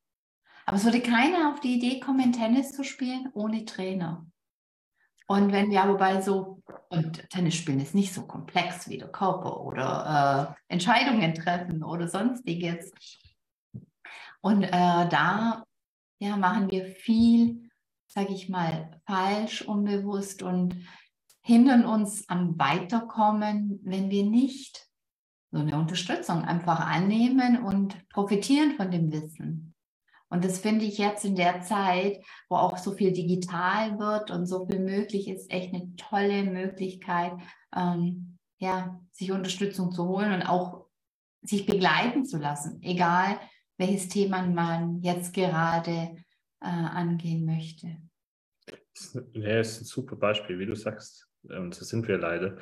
Aber 0.65 0.77
es 0.77 0.85
würde 0.85 1.01
keiner 1.01 1.51
auf 1.51 1.59
die 1.59 1.75
Idee 1.75 1.99
kommen, 1.99 2.31
Tennis 2.31 2.71
zu 2.71 2.83
spielen 2.83 3.29
ohne 3.33 3.65
Trainer. 3.65 4.25
Und 5.27 5.51
wenn 5.51 5.71
wir 5.71 5.81
aber 5.83 5.95
bei 5.95 6.21
so, 6.21 6.61
und 6.89 7.29
Tennis 7.29 7.55
spielen 7.55 7.79
ist 7.79 7.95
nicht 7.95 8.13
so 8.13 8.27
komplex 8.27 8.89
wie 8.89 8.97
der 8.97 9.11
Körper 9.11 9.61
oder 9.61 10.55
äh, 10.69 10.73
Entscheidungen 10.73 11.33
treffen 11.33 11.83
oder 11.83 12.07
sonstiges. 12.07 12.91
Und 14.41 14.63
äh, 14.63 14.69
da 14.69 15.63
ja, 16.19 16.37
machen 16.37 16.69
wir 16.69 16.85
viel, 16.85 17.62
sage 18.13 18.33
ich 18.33 18.47
mal, 18.47 19.01
falsch, 19.07 19.63
unbewusst 19.63 20.43
und 20.43 20.75
hindern 21.41 21.85
uns 21.85 22.29
am 22.29 22.59
Weiterkommen, 22.59 23.79
wenn 23.83 24.09
wir 24.11 24.23
nicht 24.23 24.87
so 25.51 25.59
eine 25.59 25.77
Unterstützung 25.77 26.43
einfach 26.43 26.79
annehmen 26.79 27.63
und 27.63 28.07
profitieren 28.09 28.75
von 28.75 28.91
dem 28.91 29.11
Wissen. 29.11 29.73
Und 30.29 30.43
das 30.43 30.59
finde 30.59 30.85
ich 30.85 30.97
jetzt 30.97 31.25
in 31.25 31.35
der 31.35 31.61
Zeit, 31.61 32.23
wo 32.49 32.55
auch 32.55 32.77
so 32.77 32.93
viel 32.93 33.13
digital 33.13 33.99
wird 33.99 34.31
und 34.31 34.47
so 34.47 34.65
viel 34.65 34.79
möglich 34.79 35.27
ist, 35.27 35.51
echt 35.51 35.73
eine 35.73 35.95
tolle 35.95 36.43
Möglichkeit, 36.43 37.33
ähm, 37.75 38.37
ja, 38.57 38.99
sich 39.11 39.31
Unterstützung 39.31 39.91
zu 39.91 40.07
holen 40.07 40.33
und 40.33 40.43
auch 40.43 40.85
sich 41.41 41.65
begleiten 41.65 42.25
zu 42.25 42.37
lassen, 42.37 42.81
egal 42.81 43.39
welches 43.77 44.07
Thema 44.07 44.43
man 44.43 45.01
jetzt 45.01 45.33
gerade 45.33 46.15
äh, 46.61 46.67
angehen 46.67 47.45
möchte. 47.45 47.97
Ja, 49.33 49.59
ist 49.59 49.81
ein 49.81 49.85
super 49.85 50.15
Beispiel, 50.15 50.59
wie 50.59 50.65
du 50.65 50.75
sagst. 50.75 51.27
Und 51.43 51.73
so 51.73 51.83
sind 51.83 52.07
wir 52.07 52.17
leider. 52.17 52.57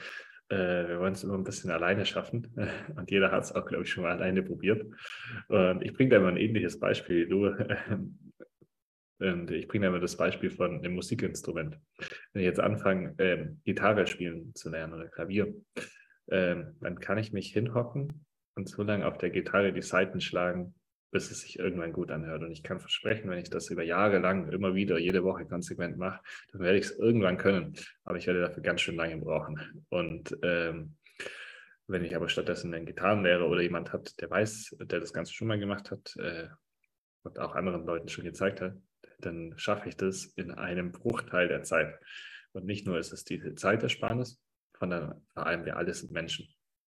Äh, 0.50 0.88
wir 0.88 1.00
wollen 1.00 1.14
es 1.14 1.24
immer 1.24 1.36
ein 1.36 1.44
bisschen 1.44 1.72
alleine 1.72 2.06
schaffen. 2.06 2.54
Und 2.96 3.12
jeder 3.12 3.32
hat 3.32 3.44
es 3.44 3.52
auch, 3.54 3.66
glaube 3.66 3.84
ich, 3.84 3.90
schon 3.90 4.04
mal 4.04 4.12
alleine 4.12 4.44
probiert. 4.44 4.86
Und 5.48 5.82
ich 5.82 5.94
bringe 5.94 6.12
da 6.12 6.18
immer 6.18 6.30
ein 6.30 6.38
ähnliches 6.38 6.80
Beispiel 6.80 7.26
wie 7.26 7.30
du. 7.30 7.56
Und 9.20 9.52
ich 9.52 9.68
bringe 9.68 9.86
da 9.86 9.90
immer 9.90 10.00
das 10.00 10.18
Beispiel 10.18 10.50
von 10.50 10.80
einem 10.80 10.96
Musikinstrument. 10.96 11.78
Wenn 12.34 12.42
ich 12.42 12.48
jetzt 12.48 12.60
anfange, 12.60 13.14
ähm, 13.20 13.62
Gitarre 13.64 14.08
spielen 14.08 14.56
zu 14.56 14.70
lernen 14.70 14.94
oder 14.94 15.08
Klavier, 15.08 15.54
ähm, 16.32 16.76
dann 16.80 17.00
kann 17.00 17.20
ich 17.20 17.32
mich 17.32 17.54
hinhocken 17.54 18.26
und 18.56 18.68
so 18.68 18.82
lange 18.82 19.06
auf 19.06 19.18
der 19.20 19.30
Gitarre 19.30 19.74
die 19.74 19.82
Saiten 19.82 20.22
schlagen, 20.22 20.74
bis 21.12 21.30
es 21.30 21.42
sich 21.42 21.60
irgendwann 21.60 21.94
gut 21.94 22.10
anhört. 22.10 22.42
Und 22.42 22.52
ich 22.52 22.64
kann 22.64 22.80
versprechen, 22.80 23.30
wenn 23.30 23.40
ich 23.40 23.50
das 23.50 23.70
über 23.70 23.84
Jahre 23.84 24.20
lang 24.20 24.50
immer 24.50 24.74
wieder, 24.74 24.98
jede 24.98 25.24
Woche 25.24 25.46
konsequent 25.46 25.98
mache, 25.98 26.22
dann 26.52 26.62
werde 26.62 26.78
ich 26.78 26.86
es 26.86 26.98
irgendwann 26.98 27.38
können. 27.38 27.74
Aber 28.04 28.18
ich 28.18 28.28
werde 28.28 28.42
dafür 28.42 28.64
ganz 28.64 28.82
schön 28.82 28.96
lange 28.96 29.18
brauchen. 29.18 29.86
Und 29.90 30.38
ähm, 30.42 30.96
wenn 31.88 32.06
ich 32.06 32.16
aber 32.16 32.30
stattdessen 32.30 32.74
einen 32.74 32.86
Gitarrenlehrer 32.86 33.48
oder 33.48 33.62
jemand 33.62 33.92
hat, 33.92 34.20
der 34.22 34.30
weiß, 34.30 34.78
der 34.80 35.00
das 35.00 35.14
Ganze 35.14 35.34
schon 35.34 35.50
mal 35.50 35.60
gemacht 35.60 35.92
hat 35.92 36.16
äh, 36.18 36.48
und 37.24 37.38
auch 37.38 37.56
anderen 37.56 37.86
Leuten 37.86 38.08
schon 38.08 38.24
gezeigt 38.24 38.62
hat, 38.62 38.76
dann 39.20 39.54
schaffe 39.58 39.90
ich 39.90 39.98
das 39.98 40.26
in 40.36 40.52
einem 40.52 40.92
Bruchteil 40.92 41.48
der 41.48 41.64
Zeit. 41.64 42.00
Und 42.54 42.66
nicht 42.66 42.88
nur 42.88 42.98
ist 42.98 43.12
es 43.12 43.24
diese 43.24 43.56
Zeitersparnis, 43.56 44.42
sondern 44.80 45.22
vor 45.34 45.46
allem 45.46 45.66
wir 45.66 45.78
alle 45.78 45.94
sind 45.94 46.12
Menschen. 46.12 46.48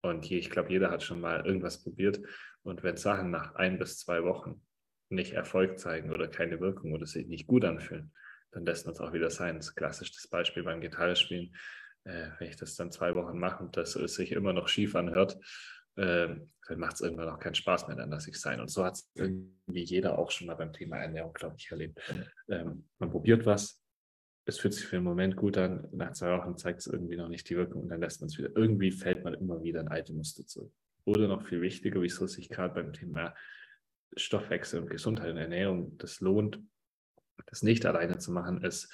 Und 0.03 0.31
ich 0.31 0.51
glaube, 0.51 0.71
jeder 0.71 0.91
hat 0.91 1.03
schon 1.03 1.21
mal 1.21 1.45
irgendwas 1.45 1.83
probiert 1.83 2.21
und 2.63 2.83
wenn 2.83 2.97
Sachen 2.97 3.31
nach 3.31 3.55
ein 3.55 3.79
bis 3.79 3.99
zwei 3.99 4.25
Wochen 4.25 4.63
nicht 5.09 5.33
Erfolg 5.33 5.79
zeigen 5.79 6.13
oder 6.13 6.29
keine 6.29 6.61
Wirkung 6.61 6.93
oder 6.93 7.07
sich 7.07 7.27
nicht 7.29 7.47
gut 7.47 7.65
anfühlen, 7.65 8.13
dann 8.51 8.67
lässt 8.67 8.87
man 8.87 8.95
es 8.95 9.01
auch 9.01 9.13
wieder 9.13 9.31
sein. 9.31 9.57
Das 9.57 9.69
ist 9.69 9.77
klassisch 9.77 10.13
das 10.13 10.29
Beispiel 10.29 10.65
beim 10.65 10.81
Gitarrespielen. 10.81 11.55
äh, 12.05 12.31
wenn 12.39 12.49
ich 12.49 12.57
das 12.57 12.77
dann 12.77 12.91
zwei 12.91 13.15
Wochen 13.15 13.39
mache 13.39 13.63
und 13.63 13.77
das 13.77 13.93
sich 13.93 14.33
immer 14.33 14.53
noch 14.53 14.69
schief 14.69 14.97
anhört, 14.97 15.39
äh, 15.97 16.29
dann 16.69 16.79
macht 16.79 16.95
es 16.95 17.01
irgendwann 17.01 17.29
auch 17.29 17.39
keinen 17.39 17.55
Spaß 17.55 17.89
mehr, 17.89 17.97
dann 17.97 18.11
lasse 18.11 18.31
ich 18.31 18.37
es 18.37 18.43
sein. 18.43 18.61
Und 18.61 18.69
so 18.69 18.85
hat 18.85 18.95
es 18.95 19.11
irgendwie 19.15 19.83
jeder 19.83 20.19
auch 20.19 20.31
schon 20.31 20.47
mal 20.47 20.55
beim 20.55 20.73
Thema 20.73 20.99
Ernährung, 20.99 21.33
glaube 21.33 21.57
ich, 21.59 21.71
erlebt. 21.71 22.01
Ähm, 22.49 22.89
man 22.99 23.11
probiert 23.11 23.47
was, 23.47 23.83
es 24.47 24.59
fühlt 24.59 24.75
sich 24.75 24.87
für 24.87 24.97
einen 24.97 25.05
Moment 25.05 25.37
gut 25.37 25.59
an, 25.59 25.89
nach 25.93 26.13
zwei 26.13 26.39
Wochen 26.39 26.57
zeigt 26.57 26.79
es 26.81 26.87
irgendwie 26.87 27.17
noch 27.17 27.29
nicht 27.29 27.51
die 27.51 27.57
Wirkung 27.57 27.83
und 27.83 27.89
dann 27.89 28.01
lässt 28.01 28.21
man 28.21 28.29
es 28.29 28.39
wieder. 28.39 28.51
Irgendwie 28.55 28.93
fällt 28.93 29.25
man 29.25 29.35
immer 29.35 29.63
wieder 29.63 29.81
in 29.81 29.89
alte 29.89 30.13
Muster 30.13 30.47
zurück. 30.47 30.73
Oder 31.05 31.27
noch 31.27 31.45
viel 31.47 31.61
wichtiger, 31.61 32.01
wieso 32.01 32.27
sich 32.29 32.49
gerade 32.49 32.75
beim 32.75 32.93
Thema 32.93 33.35
Stoffwechsel 34.17 34.81
und 34.81 34.89
Gesundheit 34.89 35.33
und 35.33 35.37
Ernährung 35.37 35.99
das 35.99 36.21
lohnt, 36.21 36.61
das 37.47 37.63
nicht 37.63 37.85
alleine 37.87 38.19
zu 38.19 38.31
machen, 38.31 38.63
ist, 38.63 38.93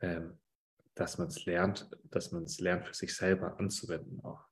ähm, 0.00 0.38
dass 0.94 1.16
man 1.16 1.28
es 1.28 1.46
lernt, 1.46 1.88
dass 2.04 2.32
man 2.32 2.42
es 2.42 2.60
lernt, 2.60 2.86
für 2.86 2.94
sich 2.94 3.16
selber 3.16 3.58
anzuwenden 3.58 4.20
auch. 4.20 4.44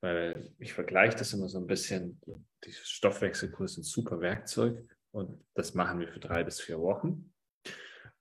Weil 0.00 0.52
ich 0.58 0.74
vergleiche 0.74 1.16
das 1.16 1.32
immer 1.32 1.48
so 1.48 1.58
ein 1.58 1.66
bisschen, 1.66 2.20
die 2.64 2.72
Stoffwechselkurs 2.72 3.72
ist 3.72 3.78
ein 3.78 3.82
super 3.82 4.20
Werkzeug 4.20 4.78
und 5.10 5.44
das 5.54 5.74
machen 5.74 5.98
wir 5.98 6.08
für 6.08 6.20
drei 6.20 6.44
bis 6.44 6.60
vier 6.60 6.78
Wochen 6.78 7.32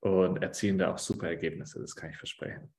und 0.05 0.43
erzielen 0.43 0.77
da 0.77 0.93
auch 0.93 0.99
super 0.99 1.27
Ergebnisse, 1.27 1.79
das 1.79 1.95
kann 1.95 2.11
ich 2.11 2.17
versprechen. 2.17 2.71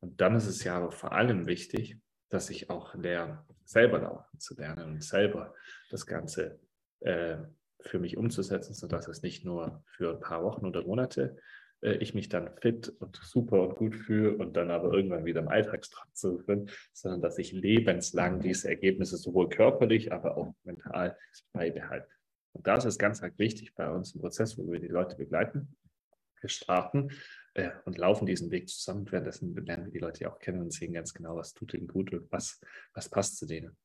Und 0.00 0.20
dann 0.20 0.36
ist 0.36 0.46
es 0.46 0.62
ja 0.64 0.76
aber 0.76 0.92
vor 0.92 1.12
allem 1.12 1.46
wichtig, 1.46 1.96
dass 2.28 2.50
ich 2.50 2.68
auch 2.68 2.94
lerne, 2.94 3.42
selber 3.64 4.00
laufen 4.00 4.38
zu 4.38 4.54
lernen 4.54 4.84
und 4.84 5.02
selber 5.02 5.54
das 5.90 6.04
Ganze 6.04 6.60
äh, 7.00 7.38
für 7.80 7.98
mich 7.98 8.18
umzusetzen, 8.18 8.74
sodass 8.74 9.08
es 9.08 9.22
nicht 9.22 9.46
nur 9.46 9.82
für 9.86 10.10
ein 10.10 10.20
paar 10.20 10.44
Wochen 10.44 10.66
oder 10.66 10.82
Monate 10.82 11.38
äh, 11.80 11.94
ich 11.94 12.12
mich 12.12 12.28
dann 12.28 12.54
fit 12.60 12.90
und 13.00 13.16
super 13.16 13.62
und 13.62 13.76
gut 13.76 13.96
fühle 13.96 14.36
und 14.36 14.54
dann 14.54 14.70
aber 14.70 14.92
irgendwann 14.92 15.24
wieder 15.24 15.40
im 15.40 15.48
Alltagstrakt 15.48 16.18
zu 16.18 16.44
bin, 16.44 16.68
sondern 16.92 17.22
dass 17.22 17.38
ich 17.38 17.52
lebenslang 17.52 18.40
diese 18.40 18.68
Ergebnisse 18.68 19.16
sowohl 19.16 19.48
körperlich, 19.48 20.12
aber 20.12 20.36
auch 20.36 20.54
mental 20.64 21.16
beibehalte. 21.54 22.08
Und 22.52 22.66
da 22.66 22.74
ist 22.74 22.98
ganz 22.98 23.22
arg 23.22 23.38
wichtig 23.38 23.74
bei 23.74 23.88
uns 23.88 24.14
im 24.14 24.20
Prozess, 24.20 24.58
wo 24.58 24.70
wir 24.70 24.80
die 24.80 24.88
Leute 24.88 25.16
begleiten. 25.16 25.74
Wir 26.40 26.50
starten 26.50 27.10
äh, 27.54 27.70
und 27.84 27.98
laufen 27.98 28.26
diesen 28.26 28.50
Weg 28.50 28.68
zusammen. 28.68 29.10
Währenddessen 29.10 29.54
lernen 29.54 29.86
wir 29.86 29.92
die 29.92 29.98
Leute 29.98 30.30
auch 30.30 30.38
kennen 30.38 30.60
und 30.60 30.72
sehen 30.72 30.92
ganz 30.92 31.14
genau, 31.14 31.36
was 31.36 31.54
tut 31.54 31.74
ihnen 31.74 31.88
gut 31.88 32.12
und 32.12 32.30
was, 32.30 32.60
was 32.94 33.08
passt 33.08 33.38
zu 33.38 33.46
denen. 33.46 33.76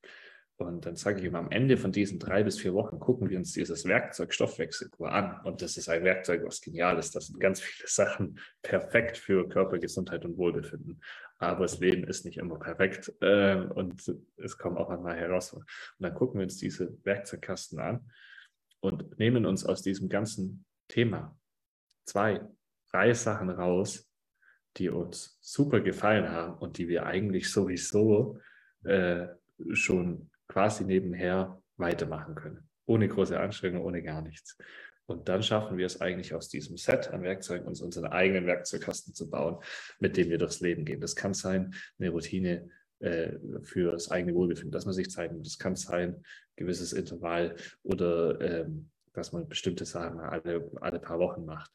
Und 0.58 0.86
dann 0.86 0.95
sage 0.95 1.20
ich 1.20 1.26
immer, 1.26 1.39
am 1.39 1.49
Ende 1.49 1.78
von 1.78 1.91
diesen 1.91 2.20
drei 2.20 2.43
bis 2.43 2.60
vier 2.60 2.74
Wochen 2.74 2.99
gucken 2.99 3.30
wir 3.30 3.38
uns 3.38 3.54
dieses 3.54 3.86
Werkzeug 3.86 4.34
Stoffwechselkur 4.34 5.12
an. 5.12 5.41
Und 5.43 5.62
das 5.64 5.78
ist 5.78 5.89
ein 5.89 6.04
Werkzeug, 6.04 6.43
was 6.45 6.62
genial 6.62 6.97
ist. 6.99 7.16
Das 7.16 7.28
sind 7.28 7.39
ganz 7.39 7.60
viele 7.60 7.89
Sachen 7.89 8.39
perfekt 8.62 9.18
für 9.18 9.49
Körpergesundheit 9.49 10.24
und 10.26 10.38
Wohlbefinden. 10.38 11.01
Aber 11.39 11.62
das 11.62 11.80
Leben 11.80 12.04
ist 12.04 12.24
nicht 12.24 12.38
immer 12.38 12.60
perfekt 12.60 13.12
äh, 13.22 13.56
und 13.56 14.16
es 14.38 14.58
kommen 14.58 14.78
auch 14.78 14.89
einmal 14.89 15.18
Herausforderungen. 15.18 15.68
Und 15.97 16.04
dann 16.04 16.14
gucken 16.14 16.39
wir 16.39 16.43
uns 16.43 16.58
diese 16.58 16.95
Werkzeugkasten 17.04 17.80
an 17.80 18.12
und 18.80 19.18
nehmen 19.18 19.45
uns 19.45 19.66
aus 19.66 19.82
diesem 19.82 20.08
ganzen 20.08 20.66
Thema 20.88 21.36
zwei, 22.06 22.41
drei 22.91 23.14
Sachen 23.14 23.49
raus, 23.49 24.10
die 24.78 24.89
uns 24.89 25.38
super 25.41 25.82
gefallen 25.82 26.30
haben 26.30 26.58
und 26.58 26.78
die 26.78 26.88
wir 26.88 27.06
eigentlich 27.06 27.51
sowieso 27.51 28.39
äh, 28.84 29.28
schon 29.74 30.30
quasi 30.47 30.84
nebenher 30.84 31.62
weitermachen 31.78 32.36
können. 32.36 32.70
Ohne 32.86 33.08
große 33.08 33.39
Anstrengung, 33.39 33.84
ohne 33.84 34.01
gar 34.01 34.22
nichts. 34.22 34.58
Und 35.06 35.28
dann 35.28 35.43
schaffen 35.43 35.78
wir 35.78 35.86
es 35.86 35.99
eigentlich 36.01 36.34
aus 36.34 36.49
diesem 36.49 36.78
Set 36.78 37.10
an 37.10 37.24
Werkzeugen 37.24 37.68
uns 37.68 37.82
unseren 37.82 38.06
eigenen 38.06 38.45
Werkzeugkasten 38.45 39.14
zu 39.14 39.30
bauen, 39.30 39.62
mit 39.99 40.16
dem 40.18 40.30
wir 40.30 40.38
durchs 40.38 40.62
Leben 40.62 40.86
gehen. 40.86 41.01
Das 41.01 41.16
kann 41.16 41.34
sein, 41.34 41.74
eine 41.99 42.10
Routine 42.10 42.70
äh, 42.99 43.34
für 43.64 43.91
das 43.91 44.12
eigene 44.12 44.34
Wohlbefinden, 44.34 44.72
dass 44.72 44.86
man 44.86 44.93
sich 44.93 45.16
nimmt. 45.18 45.45
Das 45.45 45.60
kann 45.60 45.76
sein, 45.76 46.24
gewisses 46.56 46.93
Intervall 46.93 47.56
oder 47.84 48.39
ähm, 48.39 48.89
dass 49.14 49.32
man 49.32 49.47
bestimmte 49.47 49.86
Sachen 49.86 50.20
alle, 50.20 50.70
alle 50.82 50.99
paar 50.99 51.20
Wochen 51.20 51.45
macht 51.45 51.72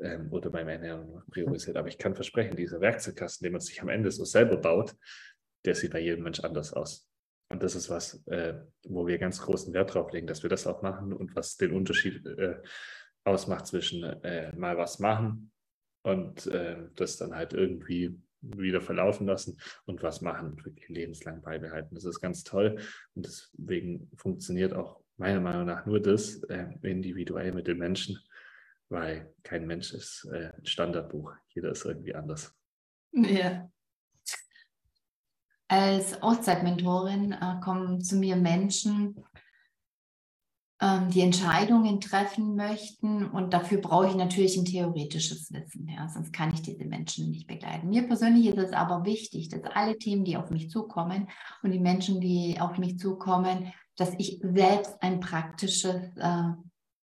ähm, 0.00 0.28
oder 0.32 0.50
beim 0.50 0.68
Ernährung 0.68 1.22
priorisiert. 1.30 1.76
Aber 1.76 1.88
ich 1.88 1.98
kann 1.98 2.14
versprechen, 2.14 2.56
dieser 2.56 2.80
Werkzeugkasten, 2.80 3.44
den 3.44 3.52
man 3.52 3.60
sich 3.60 3.80
am 3.80 3.88
Ende 3.88 4.10
so 4.10 4.24
selber 4.24 4.56
baut, 4.56 4.94
der 5.64 5.74
sieht 5.74 5.92
bei 5.92 6.00
jedem 6.00 6.24
Mensch 6.24 6.40
anders 6.40 6.72
aus. 6.72 7.08
Und 7.48 7.62
das 7.62 7.74
ist 7.74 7.90
was, 7.90 8.26
äh, 8.26 8.54
wo 8.86 9.06
wir 9.06 9.18
ganz 9.18 9.40
großen 9.40 9.72
Wert 9.72 9.94
drauf 9.94 10.12
legen, 10.12 10.26
dass 10.26 10.42
wir 10.42 10.50
das 10.50 10.66
auch 10.66 10.82
machen 10.82 11.12
und 11.12 11.36
was 11.36 11.56
den 11.56 11.72
Unterschied 11.72 12.26
äh, 12.26 12.60
ausmacht 13.24 13.66
zwischen 13.66 14.02
äh, 14.02 14.54
mal 14.56 14.76
was 14.76 14.98
machen 14.98 15.52
und 16.02 16.46
äh, 16.48 16.88
das 16.94 17.16
dann 17.16 17.34
halt 17.34 17.52
irgendwie 17.52 18.20
wieder 18.40 18.80
verlaufen 18.80 19.26
lassen 19.26 19.58
und 19.86 20.02
was 20.02 20.20
machen 20.20 20.52
und 20.52 20.64
wirklich 20.64 20.88
lebenslang 20.88 21.40
beibehalten. 21.40 21.94
Das 21.94 22.04
ist 22.04 22.20
ganz 22.20 22.44
toll 22.44 22.78
und 23.14 23.24
deswegen 23.24 24.10
funktioniert 24.16 24.74
auch 24.74 25.03
meiner 25.16 25.40
Meinung 25.40 25.66
nach 25.66 25.86
nur 25.86 26.00
das 26.00 26.42
äh, 26.44 26.66
individuell 26.82 27.52
mit 27.52 27.66
den 27.66 27.78
Menschen, 27.78 28.18
weil 28.88 29.32
kein 29.42 29.66
Mensch 29.66 29.92
ist 29.92 30.28
äh, 30.32 30.52
ein 30.56 30.66
Standardbuch. 30.66 31.32
Jeder 31.48 31.70
ist 31.70 31.84
irgendwie 31.84 32.14
anders. 32.14 32.54
Ja. 33.12 33.68
Als 35.68 36.20
Auszeitmentorin 36.22 37.32
äh, 37.32 37.60
kommen 37.62 38.00
zu 38.00 38.16
mir 38.16 38.36
Menschen, 38.36 39.24
ähm, 40.84 41.08
die 41.10 41.22
Entscheidungen 41.22 42.00
treffen 42.00 42.56
möchten. 42.56 43.26
Und 43.26 43.54
dafür 43.54 43.78
brauche 43.80 44.08
ich 44.08 44.14
natürlich 44.14 44.56
ein 44.56 44.64
theoretisches 44.64 45.52
Wissen. 45.52 45.88
Ja, 45.88 46.08
sonst 46.08 46.32
kann 46.32 46.52
ich 46.52 46.62
diese 46.62 46.84
Menschen 46.84 47.30
nicht 47.30 47.46
begleiten. 47.46 47.88
Mir 47.88 48.06
persönlich 48.06 48.46
ist 48.46 48.58
es 48.58 48.72
aber 48.72 49.04
wichtig, 49.04 49.48
dass 49.48 49.62
alle 49.62 49.96
Themen, 49.96 50.24
die 50.24 50.36
auf 50.36 50.50
mich 50.50 50.70
zukommen 50.70 51.28
und 51.62 51.70
die 51.70 51.78
Menschen, 51.78 52.20
die 52.20 52.58
auf 52.60 52.76
mich 52.76 52.98
zukommen, 52.98 53.72
dass 53.96 54.12
ich 54.18 54.40
selbst 54.42 54.96
ein 55.02 55.20
praktisches 55.20 56.16
äh, 56.16 56.52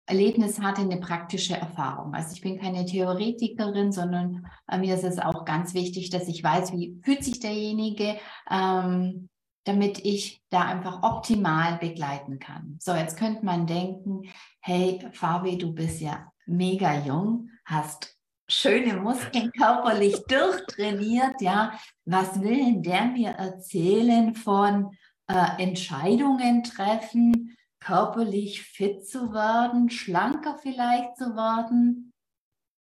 Erlebnis 0.08 0.60
hatte, 0.60 0.82
eine 0.82 0.98
praktische 0.98 1.56
Erfahrung. 1.56 2.14
Also 2.14 2.34
ich 2.34 2.42
bin 2.42 2.60
keine 2.60 2.86
Theoretikerin, 2.86 3.92
sondern 3.92 4.46
äh, 4.68 4.78
mir 4.78 4.96
ist 4.96 5.04
es 5.04 5.20
auch 5.20 5.46
ganz 5.46 5.74
wichtig, 5.74 6.10
dass 6.12 6.28
ich 6.28 6.44
weiß, 6.44 6.74
wie 6.74 7.00
fühlt 7.04 7.24
sich 7.24 7.40
derjenige, 7.40 8.18
ähm, 8.50 9.30
damit 9.64 10.06
ich 10.06 10.44
da 10.50 10.62
einfach 10.62 11.02
optimal 11.02 11.78
begleiten 11.80 12.38
kann. 12.38 12.78
So, 12.80 12.94
jetzt 12.94 13.18
könnte 13.18 13.44
man 13.44 13.66
denken, 13.66 14.30
hey 14.60 15.00
Fabi, 15.12 15.58
du 15.58 15.74
bist 15.74 16.02
ja 16.02 16.32
mega 16.46 17.04
jung, 17.04 17.50
hast 17.66 18.16
schöne 18.48 18.98
Muskeln 18.98 19.52
körperlich 19.58 20.22
durchtrainiert, 20.28 21.42
ja. 21.42 21.74
Was 22.06 22.40
will 22.42 22.58
denn 22.58 22.84
der 22.84 23.06
mir 23.06 23.32
erzählen 23.32 24.36
von 24.36 24.92
äh, 25.28 25.62
Entscheidungen 25.64 26.64
treffen? 26.64 27.56
körperlich 27.86 28.64
fit 28.64 29.08
zu 29.08 29.32
werden, 29.32 29.92
schlanker 29.92 30.58
vielleicht 30.58 31.18
zu 31.18 31.36
werden. 31.36 32.14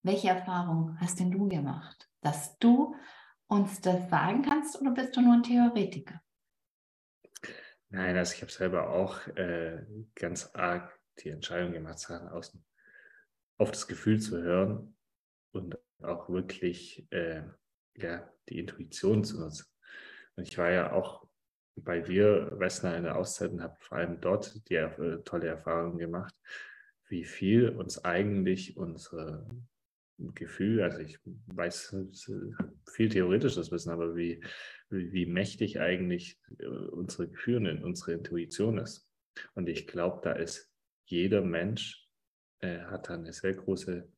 Welche 0.04 0.28
Erfahrung 0.28 0.96
hast 1.00 1.18
denn 1.18 1.32
du 1.32 1.48
gemacht, 1.48 2.08
dass 2.20 2.56
du 2.58 2.94
uns 3.48 3.80
das 3.80 4.08
sagen 4.10 4.42
kannst 4.42 4.80
oder 4.80 4.92
bist 4.92 5.16
du 5.16 5.20
nur 5.20 5.34
ein 5.34 5.42
Theoretiker? 5.42 6.20
Nein, 7.88 8.16
also 8.16 8.34
ich 8.34 8.42
habe 8.42 8.52
selber 8.52 8.90
auch 8.90 9.26
äh, 9.36 9.84
ganz 10.14 10.50
arg 10.54 10.96
die 11.18 11.30
Entscheidung 11.30 11.72
gemacht, 11.72 11.98
Sachen 11.98 12.28
außen 12.28 12.64
auf 13.58 13.72
das 13.72 13.88
Gefühl 13.88 14.20
zu 14.20 14.40
hören 14.40 14.96
und 15.50 15.76
auch 16.00 16.28
wirklich 16.28 17.06
äh, 17.10 17.42
ja, 17.96 18.32
die 18.48 18.60
Intuition 18.60 19.24
zu 19.24 19.40
nutzen. 19.40 19.66
Und 20.36 20.48
ich 20.48 20.56
war 20.56 20.70
ja 20.70 20.92
auch 20.92 21.21
bei 21.76 22.00
dir, 22.00 22.52
Wessner, 22.58 22.96
in 22.96 23.04
der 23.04 23.16
Auszeit 23.16 23.50
und 23.50 23.62
habe 23.62 23.76
vor 23.80 23.98
allem 23.98 24.20
dort 24.20 24.68
die 24.68 24.74
äh, 24.74 25.22
tolle 25.24 25.48
Erfahrung 25.48 25.98
gemacht, 25.98 26.34
wie 27.08 27.24
viel 27.24 27.68
uns 27.70 28.04
eigentlich 28.04 28.76
unsere 28.76 29.46
Gefühl, 30.18 30.82
also 30.82 30.98
ich 30.98 31.18
weiß 31.24 31.96
viel 32.90 33.08
theoretisches 33.08 33.70
Wissen, 33.72 33.90
aber 33.90 34.14
wie, 34.14 34.42
wie, 34.90 35.26
mächtig 35.26 35.80
eigentlich 35.80 36.38
äh, 36.58 36.66
unsere 36.66 37.28
Gefühle 37.28 37.82
unsere 37.82 38.12
Intuition 38.12 38.78
ist. 38.78 39.08
Und 39.54 39.68
ich 39.68 39.86
glaube, 39.86 40.20
da 40.22 40.32
ist 40.32 40.70
jeder 41.06 41.42
Mensch, 41.42 42.06
äh, 42.60 42.80
hat 42.80 43.08
da 43.08 43.14
eine 43.14 43.32
sehr 43.32 43.54
große 43.54 44.08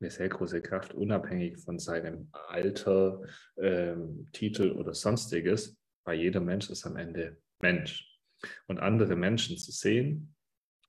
eine 0.00 0.10
sehr 0.10 0.28
große 0.28 0.60
Kraft, 0.60 0.92
unabhängig 0.92 1.58
von 1.58 1.78
seinem 1.78 2.28
Alter, 2.32 3.22
ähm, 3.56 4.28
Titel 4.32 4.72
oder 4.72 4.92
sonstiges, 4.92 5.78
weil 6.04 6.18
jeder 6.18 6.40
Mensch 6.40 6.70
ist 6.70 6.86
am 6.86 6.96
Ende 6.96 7.38
Mensch. 7.60 8.10
Und 8.66 8.78
andere 8.78 9.16
Menschen 9.16 9.56
zu 9.58 9.72
sehen 9.72 10.34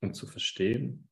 und 0.02 0.16
zu 0.16 0.28
verstehen, 0.28 1.08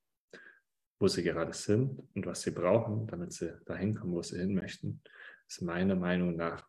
wo 0.99 1.08
sie 1.08 1.24
gerade 1.24 1.54
sind 1.54 1.99
und 2.14 2.26
was 2.26 2.41
sie 2.41 2.51
brauchen, 2.51 3.08
damit 3.08 3.34
sie 3.34 3.58
dahin 3.66 3.95
kommen, 3.95 4.14
wo 4.14 4.22
sie 4.22 4.39
hin 4.39 4.54
möchten, 4.54 5.01
ist 5.47 5.62
meiner 5.62 5.95
Meinung 5.95 6.36
nach 6.36 6.68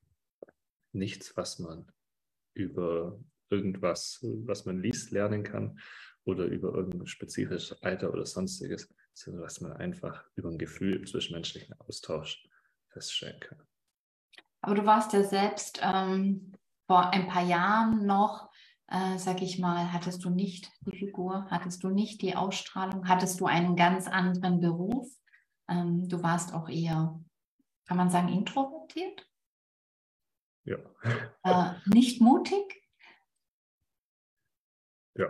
nichts, 0.92 1.36
was 1.36 1.58
man 1.58 1.90
über 2.54 3.20
irgendwas, 3.50 4.20
was 4.22 4.64
man 4.64 4.80
liest, 4.80 5.10
lernen 5.10 5.42
kann 5.42 5.78
oder 6.24 6.44
über 6.44 6.74
irgendein 6.74 7.06
spezifisches 7.06 7.82
Alter 7.82 8.12
oder 8.12 8.26
sonstiges, 8.26 8.92
sondern 9.12 9.42
was 9.42 9.60
man 9.60 9.72
einfach 9.72 10.24
über 10.34 10.48
ein 10.48 10.58
Gefühl 10.58 10.96
im 10.96 11.06
zwischenmenschlichen 11.06 11.78
Austausch 11.80 12.48
feststellen 12.88 13.40
kann. 13.40 13.60
Aber 14.62 14.74
du 14.74 14.86
warst 14.86 15.12
ja 15.12 15.22
selbst 15.22 15.80
ähm, 15.82 16.53
vor 16.86 17.10
ein 17.10 17.28
paar 17.28 17.44
Jahren 17.44 18.06
noch, 18.06 18.50
äh, 18.88 19.18
sag 19.18 19.42
ich 19.42 19.58
mal, 19.58 19.92
hattest 19.92 20.24
du 20.24 20.30
nicht 20.30 20.70
die 20.86 20.96
Figur, 20.96 21.46
hattest 21.50 21.82
du 21.82 21.88
nicht 21.88 22.22
die 22.22 22.36
Ausstrahlung, 22.36 23.08
hattest 23.08 23.40
du 23.40 23.46
einen 23.46 23.76
ganz 23.76 24.08
anderen 24.08 24.60
Beruf. 24.60 25.08
Ähm, 25.68 26.08
du 26.08 26.22
warst 26.22 26.52
auch 26.52 26.68
eher, 26.68 27.18
kann 27.86 27.96
man 27.96 28.10
sagen, 28.10 28.28
introvertiert? 28.28 29.26
Ja. 30.64 30.78
Äh, 31.42 31.74
nicht 31.86 32.20
mutig? 32.20 32.82
Ja. 35.16 35.28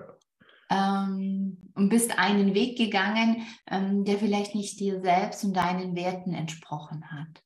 Ähm, 0.70 1.70
und 1.74 1.88
bist 1.88 2.18
einen 2.18 2.54
Weg 2.54 2.78
gegangen, 2.78 3.46
ähm, 3.66 4.04
der 4.04 4.18
vielleicht 4.18 4.54
nicht 4.54 4.80
dir 4.80 5.00
selbst 5.00 5.44
und 5.44 5.54
deinen 5.54 5.94
Werten 5.94 6.32
entsprochen 6.32 7.10
hat. 7.10 7.44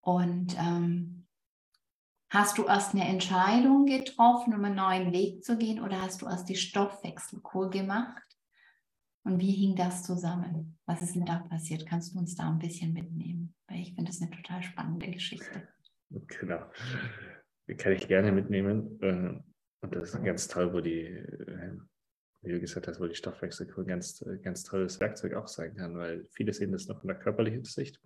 Und 0.00 0.56
ähm, 0.58 1.21
hast 2.32 2.56
du 2.56 2.64
erst 2.64 2.94
eine 2.94 3.06
Entscheidung 3.06 3.84
getroffen, 3.84 4.54
um 4.54 4.64
einen 4.64 4.76
neuen 4.76 5.12
Weg 5.12 5.44
zu 5.44 5.58
gehen, 5.58 5.82
oder 5.82 6.00
hast 6.00 6.22
du 6.22 6.26
erst 6.26 6.48
die 6.48 6.56
Stoffwechselkur 6.56 7.70
gemacht? 7.70 8.22
Und 9.24 9.38
wie 9.38 9.52
hing 9.52 9.76
das 9.76 10.02
zusammen? 10.02 10.78
Was 10.86 11.02
ist 11.02 11.14
denn 11.14 11.26
da 11.26 11.40
passiert? 11.40 11.86
Kannst 11.86 12.14
du 12.14 12.18
uns 12.18 12.34
da 12.34 12.50
ein 12.50 12.58
bisschen 12.58 12.94
mitnehmen? 12.94 13.54
Weil 13.68 13.80
ich 13.80 13.94
finde 13.94 14.10
das 14.10 14.20
eine 14.20 14.30
total 14.30 14.62
spannende 14.62 15.10
Geschichte. 15.10 15.68
Genau. 16.10 16.64
Kann 17.76 17.92
ich 17.92 18.08
gerne 18.08 18.32
mitnehmen. 18.32 18.98
Äh, 19.00 19.40
und 19.82 19.94
das 19.94 20.14
ist 20.14 20.24
ganz 20.24 20.48
toll, 20.48 20.72
wo 20.72 20.80
die, 20.80 21.04
äh, 21.04 21.76
wie 22.40 22.52
du 22.52 22.60
gesagt 22.60 22.88
hast, 22.88 22.98
wo 22.98 23.06
die 23.06 23.14
Stoffwechselkur 23.14 23.84
ganz, 23.84 24.24
ganz 24.42 24.64
tolles 24.64 24.98
Werkzeug 25.00 25.34
auch 25.34 25.48
sein 25.48 25.74
kann, 25.76 25.96
weil 25.98 26.26
viele 26.32 26.52
sehen 26.52 26.72
das 26.72 26.88
noch 26.88 26.98
von 27.00 27.08
der 27.08 27.18
körperlichen 27.18 27.64
Sicht. 27.64 28.00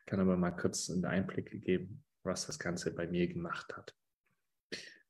Ich 0.00 0.06
kann 0.06 0.20
aber 0.20 0.36
mal 0.36 0.52
kurz 0.52 0.88
einen 0.88 1.04
Einblick 1.04 1.62
geben, 1.64 2.02
was 2.24 2.46
das 2.46 2.58
Ganze 2.58 2.94
bei 2.94 3.06
mir 3.06 3.26
gemacht 3.28 3.76
hat. 3.76 3.94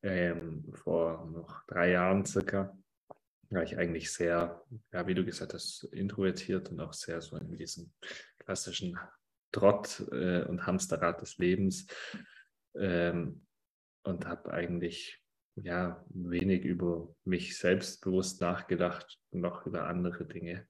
Ähm, 0.02 0.72
vor 0.74 1.26
noch 1.26 1.64
drei 1.66 1.92
Jahren 1.92 2.24
circa 2.24 2.76
war 3.50 3.62
ich 3.62 3.76
eigentlich 3.76 4.12
sehr, 4.12 4.64
ja, 4.92 5.06
wie 5.06 5.14
du 5.14 5.24
gesagt 5.24 5.54
hast, 5.54 5.84
introvertiert 5.92 6.70
und 6.70 6.80
auch 6.80 6.92
sehr 6.92 7.20
so 7.20 7.36
in 7.36 7.56
diesem 7.56 7.92
klassischen 8.38 8.98
Trott 9.52 10.02
äh, 10.10 10.42
und 10.44 10.66
Hamsterrad 10.66 11.20
des 11.20 11.36
Lebens 11.38 11.86
ähm, 12.74 13.46
und 14.04 14.26
habe 14.26 14.52
eigentlich 14.52 15.22
ja 15.56 16.04
wenig 16.08 16.64
über 16.64 17.14
mich 17.24 17.58
selbst 17.58 18.02
bewusst 18.02 18.40
nachgedacht, 18.40 19.20
noch 19.30 19.66
über 19.66 19.86
andere 19.86 20.26
Dinge. 20.26 20.66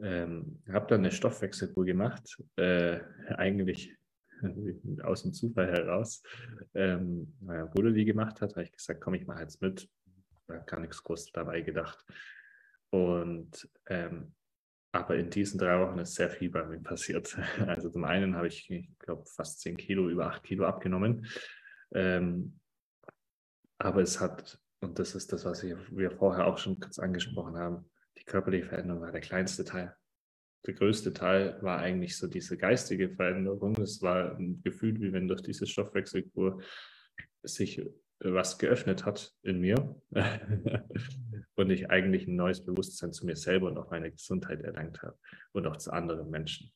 Ähm, 0.00 0.62
habe 0.70 0.86
dann 0.88 1.00
eine 1.00 1.10
Stoffwechselkur 1.10 1.84
gemacht, 1.84 2.40
äh, 2.56 3.00
eigentlich 3.34 3.97
aus 5.02 5.22
dem 5.22 5.32
Zufall 5.32 5.68
heraus, 5.70 6.22
ähm, 6.74 7.34
Bruder 7.72 7.92
die 7.92 8.04
gemacht 8.04 8.40
hat, 8.40 8.52
habe 8.52 8.64
ich 8.64 8.72
gesagt, 8.72 9.00
komm, 9.00 9.14
ich 9.14 9.26
mache 9.26 9.42
jetzt 9.42 9.60
mit. 9.62 9.88
Da 10.46 10.58
gar 10.58 10.80
nichts 10.80 11.02
groß 11.02 11.30
dabei 11.32 11.60
gedacht. 11.60 12.04
Und 12.90 13.68
ähm, 13.86 14.34
aber 14.92 15.16
in 15.16 15.30
diesen 15.30 15.58
drei 15.58 15.78
Wochen 15.80 15.98
ist 15.98 16.14
sehr 16.14 16.30
viel 16.30 16.50
bei 16.50 16.64
mir 16.64 16.80
passiert. 16.80 17.36
Also 17.66 17.90
zum 17.90 18.04
einen 18.04 18.34
habe 18.34 18.48
ich, 18.48 18.70
ich 18.70 18.98
glaube, 18.98 19.24
fast 19.26 19.60
10 19.60 19.76
Kilo, 19.76 20.08
über 20.08 20.26
8 20.26 20.42
Kilo 20.42 20.64
abgenommen. 20.64 21.26
Ähm, 21.92 22.58
aber 23.78 24.02
es 24.02 24.20
hat, 24.20 24.60
und 24.80 24.98
das 24.98 25.14
ist 25.14 25.32
das, 25.32 25.44
was 25.44 25.62
wir 25.62 26.10
vorher 26.10 26.46
auch 26.46 26.58
schon 26.58 26.80
kurz 26.80 26.98
angesprochen 26.98 27.56
haben, 27.56 27.90
die 28.18 28.24
körperliche 28.24 28.66
Veränderung 28.66 29.02
war 29.02 29.12
der 29.12 29.20
kleinste 29.20 29.64
Teil. 29.64 29.94
Der 30.66 30.74
größte 30.74 31.12
Teil 31.12 31.58
war 31.62 31.78
eigentlich 31.78 32.16
so 32.16 32.26
diese 32.26 32.56
geistige 32.56 33.10
Veränderung. 33.10 33.80
Es 33.80 34.02
war 34.02 34.36
ein 34.36 34.60
Gefühl, 34.62 35.00
wie 35.00 35.12
wenn 35.12 35.28
durch 35.28 35.42
diese 35.42 35.66
Stoffwechselkur 35.66 36.60
sich 37.42 37.82
was 38.20 38.58
geöffnet 38.58 39.04
hat 39.04 39.32
in 39.42 39.60
mir 39.60 40.00
und 41.54 41.70
ich 41.70 41.90
eigentlich 41.90 42.26
ein 42.26 42.34
neues 42.34 42.64
Bewusstsein 42.64 43.12
zu 43.12 43.26
mir 43.26 43.36
selber 43.36 43.68
und 43.68 43.78
auch 43.78 43.90
meine 43.90 44.10
Gesundheit 44.10 44.60
erlangt 44.62 45.02
habe 45.02 45.16
und 45.52 45.66
auch 45.66 45.76
zu 45.76 45.92
anderen 45.92 46.28
Menschen. 46.28 46.72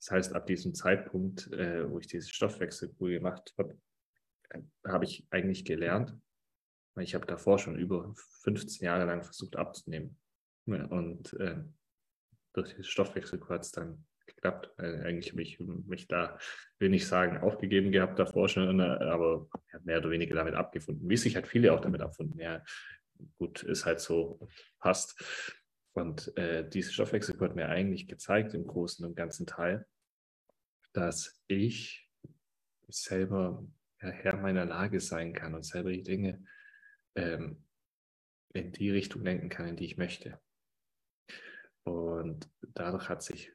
Das 0.00 0.10
heißt, 0.10 0.34
ab 0.34 0.46
diesem 0.46 0.74
Zeitpunkt, 0.74 1.52
äh, 1.52 1.88
wo 1.88 1.98
ich 1.98 2.08
diese 2.08 2.28
Stoffwechselkur 2.28 3.10
gemacht 3.10 3.54
habe, 3.56 3.78
äh, 4.50 4.60
habe 4.86 5.04
ich 5.04 5.26
eigentlich 5.30 5.64
gelernt, 5.64 6.16
weil 6.94 7.04
ich 7.04 7.14
habe 7.14 7.26
davor 7.26 7.58
schon 7.58 7.78
über 7.78 8.12
15 8.42 8.84
Jahre 8.84 9.04
lang 9.04 9.22
versucht 9.22 9.56
abzunehmen. 9.56 10.18
Und 10.66 11.34
äh, 11.34 11.62
durch 12.54 12.74
hat 12.74 13.62
es 13.62 13.72
dann 13.72 14.04
geklappt. 14.26 14.70
Äh, 14.78 15.02
eigentlich 15.02 15.32
habe 15.32 15.42
ich 15.42 15.60
mich 15.60 16.08
da, 16.08 16.38
will 16.78 16.94
ich 16.94 17.06
sagen, 17.06 17.38
aufgegeben 17.38 17.92
gehabt 17.92 18.18
davor 18.18 18.48
schon, 18.48 18.80
äh, 18.80 18.82
aber 18.82 19.48
mehr 19.82 19.98
oder 19.98 20.10
weniger 20.10 20.34
damit 20.34 20.54
abgefunden. 20.54 21.08
Wie 21.08 21.16
sich 21.16 21.34
halt 21.34 21.46
viele 21.46 21.72
auch 21.72 21.80
damit 21.80 22.00
abgefunden. 22.00 22.38
Ja, 22.38 22.62
gut, 23.36 23.62
ist 23.62 23.84
halt 23.84 24.00
so, 24.00 24.48
passt. 24.78 25.22
Und 25.92 26.36
äh, 26.36 26.68
diese 26.68 26.92
Stoffwechselkur 26.92 27.48
hat 27.48 27.56
mir 27.56 27.68
eigentlich 27.68 28.08
gezeigt, 28.08 28.54
im 28.54 28.66
Großen 28.66 29.04
und 29.06 29.14
ganzen 29.14 29.46
Teil, 29.46 29.86
dass 30.92 31.40
ich 31.46 32.08
selber 32.88 33.64
Herr 33.98 34.36
meiner 34.36 34.64
Lage 34.64 35.00
sein 35.00 35.32
kann 35.32 35.54
und 35.54 35.64
selber 35.64 35.90
die 35.90 36.02
Dinge 36.02 36.44
ähm, 37.14 37.64
in 38.52 38.72
die 38.72 38.90
Richtung 38.90 39.22
lenken 39.22 39.48
kann, 39.48 39.68
in 39.68 39.76
die 39.76 39.86
ich 39.86 39.96
möchte. 39.96 40.40
Und 41.84 42.48
dadurch 42.74 43.08
hat 43.08 43.22
sich 43.22 43.52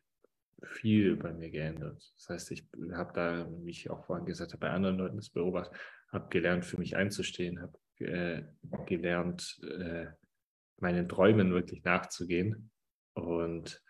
viel 0.64 1.16
bei 1.16 1.34
mir 1.34 1.50
geändert. 1.50 2.14
Das 2.18 2.30
heißt, 2.30 2.52
ich 2.52 2.68
habe 2.94 3.14
da, 3.14 3.48
wie 3.64 3.72
ich 3.72 3.90
auch 3.90 4.06
vorhin 4.06 4.26
gesagt 4.26 4.52
habe, 4.52 4.62
bei 4.62 4.70
anderen 4.70 4.98
Leuten 4.98 5.18
das 5.18 5.30
beobachtet, 5.30 5.78
habe 6.12 6.30
gelernt, 6.30 6.66
für 6.66 6.78
mich 6.78 6.96
einzustehen, 6.96 7.62
habe 7.62 7.78
äh, 8.00 8.44
gelernt, 8.86 9.60
äh, 9.64 10.08
meinen 10.78 11.08
Träumen 11.10 11.54
wirklich 11.54 11.84
nachzugehen 11.84 12.72
und 13.14 13.84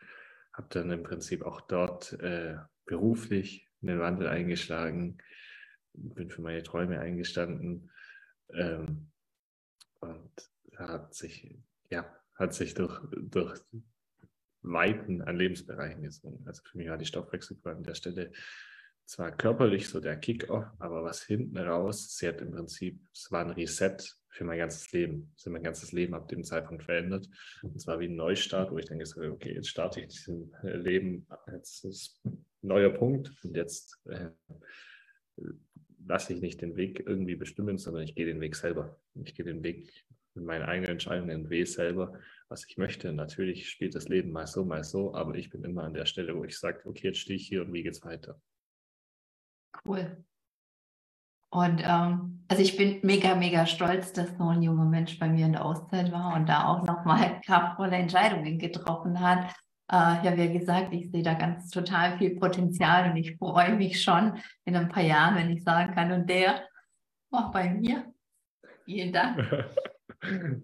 habe 0.53 0.67
dann 0.71 0.91
im 0.91 1.03
Prinzip 1.03 1.43
auch 1.43 1.61
dort 1.61 2.13
äh, 2.13 2.57
beruflich 2.85 3.67
einen 3.81 3.99
Wandel 3.99 4.27
eingeschlagen, 4.27 5.19
bin 5.93 6.29
für 6.29 6.41
meine 6.41 6.63
Träume 6.63 6.99
eingestanden 6.99 7.91
ähm, 8.53 9.11
und 9.99 10.31
hat 10.75 11.13
sich, 11.13 11.57
ja, 11.89 12.13
hat 12.35 12.53
sich 12.53 12.73
durch, 12.73 12.99
durch 13.11 13.59
Weiten 14.71 15.21
an 15.21 15.35
Lebensbereichen 15.35 16.03
gesungen. 16.03 16.45
Also 16.45 16.61
für 16.63 16.77
mich 16.77 16.89
war 16.89 16.97
die 16.97 17.05
Stoffwechselkur 17.05 17.71
an 17.71 17.83
der 17.83 17.95
Stelle 17.95 18.31
zwar 19.05 19.31
körperlich 19.31 19.89
so 19.89 19.99
der 19.99 20.17
Kick-off, 20.17 20.65
aber 20.77 21.03
was 21.03 21.23
hinten 21.23 21.57
raus, 21.57 22.15
sie 22.15 22.27
hat 22.27 22.41
im 22.41 22.51
Prinzip, 22.51 23.01
es 23.11 23.31
war 23.31 23.43
ein 23.43 23.49
Reset 23.49 23.97
für 24.29 24.43
mein 24.43 24.59
ganzes 24.59 24.91
Leben. 24.91 25.33
Es 25.35 25.45
hat 25.45 25.53
mein 25.53 25.63
ganzes 25.63 25.91
Leben 25.91 26.13
ab 26.13 26.27
dem 26.27 26.43
Zeitpunkt 26.43 26.83
verändert. 26.83 27.27
Und 27.63 27.75
es 27.75 27.87
war 27.87 27.99
wie 27.99 28.07
ein 28.07 28.15
Neustart, 28.15 28.71
wo 28.71 28.77
ich 28.77 28.85
dann 28.85 28.99
gesagt 28.99 29.19
habe, 29.19 29.33
okay, 29.33 29.53
jetzt 29.53 29.69
starte 29.69 30.01
ich 30.01 30.07
diesen 30.07 30.53
Leben, 30.61 31.27
jetzt 31.51 31.83
ist 31.85 32.21
ein 32.23 32.45
neuer 32.61 32.91
Punkt 32.91 33.33
und 33.43 33.55
jetzt 33.55 33.99
äh, 34.05 34.29
lasse 36.05 36.33
ich 36.33 36.41
nicht 36.41 36.61
den 36.61 36.75
Weg 36.75 37.03
irgendwie 37.05 37.35
bestimmen, 37.35 37.79
sondern 37.79 38.03
ich 38.03 38.13
gehe 38.13 38.27
den 38.27 38.41
Weg 38.41 38.55
selber. 38.55 38.99
Ich 39.23 39.33
gehe 39.33 39.45
den 39.45 39.63
Weg 39.63 39.91
mit 40.35 40.45
meinen 40.45 40.63
eigenen 40.63 40.91
Entscheidungen 40.91 41.49
Weg 41.49 41.67
selber 41.67 42.19
was 42.49 42.65
ich 42.67 42.77
möchte. 42.77 43.13
Natürlich 43.13 43.69
spielt 43.69 43.95
das 43.95 44.09
Leben 44.09 44.31
mal 44.31 44.47
so, 44.47 44.65
mal 44.65 44.83
so, 44.83 45.13
aber 45.13 45.35
ich 45.35 45.49
bin 45.49 45.63
immer 45.63 45.83
an 45.83 45.93
der 45.93 46.05
Stelle, 46.05 46.35
wo 46.35 46.43
ich 46.43 46.57
sage, 46.57 46.81
okay, 46.85 47.07
jetzt 47.07 47.19
stehe 47.19 47.37
ich 47.37 47.47
hier 47.47 47.61
und 47.61 47.71
wie 47.71 47.83
geht's 47.83 48.03
weiter. 48.03 48.41
Cool. 49.85 50.25
Und 51.51 51.81
ähm, 51.83 52.43
also 52.47 52.61
ich 52.61 52.75
bin 52.75 52.99
mega, 53.03 53.35
mega 53.35 53.65
stolz, 53.65 54.13
dass 54.13 54.35
so 54.37 54.49
ein 54.49 54.61
junger 54.61 54.85
Mensch 54.85 55.17
bei 55.17 55.29
mir 55.29 55.45
in 55.45 55.53
der 55.53 55.65
Auszeit 55.65 56.11
war 56.11 56.35
und 56.35 56.47
da 56.47 56.65
auch 56.65 56.83
nochmal 56.83 57.39
kraftvolle 57.45 57.95
Entscheidungen 57.95 58.59
getroffen 58.59 59.19
hat. 59.19 59.51
Äh, 59.91 60.21
ich 60.21 60.29
habe 60.29 60.43
ja 60.43 60.51
gesagt, 60.51 60.93
ich 60.93 61.11
sehe 61.11 61.23
da 61.23 61.33
ganz 61.33 61.69
total 61.69 62.17
viel 62.17 62.35
Potenzial 62.35 63.11
und 63.11 63.17
ich 63.17 63.37
freue 63.37 63.75
mich 63.75 64.01
schon 64.01 64.39
in 64.65 64.75
ein 64.75 64.89
paar 64.89 65.03
Jahren, 65.03 65.35
wenn 65.35 65.49
ich 65.49 65.63
sagen 65.63 65.93
kann, 65.93 66.11
und 66.11 66.29
der 66.29 66.67
war 67.31 67.51
bei 67.51 67.69
mir. 67.69 68.11
Vielen 68.85 69.13
Dank. 69.13 69.39
ähm, 70.21 70.61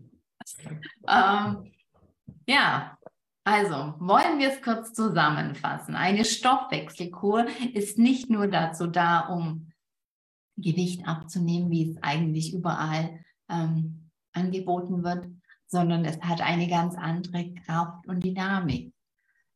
ja, 2.48 2.98
also 3.44 3.96
wollen 4.00 4.40
wir 4.40 4.52
es 4.52 4.62
kurz 4.62 4.94
zusammenfassen. 4.94 5.96
Eine 5.96 6.26
Stoffwechselkur 6.26 7.46
ist 7.74 7.98
nicht 7.98 8.30
nur 8.30 8.48
dazu 8.48 8.88
da, 8.88 9.22
um 9.22 9.72
Gewicht 10.58 11.08
abzunehmen, 11.08 11.70
wie 11.70 11.92
es 11.92 12.02
eigentlich 12.02 12.54
überall 12.54 13.20
ähm, 13.50 14.10
angeboten 14.34 15.04
wird, 15.04 15.28
sondern 15.68 16.06
es 16.06 16.20
hat 16.22 16.42
eine 16.42 16.68
ganz 16.68 16.96
andere 16.96 17.54
Kraft 17.54 18.08
und 18.08 18.24
Dynamik. 18.24 18.94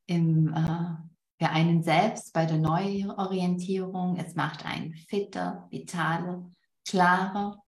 Im, 0.07 0.53
äh, 0.53 1.09
für 1.39 1.49
einen 1.49 1.83
selbst 1.83 2.33
bei 2.33 2.45
der 2.45 2.57
Neuorientierung. 2.57 4.17
Es 4.17 4.35
macht 4.35 4.65
einen 4.65 4.93
fitter, 4.93 5.67
vitaler, 5.71 6.45
klarer. 6.85 7.63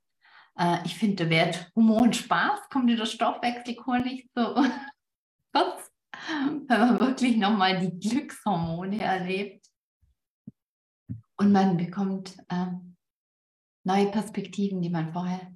Äh, 0.61 0.85
ich 0.85 0.95
finde, 0.95 1.15
der 1.15 1.29
Wert 1.29 1.71
Humor 1.75 2.01
und 2.03 2.15
Spaß 2.15 2.69
kommt 2.69 2.89
in 2.89 2.97
der 2.97 3.05
Stoffwechselkur 3.05 3.99
nicht 3.99 4.29
so 4.35 4.53
kurz, 5.53 5.91
wenn 6.67 6.79
man 6.79 6.99
wirklich 6.99 7.37
nochmal 7.37 7.79
die 7.79 7.99
Glückshormone 7.99 9.01
erlebt. 9.01 9.65
Und 11.37 11.51
man 11.51 11.77
bekommt 11.77 12.37
äh, 12.49 12.67
neue 13.83 14.11
Perspektiven, 14.11 14.81
die 14.81 14.91
man 14.91 15.11
vorher 15.11 15.51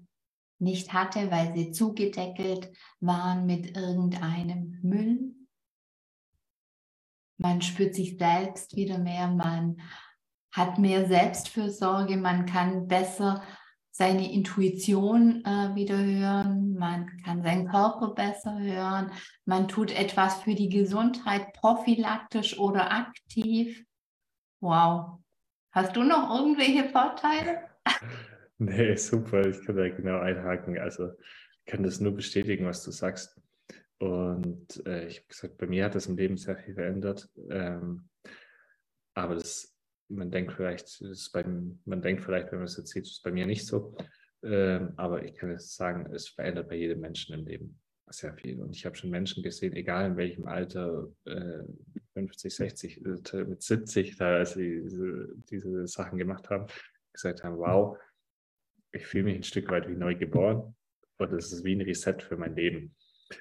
nicht 0.58 0.93
hatte, 0.93 1.30
weil 1.30 1.53
sie 1.53 1.72
zugedeckelt 1.72 2.72
waren 2.99 3.45
mit 3.45 3.78
irgendeinem 3.78 4.80
Müll. 4.82 5.36
Man 7.38 7.62
spürt 7.62 7.93
sich 7.93 8.18
selbst 8.18 8.76
wieder 8.76 8.97
mehr, 8.97 9.28
man 9.28 9.80
hat 10.51 10.80
mehr 10.80 11.06
Selbstfürsorge, 11.06 12.18
man 12.18 12.45
kann 12.45 12.88
besser 12.88 13.43
seine 13.98 14.30
Intuition 14.30 15.41
äh, 15.46 15.74
wieder 15.74 15.98
hören, 15.98 16.76
man 16.78 17.16
kann 17.24 17.41
seinen 17.43 17.70
Körper 17.70 18.14
besser 18.14 18.60
hören, 18.60 19.10
man 19.46 19.70
tut 19.70 19.89
etwas 19.89 20.41
für 20.41 20.54
die 20.54 20.68
Gesundheit 20.68 21.54
prophylaktisch 21.54 22.60
oder 22.60 22.91
aktiv. 22.91 23.86
Wow. 24.60 25.20
Hast 25.72 25.96
du 25.96 26.04
noch 26.04 26.38
irgendwelche 26.38 26.89
Vorteile? 26.89 27.70
Nee, 28.58 28.96
super, 28.96 29.46
ich 29.46 29.66
kann 29.66 29.76
da 29.76 29.89
genau 29.89 30.20
einhaken. 30.20 30.80
Also 30.80 31.10
ich 31.10 31.66
kann 31.66 31.84
das 31.84 32.00
nur 32.00 32.16
bestätigen, 32.16 32.66
was 32.66 32.86
du 32.86 32.91
sagst. 32.91 33.38
Und 33.98 34.82
äh, 34.86 35.08
ich 35.08 35.18
habe 35.18 35.28
gesagt, 35.28 35.58
bei 35.58 35.68
mir 35.68 35.84
hat 35.84 35.96
das 35.96 36.08
im 36.08 36.16
Leben 36.16 36.38
sehr 36.38 36.56
viel 36.56 36.74
verändert. 36.74 37.28
Ähm, 37.50 38.08
aber 39.14 39.36
das, 39.36 39.75
man 40.10 40.32
denkt 40.32 40.53
vielleicht, 40.53 41.01
das 41.01 41.30
bei, 41.32 41.43
man 41.43 42.01
denkt 42.01 42.24
vielleicht, 42.24 42.51
wenn 42.51 42.60
man 42.60 42.68
es 42.68 42.76
sieht, 42.76 43.03
ist 43.03 43.24
bei 43.24 43.32
mir 43.32 43.45
nicht 43.45 43.66
so. 43.66 43.95
Ähm, 44.43 44.93
aber 44.97 45.24
ich 45.24 45.34
kann 45.34 45.51
jetzt 45.51 45.76
sagen, 45.76 46.14
es 46.14 46.28
verändert 46.28 46.70
bei 46.70 46.76
jedem 46.76 46.99
Menschen 46.99 47.34
im 47.34 47.45
Leben 47.45 47.80
sehr 48.10 48.34
viel. 48.36 48.62
Und 48.62 48.76
ich 48.76 48.86
habe 48.86 48.95
schon 48.95 49.10
Menschen 49.10 49.41
gesehen, 49.41 49.74
egal 49.74 50.06
in 50.12 50.18
welchem 50.18 50.47
Alter, 50.47 51.10
äh, 51.26 51.64
50, 52.14 52.56
60, 52.56 53.06
äh, 53.06 53.43
mit 53.45 53.64
70, 53.64 54.18
da 54.18 54.38
als 54.38 54.53
sie 54.53 54.82
diese, 54.84 55.30
diese 55.49 55.88
Sachen 55.88 56.18
gemacht 56.18 56.49
haben, 56.49 56.68
gesagt 57.12 57.43
haben, 57.43 57.58
wow, 57.58 57.97
ich 58.91 59.06
fühle 59.06 59.26
mich 59.26 59.36
ein 59.38 59.43
Stück 59.43 59.70
weit 59.72 59.89
wie 59.89 59.95
neu 59.95 60.16
geboren 60.16 60.76
und 61.18 61.34
es 61.34 61.51
ist 61.51 61.64
wie 61.64 61.76
ein 61.76 61.82
Reset 61.82 62.18
für 62.22 62.38
mein 62.38 62.56
Leben. 62.56 62.95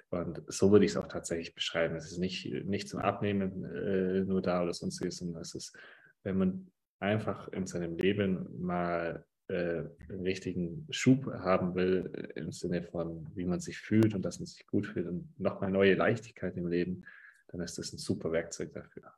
Und 0.09 0.43
so 0.49 0.73
würde 0.73 0.87
ich 0.87 0.93
es 0.93 0.97
auch 0.97 1.09
tatsächlich 1.09 1.55
beschreiben. 1.55 1.95
Es 1.95 2.11
ist 2.11 2.19
nicht, 2.19 2.51
nicht 2.65 2.89
zum 2.89 3.01
Abnehmen 3.01 3.65
äh, 3.65 4.25
nur 4.25 4.41
da 4.41 4.63
oder 4.63 4.73
sonstiges, 4.73 5.19
sondern 5.19 5.43
es 5.43 5.55
ist, 5.55 5.77
wenn 6.25 6.39
man 6.39 6.71
einfach 6.99 7.49
in 7.49 7.67
seinem 7.67 7.97
Leben 7.97 8.49
mal 8.61 9.25
äh, 9.49 9.83
einen 10.09 10.23
richtigen 10.23 10.87
Schub 10.91 11.27
haben 11.27 11.75
will, 11.75 12.11
äh, 12.15 12.41
im 12.41 12.51
Sinne 12.51 12.83
von, 12.83 13.31
wie 13.35 13.45
man 13.45 13.61
sich 13.61 13.79
fühlt 13.79 14.15
und 14.15 14.25
dass 14.25 14.41
man 14.41 14.47
sich 14.47 14.67
gut 14.67 14.87
fühlt 14.87 15.07
und 15.07 15.39
nochmal 15.39 15.71
neue 15.71 15.95
Leichtigkeit 15.95 16.57
im 16.57 16.67
Leben, 16.67 17.05
dann 17.49 17.61
ist 17.61 17.79
das 17.79 17.93
ein 17.93 17.99
super 17.99 18.33
Werkzeug 18.33 18.73
dafür. 18.73 19.13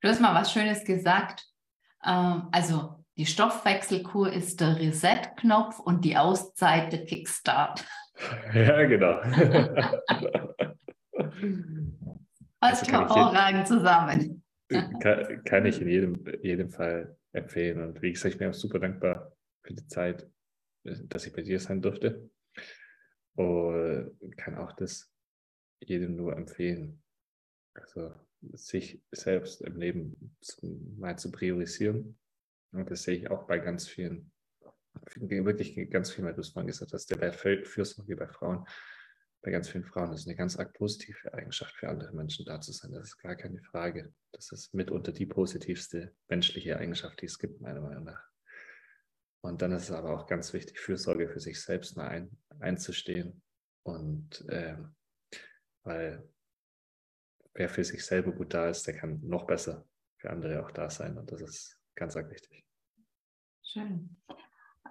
Du 0.00 0.08
hast 0.08 0.20
mal 0.20 0.34
was 0.34 0.52
Schönes 0.52 0.84
gesagt. 0.84 1.46
Ähm, 2.04 2.48
also 2.50 3.04
die 3.18 3.26
Stoffwechselkur 3.26 4.32
ist 4.32 4.60
der 4.60 4.78
Reset-Knopf 4.78 5.80
und 5.80 6.04
die 6.04 6.16
Auszeit 6.16 6.92
der 6.92 7.04
Kickstart. 7.04 7.84
Ja, 8.54 8.82
genau. 8.86 9.20
Passt 12.60 12.84
also 12.84 12.92
hervorragend 12.92 13.68
zusammen. 13.68 14.42
Kann, 14.68 15.44
kann, 15.44 15.66
ich 15.66 15.80
in 15.80 15.88
jedem, 15.88 16.24
jedem 16.42 16.70
Fall 16.70 17.16
empfehlen. 17.32 17.80
Und 17.80 18.02
wie 18.02 18.12
gesagt, 18.12 18.34
ich 18.34 18.38
bin 18.38 18.48
auch 18.48 18.54
super 18.54 18.80
dankbar 18.80 19.36
für 19.62 19.74
die 19.74 19.86
Zeit, 19.86 20.28
dass 20.82 21.26
ich 21.26 21.32
bei 21.32 21.42
dir 21.42 21.60
sein 21.60 21.80
durfte. 21.80 22.30
Und 23.34 24.36
kann 24.36 24.56
auch 24.56 24.72
das 24.72 25.12
jedem 25.80 26.16
nur 26.16 26.36
empfehlen. 26.36 27.02
Also 27.74 28.12
sich 28.52 29.02
selbst 29.12 29.60
im 29.60 29.76
Leben 29.76 30.36
mal 30.98 31.18
zu 31.18 31.30
priorisieren 31.30 32.18
und 32.72 32.90
das 32.90 33.02
sehe 33.02 33.16
ich 33.16 33.30
auch 33.30 33.46
bei 33.46 33.58
ganz 33.58 33.88
vielen, 33.88 34.30
wirklich 35.14 35.90
ganz 35.90 36.12
vielen, 36.12 36.26
weil 36.26 36.34
du 36.34 36.40
es 36.40 36.50
vorhin 36.50 36.68
gesagt 36.68 36.92
hast, 36.92 37.10
der 37.10 37.32
Fürsorge 37.32 38.16
bei 38.16 38.28
Frauen, 38.28 38.66
bei 39.42 39.50
ganz 39.50 39.68
vielen 39.68 39.84
Frauen 39.84 40.12
ist 40.12 40.26
eine 40.26 40.36
ganz 40.36 40.58
arg 40.58 40.72
positive 40.74 41.32
Eigenschaft 41.32 41.74
für 41.74 41.88
andere 41.88 42.12
Menschen 42.12 42.44
da 42.44 42.60
zu 42.60 42.72
sein. 42.72 42.92
Das 42.92 43.04
ist 43.04 43.18
gar 43.18 43.36
keine 43.36 43.62
Frage. 43.62 44.12
Das 44.32 44.50
ist 44.52 44.74
mitunter 44.74 45.12
die 45.12 45.26
positivste 45.26 46.14
menschliche 46.28 46.76
Eigenschaft, 46.78 47.20
die 47.20 47.26
es 47.26 47.38
gibt, 47.38 47.60
meiner 47.60 47.80
Meinung 47.80 48.04
nach. 48.04 48.22
Und 49.42 49.62
dann 49.62 49.72
ist 49.72 49.84
es 49.84 49.92
aber 49.92 50.18
auch 50.18 50.26
ganz 50.26 50.52
wichtig, 50.52 50.80
Fürsorge 50.80 51.28
für 51.28 51.38
sich 51.38 51.62
selbst 51.62 51.96
ein, 51.98 52.36
einzustehen. 52.58 53.40
Und 53.84 54.44
äh, 54.48 54.76
weil 55.84 56.28
wer 57.54 57.68
für 57.68 57.84
sich 57.84 58.04
selber 58.04 58.32
gut 58.32 58.52
da 58.52 58.68
ist, 58.68 58.86
der 58.86 58.96
kann 58.96 59.20
noch 59.22 59.46
besser 59.46 59.86
für 60.18 60.30
andere 60.30 60.64
auch 60.64 60.72
da 60.72 60.90
sein. 60.90 61.16
Und 61.16 61.30
das 61.30 61.40
ist 61.42 61.80
ganz 61.94 62.16
arg 62.16 62.28
wichtig. 62.30 62.64
Schön. 63.62 64.16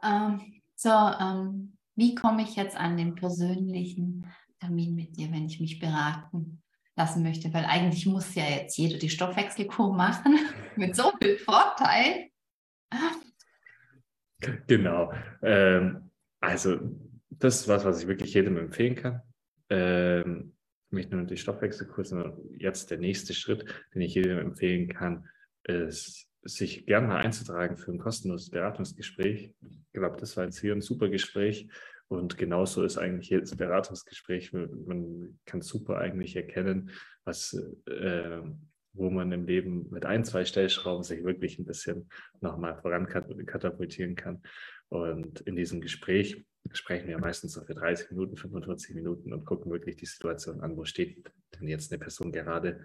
Ähm, 0.01 0.61
so, 0.75 0.89
ähm, 0.89 1.74
wie 1.95 2.15
komme 2.15 2.43
ich 2.43 2.55
jetzt 2.55 2.77
an 2.77 2.97
den 2.97 3.15
persönlichen 3.15 4.27
Termin 4.59 4.95
mit 4.95 5.17
dir, 5.17 5.31
wenn 5.31 5.45
ich 5.45 5.59
mich 5.59 5.79
beraten 5.79 6.61
lassen 6.95 7.23
möchte? 7.23 7.53
Weil 7.53 7.65
eigentlich 7.65 8.05
muss 8.05 8.35
ja 8.35 8.43
jetzt 8.43 8.77
jeder 8.77 8.97
die 8.97 9.09
Stoffwechselkur 9.09 9.93
machen 9.93 10.37
mit 10.75 10.95
so 10.95 11.11
viel 11.21 11.37
Vorteil. 11.37 12.29
Genau. 14.67 15.13
Ähm, 15.41 16.11
also 16.39 16.79
das 17.29 17.61
ist 17.61 17.67
was, 17.67 17.85
was 17.85 18.01
ich 18.01 18.07
wirklich 18.07 18.33
jedem 18.33 18.57
empfehlen 18.57 18.95
kann. 18.95 19.21
Ähm, 19.69 20.55
nicht 20.91 21.11
nur 21.11 21.23
die 21.23 21.37
Stoffwechselkur, 21.37 22.05
sondern 22.05 22.37
jetzt 22.57 22.91
der 22.91 22.97
nächste 22.97 23.33
Schritt, 23.33 23.65
den 23.93 24.01
ich 24.01 24.15
jedem 24.15 24.37
empfehlen 24.37 24.87
kann, 24.89 25.27
ist 25.63 26.27
sich 26.45 26.85
gerne 26.85 27.07
mal 27.07 27.17
einzutragen 27.17 27.75
für 27.75 27.91
ein 27.91 27.97
kostenloses 27.97 28.49
Beratungsgespräch. 28.51 29.53
Ich 29.61 29.93
glaube, 29.93 30.17
das 30.17 30.37
war 30.37 30.45
jetzt 30.45 30.59
hier 30.59 30.73
ein 30.73 30.81
super 30.81 31.09
Gespräch. 31.09 31.67
Und 32.07 32.37
genauso 32.37 32.83
ist 32.83 32.97
eigentlich 32.97 33.29
jedes 33.29 33.55
Beratungsgespräch. 33.55 34.53
Man 34.53 35.39
kann 35.45 35.61
super 35.61 35.97
eigentlich 35.97 36.35
erkennen, 36.35 36.91
was, 37.23 37.59
äh, 37.87 38.41
wo 38.93 39.09
man 39.09 39.31
im 39.31 39.45
Leben 39.45 39.89
mit 39.89 40.05
ein, 40.05 40.23
zwei 40.23 40.45
Stellschrauben 40.45 41.03
sich 41.03 41.23
wirklich 41.23 41.57
ein 41.57 41.65
bisschen 41.65 42.09
nochmal 42.41 42.79
voran 42.79 43.07
katapultieren 43.07 44.15
kann. 44.15 44.43
Und 44.89 45.41
in 45.41 45.55
diesem 45.55 45.81
Gespräch 45.81 46.45
sprechen 46.71 47.07
wir 47.07 47.17
meistens 47.17 47.53
so 47.53 47.63
für 47.63 47.73
30 47.73 48.11
Minuten, 48.11 48.37
45 48.37 48.95
Minuten 48.95 49.33
und 49.33 49.45
gucken 49.45 49.71
wirklich 49.71 49.95
die 49.95 50.05
Situation 50.05 50.61
an, 50.61 50.77
wo 50.77 50.85
steht 50.85 51.27
denn 51.59 51.67
jetzt 51.67 51.91
eine 51.91 51.99
Person 51.99 52.31
gerade 52.31 52.81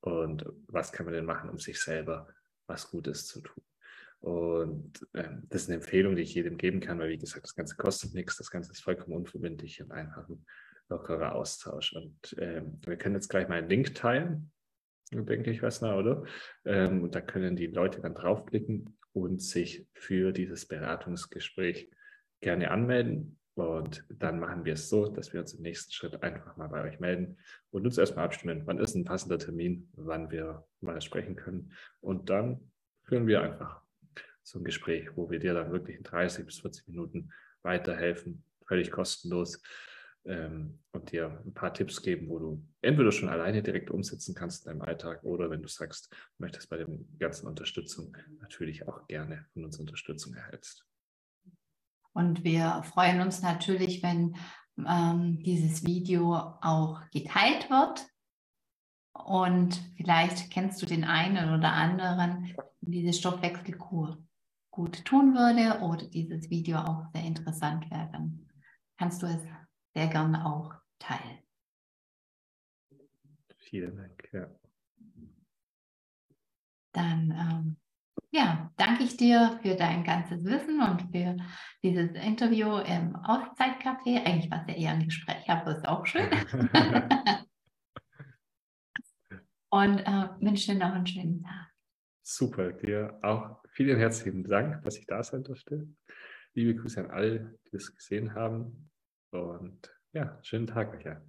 und 0.00 0.44
was 0.66 0.92
kann 0.92 1.06
man 1.06 1.14
denn 1.14 1.24
machen, 1.24 1.50
um 1.50 1.58
sich 1.58 1.80
selber 1.80 2.28
was 2.68 2.90
Gutes 2.90 3.26
zu 3.26 3.40
tun. 3.40 3.62
Und 4.20 5.06
ähm, 5.14 5.44
das 5.48 5.62
ist 5.62 5.68
eine 5.68 5.76
Empfehlung, 5.76 6.16
die 6.16 6.22
ich 6.22 6.34
jedem 6.34 6.56
geben 6.56 6.80
kann, 6.80 6.98
weil 6.98 7.10
wie 7.10 7.18
gesagt, 7.18 7.44
das 7.44 7.54
Ganze 7.54 7.76
kostet 7.76 8.14
nichts, 8.14 8.36
das 8.36 8.50
Ganze 8.50 8.72
ist 8.72 8.82
vollkommen 8.82 9.16
unverbindlich 9.16 9.80
und 9.82 9.92
einfach 9.92 10.28
ein 10.28 10.44
lockerer 10.88 11.34
Austausch. 11.34 11.94
Und 11.94 12.36
ähm, 12.38 12.80
wir 12.84 12.96
können 12.96 13.14
jetzt 13.14 13.28
gleich 13.28 13.48
mal 13.48 13.58
einen 13.58 13.68
Link 13.68 13.94
teilen, 13.94 14.50
denke 15.12 15.50
ich, 15.50 15.62
was 15.62 15.82
oder? 15.82 16.24
Ähm, 16.64 17.02
und 17.02 17.14
da 17.14 17.20
können 17.20 17.56
die 17.56 17.66
Leute 17.66 18.00
dann 18.00 18.14
draufklicken 18.14 18.98
und 19.12 19.40
sich 19.40 19.86
für 19.94 20.32
dieses 20.32 20.66
Beratungsgespräch 20.66 21.90
gerne 22.40 22.70
anmelden. 22.70 23.38
Und 23.58 24.04
dann 24.08 24.38
machen 24.38 24.64
wir 24.64 24.74
es 24.74 24.88
so, 24.88 25.08
dass 25.08 25.32
wir 25.32 25.40
uns 25.40 25.54
im 25.54 25.62
nächsten 25.62 25.92
Schritt 25.92 26.22
einfach 26.22 26.56
mal 26.56 26.68
bei 26.68 26.84
euch 26.84 27.00
melden 27.00 27.38
und 27.70 27.84
uns 27.84 27.98
erstmal 27.98 28.24
abstimmen, 28.24 28.62
wann 28.66 28.78
ist 28.78 28.94
ein 28.94 29.04
passender 29.04 29.38
Termin, 29.38 29.88
wann 29.94 30.30
wir 30.30 30.64
mal 30.80 31.00
sprechen 31.00 31.34
können. 31.34 31.72
Und 32.00 32.30
dann 32.30 32.70
führen 33.02 33.26
wir 33.26 33.42
einfach 33.42 33.82
so 34.44 34.60
ein 34.60 34.64
Gespräch, 34.64 35.08
wo 35.16 35.28
wir 35.30 35.40
dir 35.40 35.54
dann 35.54 35.72
wirklich 35.72 35.96
in 35.96 36.04
30 36.04 36.46
bis 36.46 36.60
40 36.60 36.86
Minuten 36.88 37.32
weiterhelfen, 37.62 38.44
völlig 38.64 38.92
kostenlos 38.92 39.60
ähm, 40.24 40.78
und 40.92 41.10
dir 41.10 41.42
ein 41.44 41.52
paar 41.52 41.74
Tipps 41.74 42.00
geben, 42.00 42.28
wo 42.28 42.38
du 42.38 42.64
entweder 42.80 43.10
schon 43.10 43.28
alleine 43.28 43.62
direkt 43.62 43.90
umsetzen 43.90 44.36
kannst 44.36 44.66
in 44.66 44.70
deinem 44.70 44.82
Alltag 44.82 45.24
oder 45.24 45.50
wenn 45.50 45.62
du 45.62 45.68
sagst, 45.68 46.14
möchtest 46.38 46.70
bei 46.70 46.76
der 46.76 46.86
ganzen 47.18 47.48
Unterstützung 47.48 48.16
natürlich 48.40 48.86
auch 48.86 49.06
gerne 49.08 49.46
von 49.52 49.64
uns 49.64 49.80
Unterstützung 49.80 50.34
erhältst. 50.34 50.87
Und 52.18 52.42
wir 52.42 52.82
freuen 52.82 53.20
uns 53.20 53.42
natürlich, 53.42 54.02
wenn 54.02 54.34
ähm, 54.76 55.38
dieses 55.44 55.84
Video 55.86 56.34
auch 56.34 57.00
geteilt 57.12 57.70
wird. 57.70 58.08
Und 59.12 59.80
vielleicht 59.96 60.50
kennst 60.50 60.82
du 60.82 60.86
den 60.86 61.04
einen 61.04 61.56
oder 61.56 61.72
anderen, 61.72 62.56
diese 62.80 63.12
Stoffwechselkur 63.12 64.20
gut 64.72 65.04
tun 65.04 65.36
würde 65.36 65.80
oder 65.80 66.08
dieses 66.08 66.50
Video 66.50 66.78
auch 66.78 67.04
sehr 67.12 67.22
interessant 67.22 67.88
wäre. 67.88 68.08
Dann 68.10 68.48
kannst 68.96 69.22
du 69.22 69.26
es 69.26 69.40
sehr 69.94 70.08
gerne 70.08 70.44
auch 70.44 70.74
teilen. 70.98 71.38
Vielen 73.58 73.94
Dank. 73.94 74.28
Ja. 74.32 74.48
Dann 76.90 77.30
ähm, 77.30 77.77
ja, 78.30 78.70
danke 78.76 79.04
ich 79.04 79.16
dir 79.16 79.58
für 79.62 79.74
dein 79.74 80.04
ganzes 80.04 80.44
Wissen 80.44 80.82
und 80.82 81.10
für 81.10 81.36
dieses 81.82 82.10
Interview 82.12 82.76
im 82.78 83.16
Auszeitcafé. 83.16 84.24
Eigentlich 84.24 84.50
war 84.50 84.60
es 84.60 84.68
ja 84.68 84.74
eher 84.74 84.92
ein 84.92 85.04
Gespräch, 85.04 85.48
aber 85.48 85.76
ist 85.76 85.88
auch 85.88 86.06
schön. 86.06 86.28
und 89.70 89.98
äh, 90.00 90.28
wünsche 90.40 90.72
dir 90.72 90.78
noch 90.78 90.92
einen 90.92 91.06
schönen 91.06 91.42
Tag. 91.42 91.68
Super, 92.22 92.72
dir 92.72 93.18
auch 93.22 93.62
vielen 93.70 93.98
herzlichen 93.98 94.44
Dank, 94.44 94.82
dass 94.82 94.98
ich 94.98 95.06
da 95.06 95.22
sein 95.22 95.44
durfte. 95.44 95.88
Liebe 96.52 96.74
Grüße 96.74 97.00
an 97.00 97.10
alle, 97.10 97.58
die 97.64 97.70
das 97.72 97.94
gesehen 97.94 98.34
haben. 98.34 98.90
Und 99.30 99.90
ja, 100.12 100.38
schönen 100.42 100.66
Tag 100.66 100.94
euch. 100.94 101.04
Ja. 101.04 101.22